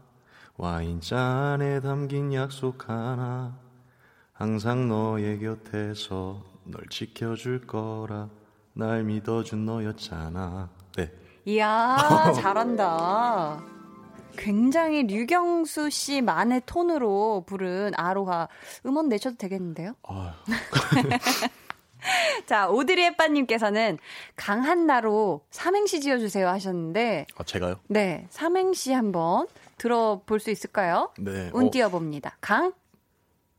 와인잔에 0.57 1.79
담긴 1.79 2.33
약속 2.33 2.89
하나 2.89 3.57
항상 4.33 4.89
너의 4.89 5.39
곁에서 5.39 6.43
널 6.65 6.85
지켜줄 6.89 7.67
거라 7.67 8.29
날 8.73 9.03
믿어준 9.03 9.65
너였잖아. 9.65 10.69
네. 10.97 11.11
이야, 11.45 11.97
잘한다. 12.35 13.63
굉장히 14.37 15.03
류경수 15.03 15.89
씨만의 15.89 16.63
톤으로 16.65 17.43
부른 17.45 17.91
아로하 17.95 18.47
음원 18.85 19.09
내셔도 19.09 19.35
되겠는데요? 19.37 19.93
자, 22.45 22.67
오드리 22.69 23.03
햇빠님께서는 23.03 23.97
강한나로 24.35 25.45
삼행시 25.51 26.01
지어주세요 26.01 26.47
하셨는데. 26.47 27.27
아, 27.37 27.43
제가요? 27.43 27.79
네. 27.87 28.27
삼행시 28.29 28.93
한번 28.93 29.47
들어볼 29.77 30.39
수 30.39 30.51
있을까요? 30.51 31.11
네. 31.17 31.49
운 31.53 31.67
어, 31.67 31.71
띄워봅니다. 31.71 32.37
강. 32.41 32.73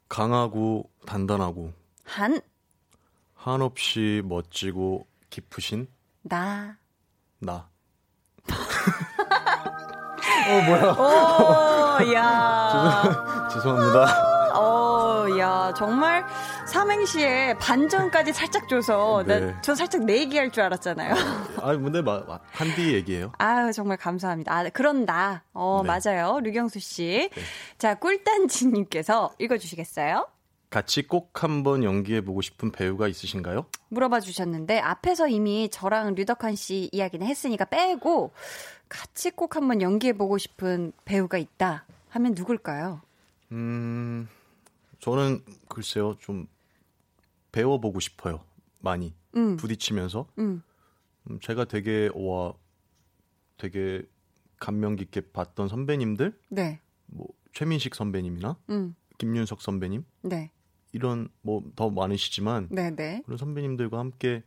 강하고 0.08 0.90
단단하고. 1.06 1.72
한. 2.04 2.40
한없이 3.34 4.22
멋지고 4.24 5.06
깊으신. 5.30 5.88
나. 6.22 6.76
나. 7.38 7.68
어, 10.48 10.60
뭐야. 10.66 10.92
오, 10.92 12.12
야. 12.14 13.48
죄송합니다. 13.52 14.58
어, 14.58 14.91
야, 15.38 15.72
정말 15.76 16.24
삼행시에 16.66 17.54
반전까지 17.58 18.32
살짝 18.32 18.68
줘서 18.68 19.22
네. 19.26 19.40
나저 19.40 19.74
살짝 19.74 20.04
내 20.04 20.18
얘기할 20.18 20.50
줄 20.50 20.62
알았잖아요. 20.62 21.14
아, 21.60 21.76
근데 21.76 22.02
마, 22.02 22.22
한디 22.50 22.94
얘기예요. 22.94 23.32
아유, 23.38 23.72
정말 23.72 23.96
감사합니다. 23.96 24.52
아, 24.54 24.68
그런 24.70 25.04
나. 25.04 25.42
어, 25.52 25.82
네. 25.84 25.88
맞아요. 25.88 26.40
류경수 26.40 26.80
씨. 26.80 27.30
네. 27.32 27.42
자, 27.78 27.94
꿀단지 27.94 28.66
님께서 28.66 29.32
읽어 29.38 29.58
주시겠어요? 29.58 30.26
같이 30.70 31.06
꼭 31.06 31.42
한번 31.42 31.84
연기해 31.84 32.22
보고 32.22 32.40
싶은 32.40 32.72
배우가 32.72 33.06
있으신가요? 33.06 33.66
물어봐 33.90 34.20
주셨는데 34.20 34.78
앞에서 34.78 35.28
이미 35.28 35.68
저랑 35.70 36.14
류덕환 36.14 36.56
씨 36.56 36.88
이야기는 36.92 37.26
했으니까 37.26 37.66
빼고 37.66 38.32
같이 38.88 39.30
꼭 39.30 39.56
한번 39.56 39.82
연기해 39.82 40.14
보고 40.14 40.38
싶은 40.38 40.92
배우가 41.04 41.36
있다 41.36 41.84
하면 42.08 42.32
누굴까요? 42.34 43.02
음. 43.52 44.28
저는 45.02 45.44
글쎄요 45.68 46.14
좀 46.20 46.46
배워보고 47.50 47.98
싶어요 47.98 48.44
많이 48.78 49.14
음. 49.36 49.56
부딪히면서 49.56 50.28
음. 50.38 50.62
음, 51.28 51.40
제가 51.40 51.64
되게 51.64 52.08
와 52.14 52.54
되게 53.58 54.02
감명 54.60 54.94
깊게 54.94 55.32
봤던 55.32 55.66
선배님들 55.66 56.38
네. 56.50 56.80
뭐 57.06 57.26
최민식 57.52 57.96
선배님이나 57.96 58.56
음. 58.70 58.94
김윤석 59.18 59.60
선배님 59.60 60.04
네. 60.22 60.52
이런 60.92 61.28
뭐 61.40 61.62
더 61.74 61.90
많으시지만 61.90 62.68
네네. 62.70 62.90
네. 62.96 63.22
그런 63.24 63.38
선배님들과 63.38 63.98
함께 63.98 64.44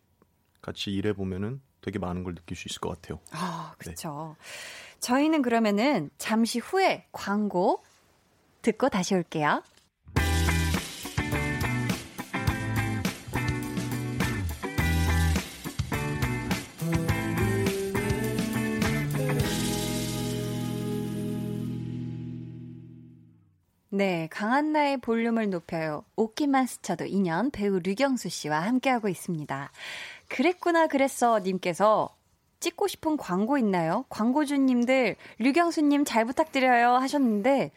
같이 0.61 0.89
일해 0.91 1.11
보면은 1.11 1.61
되게 1.81 1.99
많은 1.99 2.23
걸 2.23 2.33
느낄 2.33 2.55
수 2.55 2.67
있을 2.69 2.79
것 2.79 2.89
같아요. 2.89 3.19
아, 3.31 3.75
그렇죠. 3.77 4.35
네. 4.39 4.99
저희는 5.01 5.41
그러면은 5.41 6.09
잠시 6.17 6.59
후에 6.59 7.07
광고 7.11 7.83
듣고 8.61 8.89
다시 8.89 9.13
올게요. 9.15 9.61
네, 23.95 24.27
강한나의 24.29 24.97
볼륨을 24.97 25.49
높여요. 25.49 26.03
옷기만 26.17 26.67
스쳐도 26.67 27.05
인연 27.05 27.49
배우 27.49 27.79
류경수 27.79 28.27
씨와 28.27 28.59
함께하고 28.59 29.07
있습니다. 29.07 29.71
그랬구나 30.27 30.87
그랬어 30.87 31.39
님께서 31.39 32.13
찍고 32.59 32.89
싶은 32.89 33.15
광고 33.15 33.57
있나요? 33.57 34.03
광고주님들 34.09 35.15
류경수님 35.39 36.03
잘 36.03 36.25
부탁드려요 36.25 36.95
하셨는데 36.95 37.71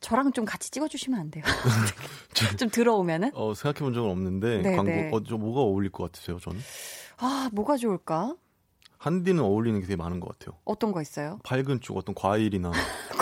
저랑 0.00 0.32
좀 0.32 0.44
같이 0.44 0.70
찍어주시면 0.70 1.18
안 1.18 1.30
돼요? 1.30 1.42
좀 2.58 2.68
들어오면은? 2.68 3.30
어, 3.32 3.54
생각해본 3.54 3.94
적은 3.94 4.10
없는데 4.10 4.60
네네. 4.60 4.76
광고 4.76 4.90
네. 4.90 5.10
어, 5.10 5.22
저 5.26 5.38
뭐가 5.38 5.62
어울릴 5.62 5.90
것 5.90 6.12
같으세요, 6.12 6.38
저는? 6.38 6.60
아, 7.16 7.48
뭐가 7.50 7.78
좋을까? 7.78 8.36
한디는 8.98 9.42
어울리는 9.42 9.80
게 9.80 9.86
되게 9.86 9.96
많은 9.96 10.20
것 10.20 10.38
같아요. 10.38 10.58
어떤 10.66 10.92
거 10.92 11.00
있어요? 11.00 11.38
밝은 11.44 11.80
쪽 11.80 11.96
어떤 11.96 12.14
과일이나 12.14 12.72
과일. 12.72 12.84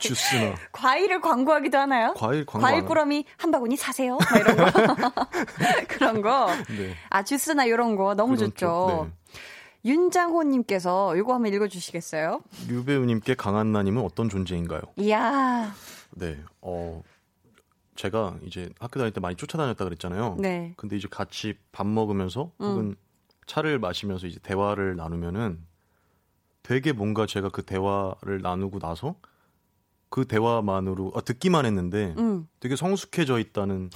주스나 0.00 0.54
과일을 0.72 1.20
광고하기도 1.20 1.78
하나요? 1.78 2.14
과일 2.16 2.44
광고 2.46 2.66
과일 2.66 2.84
꾸러미 2.84 3.24
한 3.36 3.50
바구니 3.50 3.76
사세요. 3.76 4.18
이런 4.38 4.56
거 4.56 5.12
그런 5.88 6.22
거. 6.22 6.48
네. 6.68 6.94
아 7.10 7.22
주스나 7.22 7.64
이런 7.64 7.96
거 7.96 8.14
너무 8.14 8.36
좋죠. 8.36 8.56
쪽, 8.56 9.04
네. 9.06 9.90
윤장호님께서 9.90 11.16
이거 11.16 11.34
한번 11.34 11.52
읽어주시겠어요? 11.52 12.42
류배우님께 12.68 13.34
강한나님은 13.34 14.02
어떤 14.02 14.28
존재인가요? 14.28 14.80
이야. 14.96 15.72
네. 16.10 16.38
어 16.60 17.02
제가 17.96 18.36
이제 18.42 18.70
학교 18.78 18.98
다닐 18.98 19.12
때 19.12 19.20
많이 19.20 19.36
쫓아다녔다 19.36 19.84
그랬잖아요. 19.84 20.36
네. 20.38 20.72
근데 20.76 20.96
이제 20.96 21.06
같이 21.10 21.54
밥 21.72 21.86
먹으면서 21.86 22.50
음. 22.60 22.66
혹은 22.66 22.96
차를 23.46 23.78
마시면서 23.78 24.26
이제 24.26 24.38
대화를 24.42 24.96
나누면은 24.96 25.66
되게 26.62 26.92
뭔가 26.92 27.26
제가 27.26 27.48
그 27.48 27.62
대화를 27.62 28.40
나누고 28.42 28.78
나서 28.78 29.16
그 30.10 30.26
대화만으로 30.26 31.12
아, 31.14 31.20
듣기만 31.20 31.64
했는데 31.64 32.14
음. 32.18 32.48
되게 32.58 32.76
성숙해져 32.76 33.38
있다는 33.38 33.90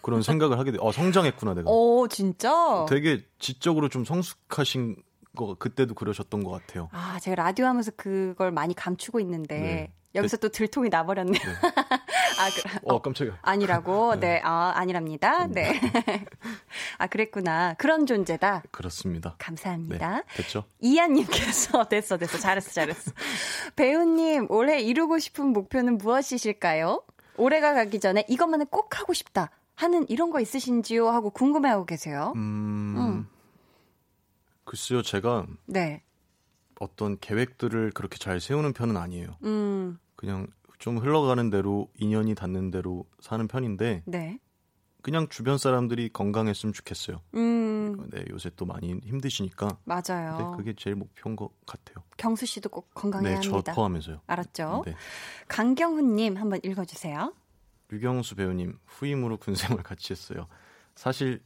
그런 0.00 0.22
생각을 0.22 0.58
하게 0.58 0.70
돼. 0.70 0.78
어, 0.80 0.92
성장했구나 0.92 1.54
내가. 1.54 1.68
오, 1.68 2.06
진짜? 2.06 2.86
되게 2.88 3.24
지적으로 3.40 3.88
좀 3.88 4.04
성숙하신 4.04 4.96
거 5.36 5.54
그때도 5.58 5.94
그러셨던 5.94 6.44
것 6.44 6.50
같아요. 6.50 6.88
아, 6.92 7.18
제가 7.20 7.34
라디오 7.42 7.66
하면서 7.66 7.90
그걸 7.96 8.52
많이 8.52 8.74
감추고 8.74 9.20
있는데 9.20 9.58
네. 9.58 9.92
여기서 10.16 10.38
또 10.38 10.48
들통이 10.48 10.88
나버렸네. 10.88 11.32
네. 11.32 11.38
아, 12.38 12.50
그, 12.50 12.78
어, 12.82 13.00
깜짝이야. 13.00 13.38
아니라고? 13.42 14.14
네. 14.14 14.20
네, 14.20 14.40
아, 14.44 14.72
아니랍니다. 14.76 15.46
네. 15.46 15.80
아, 16.98 17.06
그랬구나. 17.06 17.74
그런 17.74 18.06
존재다. 18.06 18.64
그렇습니다. 18.70 19.34
감사합니다. 19.38 20.16
네, 20.16 20.22
됐죠? 20.36 20.64
이한님께서, 20.80 21.84
됐어, 21.88 22.16
됐어. 22.18 22.38
잘했어, 22.38 22.70
잘했어. 22.72 23.12
배우님, 23.76 24.46
올해 24.50 24.80
이루고 24.80 25.18
싶은 25.18 25.46
목표는 25.52 25.98
무엇이실까요? 25.98 27.02
올해가 27.36 27.74
가기 27.74 28.00
전에 28.00 28.24
이것만은 28.28 28.66
꼭 28.66 28.98
하고 28.98 29.12
싶다. 29.12 29.50
하는 29.74 30.08
이런 30.08 30.30
거 30.30 30.40
있으신지요? 30.40 31.08
하고 31.10 31.30
궁금해하고 31.30 31.84
계세요. 31.84 32.32
음. 32.36 32.94
음. 32.96 33.28
글쎄요, 34.64 35.02
제가 35.02 35.46
네. 35.66 36.02
어떤 36.80 37.18
계획들을 37.20 37.92
그렇게 37.92 38.18
잘 38.18 38.40
세우는 38.40 38.72
편은 38.72 38.96
아니에요. 38.96 39.36
음. 39.44 39.98
그냥 40.16 40.46
좀 40.78 40.98
흘러가는 40.98 41.48
대로 41.50 41.88
인연이 41.94 42.34
닿는 42.34 42.70
대로 42.70 43.06
사는 43.20 43.46
편인데 43.46 44.02
네. 44.06 44.38
그냥 45.02 45.28
주변 45.28 45.56
사람들이 45.56 46.10
건강했으면 46.12 46.72
좋겠어요. 46.72 47.20
음. 47.34 48.08
네, 48.10 48.24
요새 48.30 48.50
또 48.56 48.66
많이 48.66 48.92
힘드시니까. 49.04 49.78
맞아요. 49.84 50.36
네, 50.38 50.56
그게 50.56 50.74
제일 50.76 50.96
목표인 50.96 51.36
것 51.36 51.50
같아요. 51.64 52.04
경수 52.16 52.44
씨도 52.44 52.68
꼭 52.70 52.92
건강해야 52.92 53.38
네, 53.40 53.48
합니다. 53.48 53.72
저 53.72 53.76
포함해서요. 53.76 54.20
알았죠? 54.26 54.82
네. 54.84 54.94
강경훈님 55.46 56.36
한번 56.36 56.60
읽어주세요. 56.64 57.32
류경수 57.88 58.34
배우님 58.34 58.78
후임으로 58.86 59.36
군생활 59.36 59.82
같이 59.84 60.12
했어요. 60.12 60.48
사실 60.96 61.40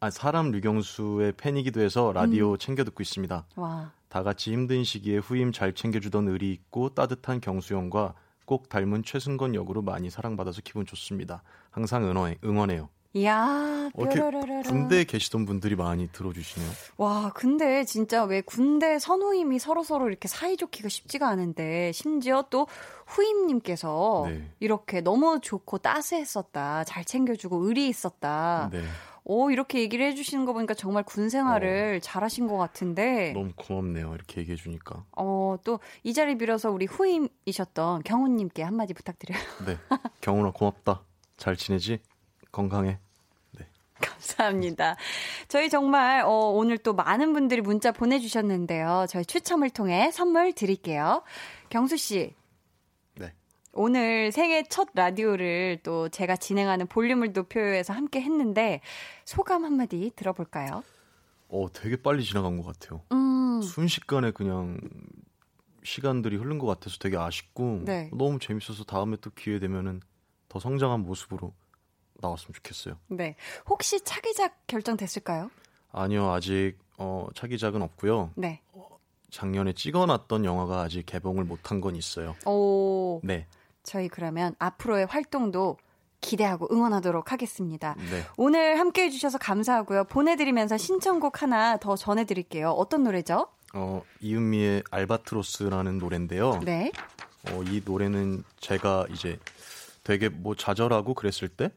아, 0.00 0.10
사람 0.10 0.50
류경수의 0.50 1.34
팬이기도 1.36 1.80
해서 1.80 2.12
라디오 2.12 2.52
음. 2.52 2.58
챙겨 2.58 2.84
듣고 2.84 3.02
있습니다. 3.02 3.46
와. 3.56 3.92
다 4.14 4.22
같이 4.22 4.52
힘든 4.52 4.84
시기에 4.84 5.18
후임 5.18 5.50
잘 5.50 5.72
챙겨주던 5.72 6.28
의리 6.28 6.52
있고 6.52 6.90
따뜻한 6.90 7.40
경수 7.40 7.74
형과 7.74 8.14
꼭 8.44 8.68
닮은 8.68 9.02
최승건 9.02 9.56
역으로 9.56 9.82
많이 9.82 10.08
사랑받아서 10.08 10.60
기분 10.62 10.86
좋습니다. 10.86 11.42
항상 11.72 12.04
응원해, 12.04 12.38
응원해요. 12.44 12.90
이야, 13.14 13.90
뾰로로로로. 13.92 14.62
군대에 14.62 15.02
계시던 15.02 15.46
분들이 15.46 15.74
많이 15.74 16.06
들어주시네요. 16.12 16.70
와, 16.96 17.32
근데 17.34 17.84
진짜 17.84 18.22
왜 18.22 18.40
군대 18.40 19.00
선후임이 19.00 19.58
서로서로 19.58 20.08
이렇게 20.08 20.28
사이좋기가 20.28 20.88
쉽지가 20.88 21.28
않은데, 21.28 21.90
심지어 21.90 22.44
또 22.50 22.68
후임님께서 23.06 24.26
네. 24.28 24.48
이렇게 24.60 25.00
너무 25.00 25.40
좋고 25.40 25.78
따스했었다, 25.78 26.84
잘 26.84 27.04
챙겨주고 27.04 27.66
의리 27.66 27.88
있었다. 27.88 28.70
네. 28.72 28.80
오, 29.24 29.50
이렇게 29.50 29.80
얘기를 29.80 30.04
해주시는 30.06 30.44
거 30.44 30.52
보니까 30.52 30.74
정말 30.74 31.02
군 31.02 31.28
생활을 31.30 31.96
어. 31.96 32.00
잘하신 32.00 32.46
것 32.46 32.56
같은데. 32.58 33.32
너무 33.32 33.52
고맙네요. 33.56 34.14
이렇게 34.14 34.40
얘기해주니까. 34.42 35.04
어, 35.16 35.56
또 35.64 35.80
이 36.02 36.12
자리 36.12 36.36
빌어서 36.36 36.70
우리 36.70 36.84
후임이셨던 36.86 38.02
경훈님께 38.02 38.62
한마디 38.62 38.92
부탁드려요. 38.94 39.38
네. 39.66 39.78
경훈아, 40.20 40.50
고맙다. 40.52 41.02
잘 41.36 41.56
지내지? 41.56 42.00
건강해. 42.52 42.98
감사합니다. 44.00 44.96
저희 45.48 45.70
정말 45.70 46.20
어, 46.22 46.28
오늘 46.50 46.76
또 46.78 46.92
많은 46.94 47.32
분들이 47.32 47.60
문자 47.60 47.92
보내주셨는데요. 47.92 49.06
저희 49.08 49.24
추첨을 49.24 49.70
통해 49.70 50.10
선물 50.12 50.52
드릴게요. 50.52 51.22
경수 51.70 51.96
씨. 51.96 52.34
네. 53.74 53.82
오늘 53.82 54.32
생애 54.32 54.62
첫 54.62 54.88
라디오를 54.94 55.80
또 55.82 56.08
제가 56.08 56.36
진행하는 56.36 56.86
볼륨을 56.86 57.32
높여요에서 57.32 57.92
함께 57.92 58.20
했는데 58.20 58.80
소감 59.24 59.64
한마디 59.64 60.12
들어볼까요? 60.14 60.84
어, 61.48 61.66
되게 61.72 61.96
빨리 61.96 62.24
지나간 62.24 62.56
것 62.60 62.66
같아요. 62.66 63.02
음. 63.12 63.60
순식간에 63.62 64.30
그냥 64.30 64.78
시간들이 65.82 66.36
흐른 66.36 66.58
것 66.58 66.66
같아서 66.66 66.98
되게 66.98 67.16
아쉽고 67.16 67.82
네. 67.84 68.10
너무 68.12 68.38
재밌어서 68.38 68.84
다음에 68.84 69.16
또 69.20 69.30
기회 69.30 69.58
되면은 69.58 70.00
더 70.48 70.58
성장한 70.58 71.00
모습으로 71.00 71.52
나왔으면 72.20 72.54
좋겠어요. 72.54 72.98
네. 73.08 73.36
혹시 73.68 74.00
차기작 74.02 74.66
결정됐을까요? 74.66 75.50
아니요, 75.92 76.30
아직 76.30 76.76
어, 76.96 77.26
차기작은 77.34 77.82
없고요. 77.82 78.30
네. 78.36 78.62
어, 78.72 78.86
작년에 79.30 79.72
찍어놨던 79.74 80.44
영화가 80.44 80.80
아직 80.80 81.04
개봉을 81.06 81.44
못한 81.44 81.80
건 81.80 81.96
있어요. 81.96 82.34
오. 82.46 83.20
네. 83.22 83.46
저희 83.84 84.08
그러면 84.08 84.54
앞으로의 84.58 85.06
활동도 85.06 85.76
기대하고 86.20 86.68
응원하도록 86.72 87.30
하겠습니다. 87.32 87.94
네. 88.10 88.24
오늘 88.36 88.78
함께 88.78 89.04
해주셔서 89.04 89.38
감사하고요. 89.38 90.04
보내드리면서 90.04 90.78
신청곡 90.78 91.42
하나 91.42 91.76
더 91.76 91.96
전해드릴게요. 91.96 92.70
어떤 92.70 93.04
노래죠? 93.04 93.48
어, 93.74 94.02
이은미의 94.20 94.84
알바트로스라는 94.90 95.98
노래인데요. 95.98 96.60
네. 96.64 96.90
어, 97.50 97.62
이 97.68 97.82
노래는 97.84 98.42
제가 98.58 99.04
이제 99.10 99.38
되게 100.02 100.30
뭐 100.30 100.54
좌절하고 100.54 101.12
그랬을 101.14 101.48
때 101.48 101.70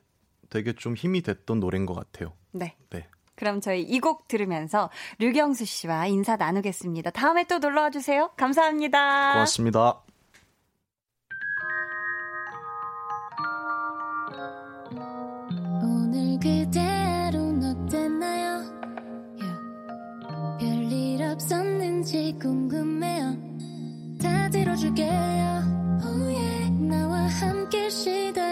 되게 0.50 0.72
좀 0.74 0.96
힘이 0.96 1.22
됐던 1.22 1.60
노래인 1.60 1.86
것 1.86 1.94
같아요. 1.94 2.32
네. 2.52 2.76
네. 2.90 3.06
그럼 3.36 3.60
저희 3.60 3.82
이 3.82 4.00
곡 4.00 4.28
들으면서 4.30 4.90
류경수 5.20 5.66
씨와 5.66 6.08
인사 6.08 6.38
나누겠습니다. 6.38 7.10
다음에 7.12 7.44
또 7.44 7.60
놀러와 7.60 7.90
주세요. 7.92 8.32
감사합니다. 8.38 9.34
고맙습니다. 9.34 10.02
궁금해요. 22.40 23.36
다 24.22 24.50
들어줄게요. 24.50 25.10
Oh 26.04 26.24
yeah. 26.24 26.72
나와 26.88 27.28
함께 27.28 27.90
쉬다 27.90 28.47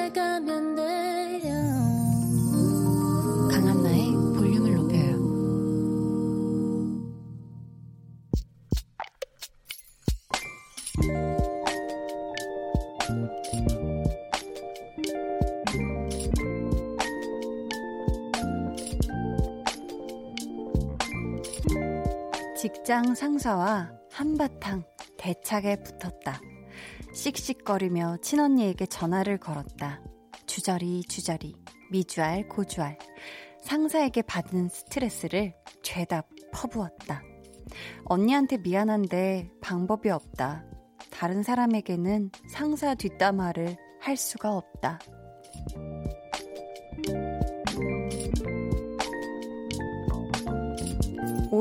직장 22.86 23.15
상사와 23.15 23.89
한바탕 24.11 24.83
대차게 25.17 25.77
붙었다. 25.77 26.39
씩씩거리며 27.15 28.17
친언니에게 28.21 28.86
전화를 28.86 29.39
걸었다. 29.39 30.03
주저리 30.45 31.01
주저리 31.05 31.55
미주알 31.89 32.47
고주알 32.47 32.99
상사에게 33.63 34.21
받은 34.21 34.69
스트레스를 34.69 35.55
죄다 35.81 36.21
퍼부었다. 36.53 37.23
언니한테 38.03 38.57
미안한데 38.57 39.49
방법이 39.63 40.11
없다. 40.11 40.63
다른 41.09 41.41
사람에게는 41.41 42.29
상사 42.51 42.93
뒷담화를 42.93 43.77
할 43.99 44.15
수가 44.15 44.55
없다. 44.55 44.99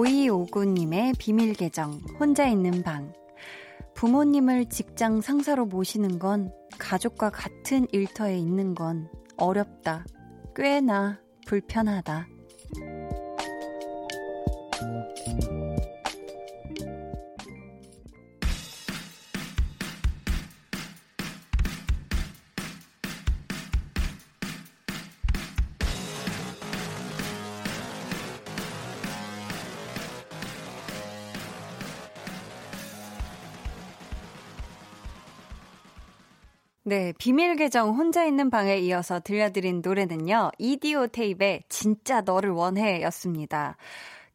오이오구님의 0.05 1.15
비밀 1.19 1.55
계정, 1.55 1.93
혼자 2.21 2.47
있는 2.47 2.83
방. 2.83 3.15
부모님을 3.95 4.67
직장 4.67 5.23
상사로 5.23 5.65
모시는 5.65 6.19
건 6.19 6.53
가족과 6.79 7.31
같은 7.31 7.87
일터에 7.91 8.37
있는 8.37 8.75
건 8.75 9.09
어렵다. 9.39 10.05
꽤나 10.55 11.21
불편하다. 11.47 12.34
네, 36.95 37.12
비밀 37.18 37.57
계정 37.57 37.97
혼자 37.97 38.24
있는 38.24 38.51
방에 38.51 38.76
이어서 38.78 39.18
들려드린 39.18 39.82
노래는요. 39.84 40.53
이디오 40.61 41.09
테이프의 41.09 41.64
진짜 41.68 42.20
너를 42.20 42.51
원해 42.51 43.03
였습니다. 43.03 43.76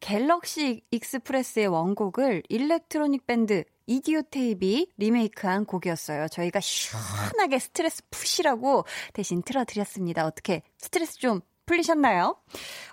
갤럭시 0.00 0.82
익스프레스의 0.90 1.68
원곡을 1.68 2.42
일렉트로닉 2.50 3.26
밴드 3.26 3.64
이디오 3.86 4.20
테이프 4.20 4.84
리메이크한 4.98 5.64
곡이었어요. 5.64 6.28
저희가 6.28 6.60
시원하게 6.60 7.58
스트레스 7.60 8.02
푸시라고 8.10 8.84
대신 9.14 9.40
틀어드렸습니다. 9.40 10.26
어떻게 10.26 10.60
스트레스 10.76 11.14
좀 11.18 11.40
풀리셨나요? 11.70 12.36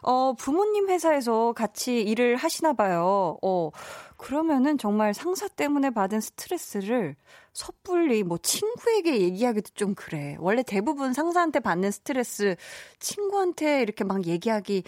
어, 0.03 0.33
부모님 0.33 0.87
회사에서 0.89 1.51
같이 1.53 1.99
일을 2.01 2.35
하시나 2.35 2.73
봐요. 2.73 3.39
어, 3.41 3.71
그러면은 4.17 4.77
정말 4.77 5.15
상사 5.15 5.47
때문에 5.47 5.89
받은 5.89 6.21
스트레스를 6.21 7.15
섣불리 7.53 8.21
뭐 8.21 8.37
친구에게 8.37 9.19
얘기하기도 9.21 9.71
좀 9.73 9.95
그래. 9.95 10.37
원래 10.39 10.61
대부분 10.61 11.13
상사한테 11.13 11.59
받는 11.59 11.89
스트레스 11.89 12.55
친구한테 12.99 13.81
이렇게 13.81 14.03
막 14.03 14.27
얘기하기 14.27 14.83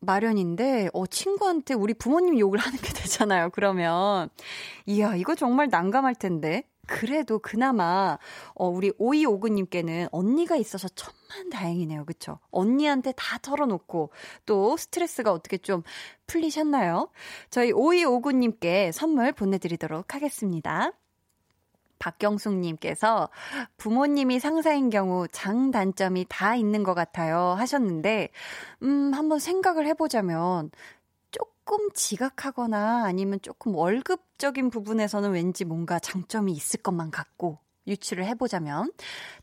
마련인데, 0.00 0.90
어, 0.92 1.06
친구한테 1.06 1.74
우리 1.74 1.94
부모님 1.94 2.38
욕을 2.38 2.60
하는 2.60 2.78
게 2.78 2.92
되잖아요, 2.94 3.50
그러면. 3.50 4.28
이야, 4.84 5.16
이거 5.16 5.34
정말 5.34 5.68
난감할 5.68 6.14
텐데. 6.14 6.62
그래도 6.86 7.38
그나마 7.38 8.18
어 8.54 8.68
우리 8.68 8.92
오이오구 8.98 9.48
님께는 9.48 10.08
언니가 10.12 10.56
있어서 10.56 10.88
천만 10.88 11.50
다행이네요. 11.50 12.04
그쵸? 12.04 12.38
언니한테 12.50 13.12
다 13.16 13.38
털어놓고 13.38 14.10
또 14.46 14.76
스트레스가 14.76 15.32
어떻게 15.32 15.58
좀 15.58 15.82
풀리셨나요? 16.26 17.08
저희 17.50 17.72
오이오구 17.72 18.32
님께 18.32 18.92
선물 18.92 19.32
보내 19.32 19.58
드리도록 19.58 20.14
하겠습니다. 20.14 20.92
박경숙님께서 21.98 23.30
부모님이 23.76 24.38
상사인 24.38 24.90
경우 24.90 25.26
장단점이 25.28 26.26
다 26.28 26.54
있는 26.54 26.82
것 26.82 26.94
같아요 26.94 27.54
하셨는데, 27.58 28.28
음, 28.82 29.12
한번 29.14 29.38
생각을 29.38 29.86
해보자면, 29.86 30.70
조금 31.66 31.90
지각하거나 31.94 33.04
아니면 33.06 33.40
조금 33.42 33.74
월급적인 33.74 34.70
부분에서는 34.70 35.32
왠지 35.32 35.64
뭔가 35.64 35.98
장점이 35.98 36.52
있을 36.52 36.80
것만 36.80 37.10
같고, 37.10 37.58
유추를 37.86 38.24
해보자면 38.26 38.92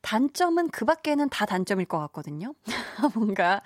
단점은 0.02 0.70
그 0.70 0.86
밖에는 0.86 1.30
다 1.30 1.46
단점일 1.46 1.86
것 1.86 2.00
같거든요. 2.00 2.54
뭔가 3.16 3.62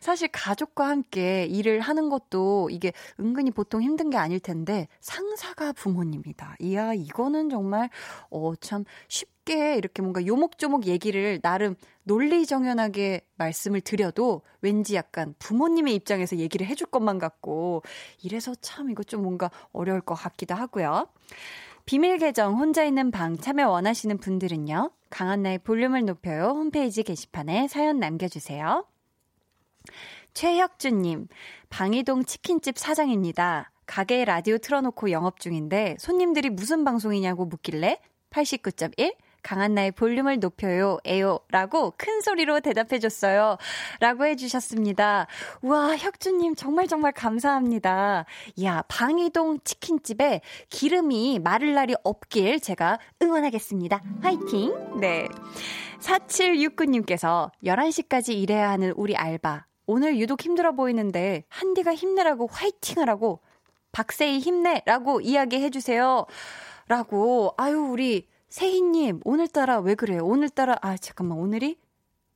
사실 0.00 0.28
가족과 0.28 0.88
함께 0.88 1.44
일을 1.46 1.80
하는 1.80 2.08
것도 2.08 2.70
이게 2.70 2.92
은근히 3.20 3.50
보통 3.50 3.82
힘든 3.82 4.10
게 4.10 4.16
아닐 4.16 4.40
텐데 4.40 4.88
상사가 5.00 5.72
부모님이다. 5.72 6.56
이야 6.60 6.94
이거는 6.94 7.50
정말 7.50 7.90
어참 8.30 8.84
쉽게 9.08 9.76
이렇게 9.76 10.02
뭔가 10.02 10.24
요목조목 10.24 10.86
얘기를 10.86 11.40
나름 11.40 11.76
논리정연하게 12.04 13.22
말씀을 13.36 13.80
드려도 13.80 14.42
왠지 14.60 14.94
약간 14.94 15.34
부모님의 15.38 15.94
입장에서 15.94 16.36
얘기를 16.36 16.66
해줄 16.66 16.86
것만 16.86 17.18
같고 17.18 17.82
이래서 18.22 18.54
참 18.60 18.90
이거 18.90 19.02
좀 19.02 19.22
뭔가 19.22 19.50
어려울 19.72 20.00
것 20.00 20.14
같기도 20.14 20.54
하고요. 20.54 21.06
비밀 21.84 22.18
계정 22.18 22.58
혼자 22.58 22.84
있는 22.84 23.10
방 23.10 23.36
참여 23.36 23.68
원하시는 23.68 24.18
분들은요. 24.18 24.90
강한나의 25.10 25.58
볼륨을 25.58 26.04
높여요. 26.04 26.50
홈페이지 26.50 27.02
게시판에 27.02 27.68
사연 27.68 27.98
남겨주세요. 27.98 28.86
최혁준님, 30.34 31.28
방이동 31.68 32.24
치킨집 32.24 32.78
사장입니다. 32.78 33.72
가게 33.86 34.24
라디오 34.24 34.58
틀어놓고 34.58 35.10
영업 35.10 35.40
중인데 35.40 35.96
손님들이 35.98 36.48
무슨 36.48 36.84
방송이냐고 36.84 37.44
묻길래 37.44 38.00
89.1 38.30 39.14
강한 39.42 39.74
나의 39.74 39.90
볼륨을 39.92 40.38
높여요, 40.38 40.98
에요. 41.04 41.40
라고 41.50 41.92
큰 41.96 42.20
소리로 42.20 42.60
대답해줬어요. 42.60 43.56
라고 44.00 44.24
해주셨습니다. 44.24 45.26
우와, 45.62 45.96
혁주님 45.96 46.54
정말 46.54 46.86
정말 46.86 47.12
감사합니다. 47.12 48.24
야, 48.62 48.82
방이동 48.88 49.60
치킨집에 49.64 50.40
기름이 50.70 51.40
마를 51.40 51.74
날이 51.74 51.94
없길 52.04 52.60
제가 52.60 52.98
응원하겠습니다. 53.20 54.02
화이팅! 54.22 55.00
네. 55.00 55.28
4769님께서 56.00 57.50
11시까지 57.64 58.34
일해야 58.34 58.70
하는 58.70 58.92
우리 58.96 59.16
알바. 59.16 59.66
오늘 59.86 60.18
유독 60.18 60.42
힘들어 60.42 60.72
보이는데, 60.72 61.44
한디가 61.48 61.94
힘내라고 61.94 62.48
화이팅 62.50 63.00
하라고, 63.02 63.40
박세희 63.92 64.38
힘내라고 64.38 65.20
이야기해 65.20 65.70
주세요. 65.70 66.26
라고, 66.88 67.54
아유, 67.56 67.78
우리 67.78 68.28
세희님, 68.52 69.22
오늘따라 69.24 69.78
왜 69.80 69.94
그래요? 69.94 70.26
오늘따라, 70.26 70.76
아, 70.82 70.98
잠깐만, 70.98 71.38
오늘이 71.38 71.78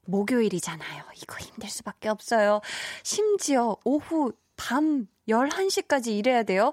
목요일이잖아요. 0.06 1.02
이거 1.22 1.36
힘들 1.36 1.68
수밖에 1.68 2.08
없어요. 2.08 2.62
심지어 3.02 3.76
오후 3.84 4.32
밤 4.56 5.08
11시까지 5.28 6.16
일해야 6.16 6.42
돼요. 6.42 6.72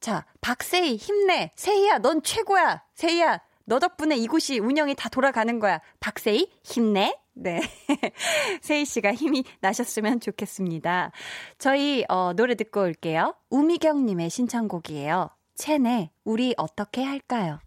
자, 0.00 0.26
박세희, 0.42 0.96
힘내. 0.96 1.50
세희야, 1.56 2.00
넌 2.00 2.22
최고야. 2.22 2.82
세희야, 2.94 3.40
너 3.64 3.78
덕분에 3.78 4.16
이곳이 4.16 4.58
운영이 4.58 4.96
다 4.96 5.08
돌아가는 5.08 5.58
거야. 5.58 5.80
박세희, 6.00 6.50
힘내. 6.62 7.18
네. 7.32 7.62
세희 8.60 8.84
씨가 8.84 9.14
힘이 9.14 9.44
나셨으면 9.60 10.20
좋겠습니다. 10.20 11.10
저희, 11.56 12.04
어, 12.10 12.34
노래 12.34 12.54
듣고 12.54 12.82
올게요. 12.82 13.34
우미경님의 13.48 14.28
신청곡이에요. 14.28 15.30
채네, 15.54 16.10
우리 16.24 16.52
어떻게 16.58 17.02
할까요? 17.02 17.60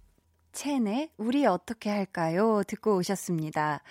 첸의 0.58 1.12
우리 1.18 1.45
어떻게 1.45 1.91
할까요? 1.91 2.64
듣고 2.66 2.95
오셨습니다. 2.95 3.84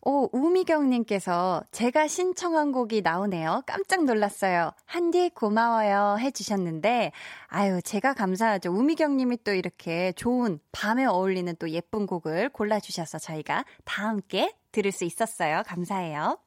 오, 0.00 0.30
우미경님께서 0.32 1.64
제가 1.70 2.08
신청한 2.08 2.72
곡이 2.72 3.02
나오네요. 3.02 3.62
깜짝 3.66 4.04
놀랐어요. 4.04 4.70
한디 4.86 5.28
고마워요 5.28 6.16
해주셨는데, 6.18 7.12
아유, 7.48 7.82
제가 7.82 8.14
감사하죠. 8.14 8.72
우미경님이 8.72 9.44
또 9.44 9.52
이렇게 9.52 10.12
좋은 10.12 10.60
밤에 10.72 11.04
어울리는 11.04 11.54
또 11.58 11.68
예쁜 11.68 12.06
곡을 12.06 12.48
골라주셔서 12.48 13.18
저희가 13.18 13.66
다 13.84 14.08
함께 14.08 14.54
들을 14.72 14.92
수 14.92 15.04
있었어요. 15.04 15.62
감사해요. 15.66 16.38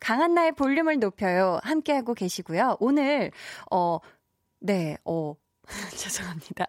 강한나의 0.00 0.52
볼륨을 0.52 0.98
높여요. 0.98 1.60
함께하고 1.62 2.14
계시고요. 2.14 2.78
오늘, 2.80 3.32
어, 3.70 3.98
네, 4.60 4.96
어, 5.04 5.34
죄송합니다. 5.96 6.66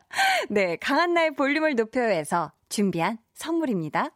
네, 0.50 0.76
강한나의 0.78 1.36
볼륨을 1.36 1.76
높여서 1.76 2.52
준비한 2.70 3.18
선물입니다. 3.34 4.12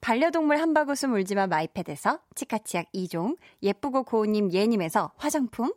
반려동물 0.00 0.58
한바구스 0.58 1.06
물지마 1.06 1.46
마이패드에서 1.46 2.20
치카치약 2.34 2.92
2종, 2.94 3.36
예쁘고 3.62 4.04
고운님 4.04 4.52
예님에서 4.52 5.12
화장품, 5.16 5.72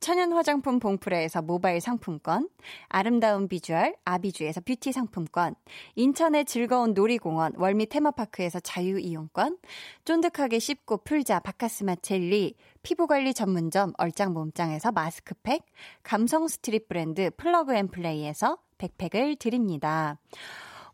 천연 0.00 0.32
화장품 0.32 0.78
봉프레에서 0.78 1.42
모바일 1.42 1.80
상품권, 1.80 2.48
아름다운 2.88 3.48
비주얼 3.48 3.94
아비주에서 4.04 4.62
뷰티 4.62 4.92
상품권, 4.92 5.54
인천의 5.94 6.46
즐거운 6.46 6.94
놀이공원 6.94 7.52
월미 7.56 7.86
테마파크에서 7.86 8.60
자유이용권, 8.60 9.58
쫀득하게 10.04 10.58
씹고 10.58 10.98
풀자 11.04 11.40
박카스맛 11.40 11.96
젤리, 11.96 12.56
피부관리 12.82 13.34
전문점 13.34 13.92
얼짱 13.98 14.32
몸짱에서 14.32 14.92
마스크팩, 14.92 15.64
감성 16.02 16.48
street 16.48 16.88
브랜드 16.88 17.30
플러그 17.36 17.74
앤 17.74 17.88
플레이에서 17.88 18.58
백팩을 18.78 19.36
드립니다. 19.36 20.18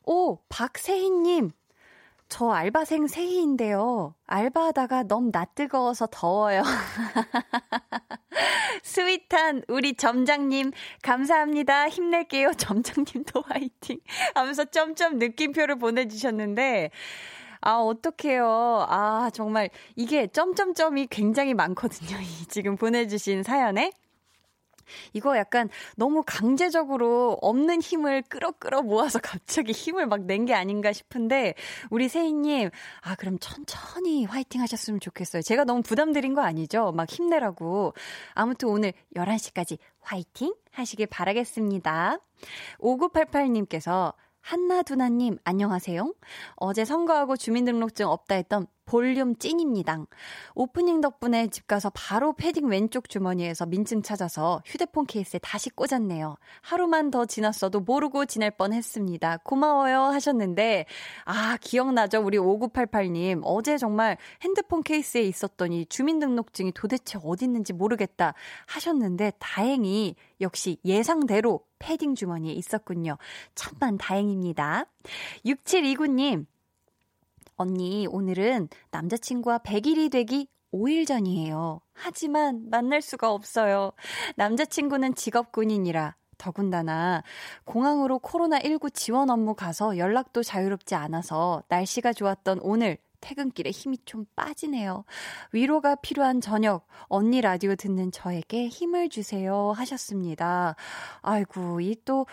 오, 0.04 0.38
박세희님, 0.48 1.50
저 2.28 2.50
알바생 2.50 3.06
세희인데요. 3.06 4.14
알바하다가 4.26 5.04
너무 5.04 5.30
낯뜨거워서 5.32 6.08
더워요. 6.10 6.62
sweet한 8.82 9.62
우리 9.68 9.94
점장님, 9.94 10.72
감사합니다. 11.02 11.88
힘낼게요. 11.88 12.52
점장님도 12.58 13.42
화이팅. 13.46 14.00
하면서 14.34 14.64
점점 14.64 15.18
느낌표를 15.18 15.78
보내주셨는데, 15.78 16.90
아, 17.60 17.78
어떡해요. 17.78 18.86
아, 18.88 19.30
정말 19.32 19.70
이게 19.94 20.26
점점점이 20.26 21.06
굉장히 21.08 21.54
많거든요. 21.54 22.18
이 22.20 22.46
지금 22.46 22.76
보내주신 22.76 23.42
사연에. 23.42 23.92
이거 25.12 25.36
약간 25.36 25.68
너무 25.96 26.22
강제적으로 26.26 27.38
없는 27.42 27.80
힘을 27.82 28.22
끌어끌어 28.22 28.82
모아서 28.82 29.18
갑자기 29.18 29.72
힘을 29.72 30.06
막 30.06 30.20
낸 30.26 30.46
게 30.46 30.54
아닌가 30.54 30.92
싶은데 30.92 31.54
우리 31.90 32.08
세희님 32.08 32.70
아 33.02 33.14
그럼 33.16 33.38
천천히 33.40 34.24
화이팅 34.24 34.60
하셨으면 34.60 35.00
좋겠어요. 35.00 35.42
제가 35.42 35.64
너무 35.64 35.82
부담드린 35.82 36.34
거 36.34 36.42
아니죠? 36.42 36.92
막 36.92 37.08
힘내라고. 37.10 37.94
아무튼 38.34 38.68
오늘 38.68 38.92
11시까지 39.16 39.78
화이팅 40.00 40.54
하시길 40.72 41.06
바라겠습니다. 41.06 42.18
5988님께서 42.80 44.14
한나두나님, 44.40 45.38
안녕하세요. 45.44 46.14
어제 46.56 46.84
선거하고 46.84 47.36
주민등록증 47.36 48.06
없다 48.06 48.36
했던 48.36 48.66
볼륨 48.86 49.34
찐입니다. 49.36 50.06
오프닝 50.54 51.00
덕분에 51.00 51.48
집 51.48 51.66
가서 51.66 51.90
바로 51.90 52.32
패딩 52.32 52.68
왼쪽 52.68 53.08
주머니에서 53.08 53.66
민증 53.66 54.00
찾아서 54.00 54.62
휴대폰 54.64 55.06
케이스에 55.06 55.40
다시 55.40 55.70
꽂았네요. 55.70 56.36
하루만 56.62 57.10
더 57.10 57.26
지났어도 57.26 57.80
모르고 57.80 58.26
지낼 58.26 58.52
뻔 58.52 58.72
했습니다. 58.72 59.38
고마워요 59.38 60.02
하셨는데, 60.02 60.86
아, 61.24 61.58
기억나죠? 61.60 62.22
우리 62.22 62.38
5988님. 62.38 63.40
어제 63.44 63.76
정말 63.76 64.16
핸드폰 64.42 64.84
케이스에 64.84 65.22
있었던 65.22 65.72
이 65.72 65.84
주민등록증이 65.86 66.72
도대체 66.72 67.18
어디 67.24 67.44
있는지 67.44 67.72
모르겠다 67.72 68.34
하셨는데, 68.66 69.32
다행히 69.40 70.14
역시 70.40 70.78
예상대로 70.84 71.60
패딩 71.80 72.14
주머니에 72.14 72.52
있었군요. 72.52 73.18
천만 73.56 73.98
다행입니다. 73.98 74.86
6729님, 75.44 76.46
언니, 77.56 78.06
오늘은 78.06 78.68
남자친구와 78.90 79.58
100일이 79.58 80.10
되기 80.10 80.48
5일 80.72 81.06
전이에요. 81.06 81.80
하지만 81.94 82.68
만날 82.68 83.00
수가 83.00 83.32
없어요. 83.32 83.92
남자친구는 84.36 85.14
직업군인이라 85.14 86.16
더군다나 86.36 87.22
공항으로 87.64 88.18
코로나19 88.18 88.92
지원 88.92 89.30
업무 89.30 89.54
가서 89.54 89.96
연락도 89.96 90.42
자유롭지 90.42 90.94
않아서 90.94 91.62
날씨가 91.68 92.12
좋았던 92.12 92.60
오늘 92.60 92.98
퇴근길에 93.22 93.70
힘이 93.70 93.96
좀 94.04 94.26
빠지네요. 94.36 95.04
위로가 95.52 95.94
필요한 95.96 96.42
저녁, 96.42 96.86
언니 97.04 97.40
라디오 97.40 97.74
듣는 97.74 98.12
저에게 98.12 98.68
힘을 98.68 99.08
주세요 99.08 99.72
하셨습니다. 99.74 100.76
아이고, 101.22 101.80
이 101.80 101.96
또 102.04 102.26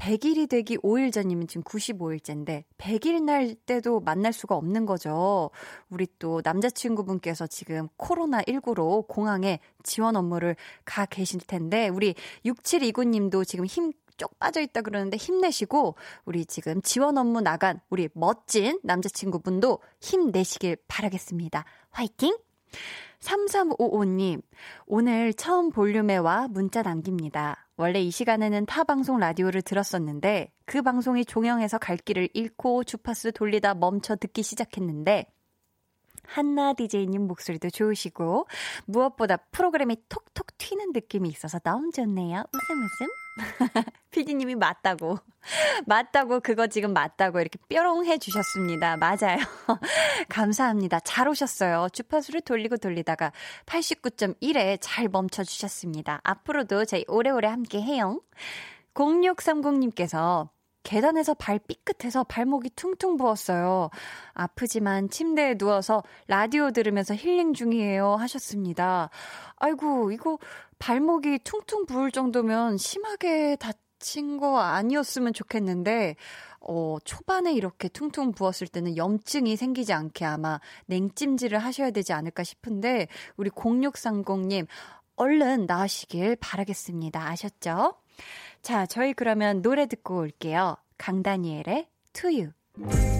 100일이 0.00 0.48
되기 0.48 0.78
5일 0.78 1.12
전이면 1.12 1.46
지금 1.46 1.62
95일째인데 1.62 2.64
100일 2.78 3.22
날 3.22 3.54
때도 3.54 4.00
만날 4.00 4.32
수가 4.32 4.56
없는 4.56 4.86
거죠. 4.86 5.50
우리 5.90 6.06
또 6.18 6.40
남자친구분께서 6.42 7.46
지금 7.46 7.88
코로나19로 7.98 9.06
공항에 9.06 9.60
지원 9.82 10.16
업무를 10.16 10.56
가 10.84 11.04
계실 11.04 11.40
텐데 11.40 11.88
우리 11.88 12.14
6729님도 12.44 13.46
지금 13.46 13.66
힘 13.66 13.92
쪽 14.20 14.38
빠져 14.38 14.60
있다 14.60 14.82
그러는데 14.82 15.16
힘내시고 15.16 15.96
우리 16.26 16.44
지금 16.44 16.82
지원 16.82 17.16
업무 17.16 17.40
나간 17.40 17.80
우리 17.88 18.10
멋진 18.12 18.78
남자친구분도 18.82 19.78
힘내시길 19.98 20.76
바라겠습니다. 20.86 21.64
화이팅! 21.90 22.36
3355님, 23.20 24.42
오늘 24.86 25.32
처음 25.34 25.70
볼륨에 25.70 26.18
와 26.18 26.48
문자 26.48 26.82
남깁니다. 26.82 27.66
원래 27.80 27.98
이 28.02 28.10
시간에는 28.10 28.66
타 28.66 28.84
방송 28.84 29.18
라디오를 29.18 29.62
들었었는데 29.62 30.52
그 30.66 30.82
방송이 30.82 31.24
종영해서 31.24 31.78
갈 31.78 31.96
길을 31.96 32.28
잃고 32.34 32.84
주파수 32.84 33.32
돌리다 33.32 33.72
멈춰 33.72 34.16
듣기 34.16 34.42
시작했는데 34.42 35.24
한나 36.26 36.74
DJ님 36.74 37.26
목소리도 37.26 37.70
좋으시고 37.70 38.46
무엇보다 38.84 39.38
프로그램이 39.38 39.96
톡톡 40.10 40.58
튀는 40.58 40.92
느낌이 40.92 41.30
있어서 41.30 41.58
너무 41.60 41.90
좋네요. 41.90 42.44
웃음 42.52 42.82
웃음. 42.82 43.19
피디님이 44.10 44.54
맞다고. 44.56 45.18
맞다고 45.86 46.40
그거 46.40 46.66
지금 46.66 46.92
맞다고 46.92 47.40
이렇게 47.40 47.58
뾰롱 47.68 48.06
해 48.06 48.18
주셨습니다. 48.18 48.96
맞아요. 48.96 49.38
감사합니다. 50.28 51.00
잘 51.00 51.28
오셨어요. 51.28 51.88
주파수를 51.92 52.42
돌리고 52.42 52.76
돌리다가 52.76 53.32
89.1에 53.66 54.78
잘 54.80 55.08
멈춰 55.08 55.44
주셨습니다. 55.44 56.20
앞으로도 56.24 56.84
저희 56.84 57.04
오래오래 57.08 57.48
함께 57.48 57.80
해요. 57.80 58.20
0630님께서 58.94 60.48
계단에서 60.82 61.34
발 61.34 61.58
삐끗해서 61.58 62.24
발목이 62.24 62.70
퉁퉁 62.70 63.16
부었어요. 63.16 63.90
아프지만 64.32 65.10
침대에 65.10 65.54
누워서 65.54 66.02
라디오 66.26 66.70
들으면서 66.70 67.14
힐링 67.14 67.52
중이에요. 67.52 68.16
하셨습니다. 68.16 69.10
아이고, 69.56 70.10
이거 70.10 70.38
발목이 70.80 71.38
퉁퉁 71.44 71.86
부을 71.86 72.10
정도면 72.10 72.78
심하게 72.78 73.56
다친 73.56 74.38
거 74.38 74.58
아니었으면 74.58 75.32
좋겠는데, 75.32 76.16
어, 76.60 76.96
초반에 77.04 77.52
이렇게 77.52 77.88
퉁퉁 77.88 78.32
부었을 78.32 78.66
때는 78.66 78.96
염증이 78.96 79.56
생기지 79.56 79.92
않게 79.92 80.24
아마 80.24 80.58
냉찜질을 80.86 81.58
하셔야 81.58 81.92
되지 81.92 82.12
않을까 82.12 82.42
싶은데, 82.42 83.06
우리 83.36 83.50
0630님, 83.50 84.66
얼른 85.16 85.66
나으시길 85.66 86.36
바라겠습니다. 86.36 87.28
아셨죠? 87.28 87.94
자, 88.62 88.86
저희 88.86 89.12
그러면 89.12 89.62
노래 89.62 89.86
듣고 89.86 90.18
올게요. 90.18 90.76
강다니엘의 90.98 91.88
You. 92.24 93.19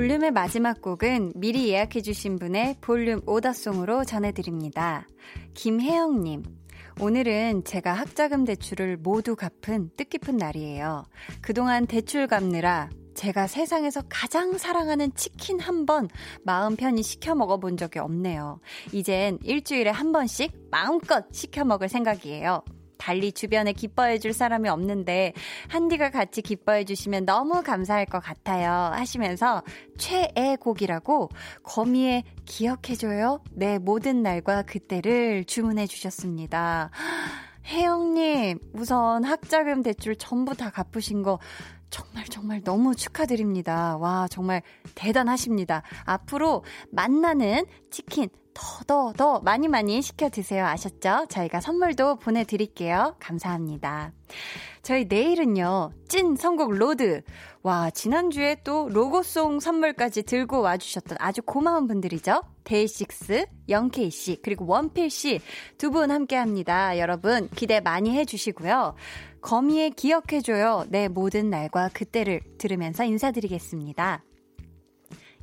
볼륨의 0.00 0.30
마지막 0.30 0.80
곡은 0.80 1.34
미리 1.36 1.68
예약해주신 1.68 2.38
분의 2.38 2.76
볼륨 2.80 3.20
오다송으로 3.26 4.04
전해드립니다. 4.04 5.06
김혜영님, 5.52 6.42
오늘은 7.02 7.64
제가 7.64 7.92
학자금 7.92 8.46
대출을 8.46 8.96
모두 8.96 9.36
갚은 9.36 9.90
뜻깊은 9.98 10.38
날이에요. 10.38 11.04
그동안 11.42 11.86
대출 11.86 12.26
갚느라 12.28 12.88
제가 13.14 13.46
세상에서 13.46 14.00
가장 14.08 14.56
사랑하는 14.56 15.14
치킨 15.14 15.60
한 15.60 15.84
번 15.84 16.08
마음 16.44 16.76
편히 16.76 17.02
시켜 17.02 17.34
먹어본 17.34 17.76
적이 17.76 17.98
없네요. 17.98 18.58
이젠 18.92 19.38
일주일에 19.42 19.90
한 19.90 20.12
번씩 20.12 20.50
마음껏 20.70 21.26
시켜 21.30 21.62
먹을 21.66 21.90
생각이에요. 21.90 22.62
달리 23.00 23.32
주변에 23.32 23.72
기뻐해 23.72 24.18
줄 24.18 24.32
사람이 24.32 24.68
없는데 24.68 25.32
한디가 25.68 26.10
같이 26.10 26.42
기뻐해 26.42 26.84
주시면 26.84 27.24
너무 27.24 27.62
감사할 27.62 28.04
것 28.06 28.20
같아요 28.20 28.70
하시면서 28.70 29.62
최애 29.96 30.56
곡이라고 30.60 31.30
거미의 31.62 32.24
기억해 32.44 32.94
줘요 32.96 33.42
내 33.52 33.78
모든 33.78 34.22
날과 34.22 34.62
그때를 34.62 35.44
주문해 35.44 35.86
주셨습니다. 35.86 36.90
혜영님 37.66 38.58
우선 38.74 39.24
학자금 39.24 39.82
대출 39.82 40.16
전부 40.16 40.54
다 40.54 40.70
갚으신 40.70 41.22
거 41.22 41.38
정말 41.90 42.24
정말 42.26 42.62
너무 42.62 42.94
축하드립니다. 42.94 43.96
와, 43.96 44.28
정말 44.30 44.62
대단하십니다. 44.94 45.82
앞으로 46.04 46.64
만나는 46.92 47.64
치킨 47.90 48.28
더, 48.60 48.84
더, 48.86 49.12
더 49.16 49.40
많이 49.40 49.68
많이 49.68 50.02
시켜 50.02 50.28
드세요. 50.28 50.66
아셨죠? 50.66 51.26
저희가 51.28 51.60
선물도 51.60 52.16
보내드릴게요. 52.16 53.16
감사합니다. 53.18 54.12
저희 54.82 55.06
내일은요, 55.06 55.92
찐 56.08 56.36
선곡 56.36 56.72
로드. 56.72 57.22
와, 57.62 57.90
지난주에 57.90 58.56
또 58.64 58.88
로고송 58.90 59.60
선물까지 59.60 60.22
들고 60.24 60.60
와주셨던 60.60 61.18
아주 61.20 61.42
고마운 61.42 61.86
분들이죠. 61.86 62.42
데이식스, 62.64 63.46
영케이씨, 63.68 64.40
그리고 64.42 64.66
원필씨 64.66 65.40
두 65.78 65.90
분 65.90 66.10
함께 66.10 66.36
합니다. 66.36 66.98
여러분, 66.98 67.48
기대 67.56 67.80
많이 67.80 68.16
해주시고요. 68.16 68.94
거미의 69.42 69.90
기억해줘요. 69.90 70.84
내 70.88 71.08
모든 71.08 71.50
날과 71.50 71.90
그때를 71.92 72.40
들으면서 72.58 73.04
인사드리겠습니다. 73.04 74.22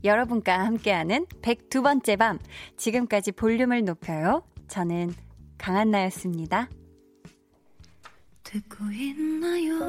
여러분과 0.03 0.59
함께하는 0.65 1.25
102번째 1.41 2.17
밤. 2.17 2.39
지금까지 2.77 3.31
볼륨을 3.31 3.83
높여요. 3.83 4.43
저는 4.67 5.13
강한나였습니다. 5.57 6.69
듣고 8.43 8.85
있나요? 8.91 9.79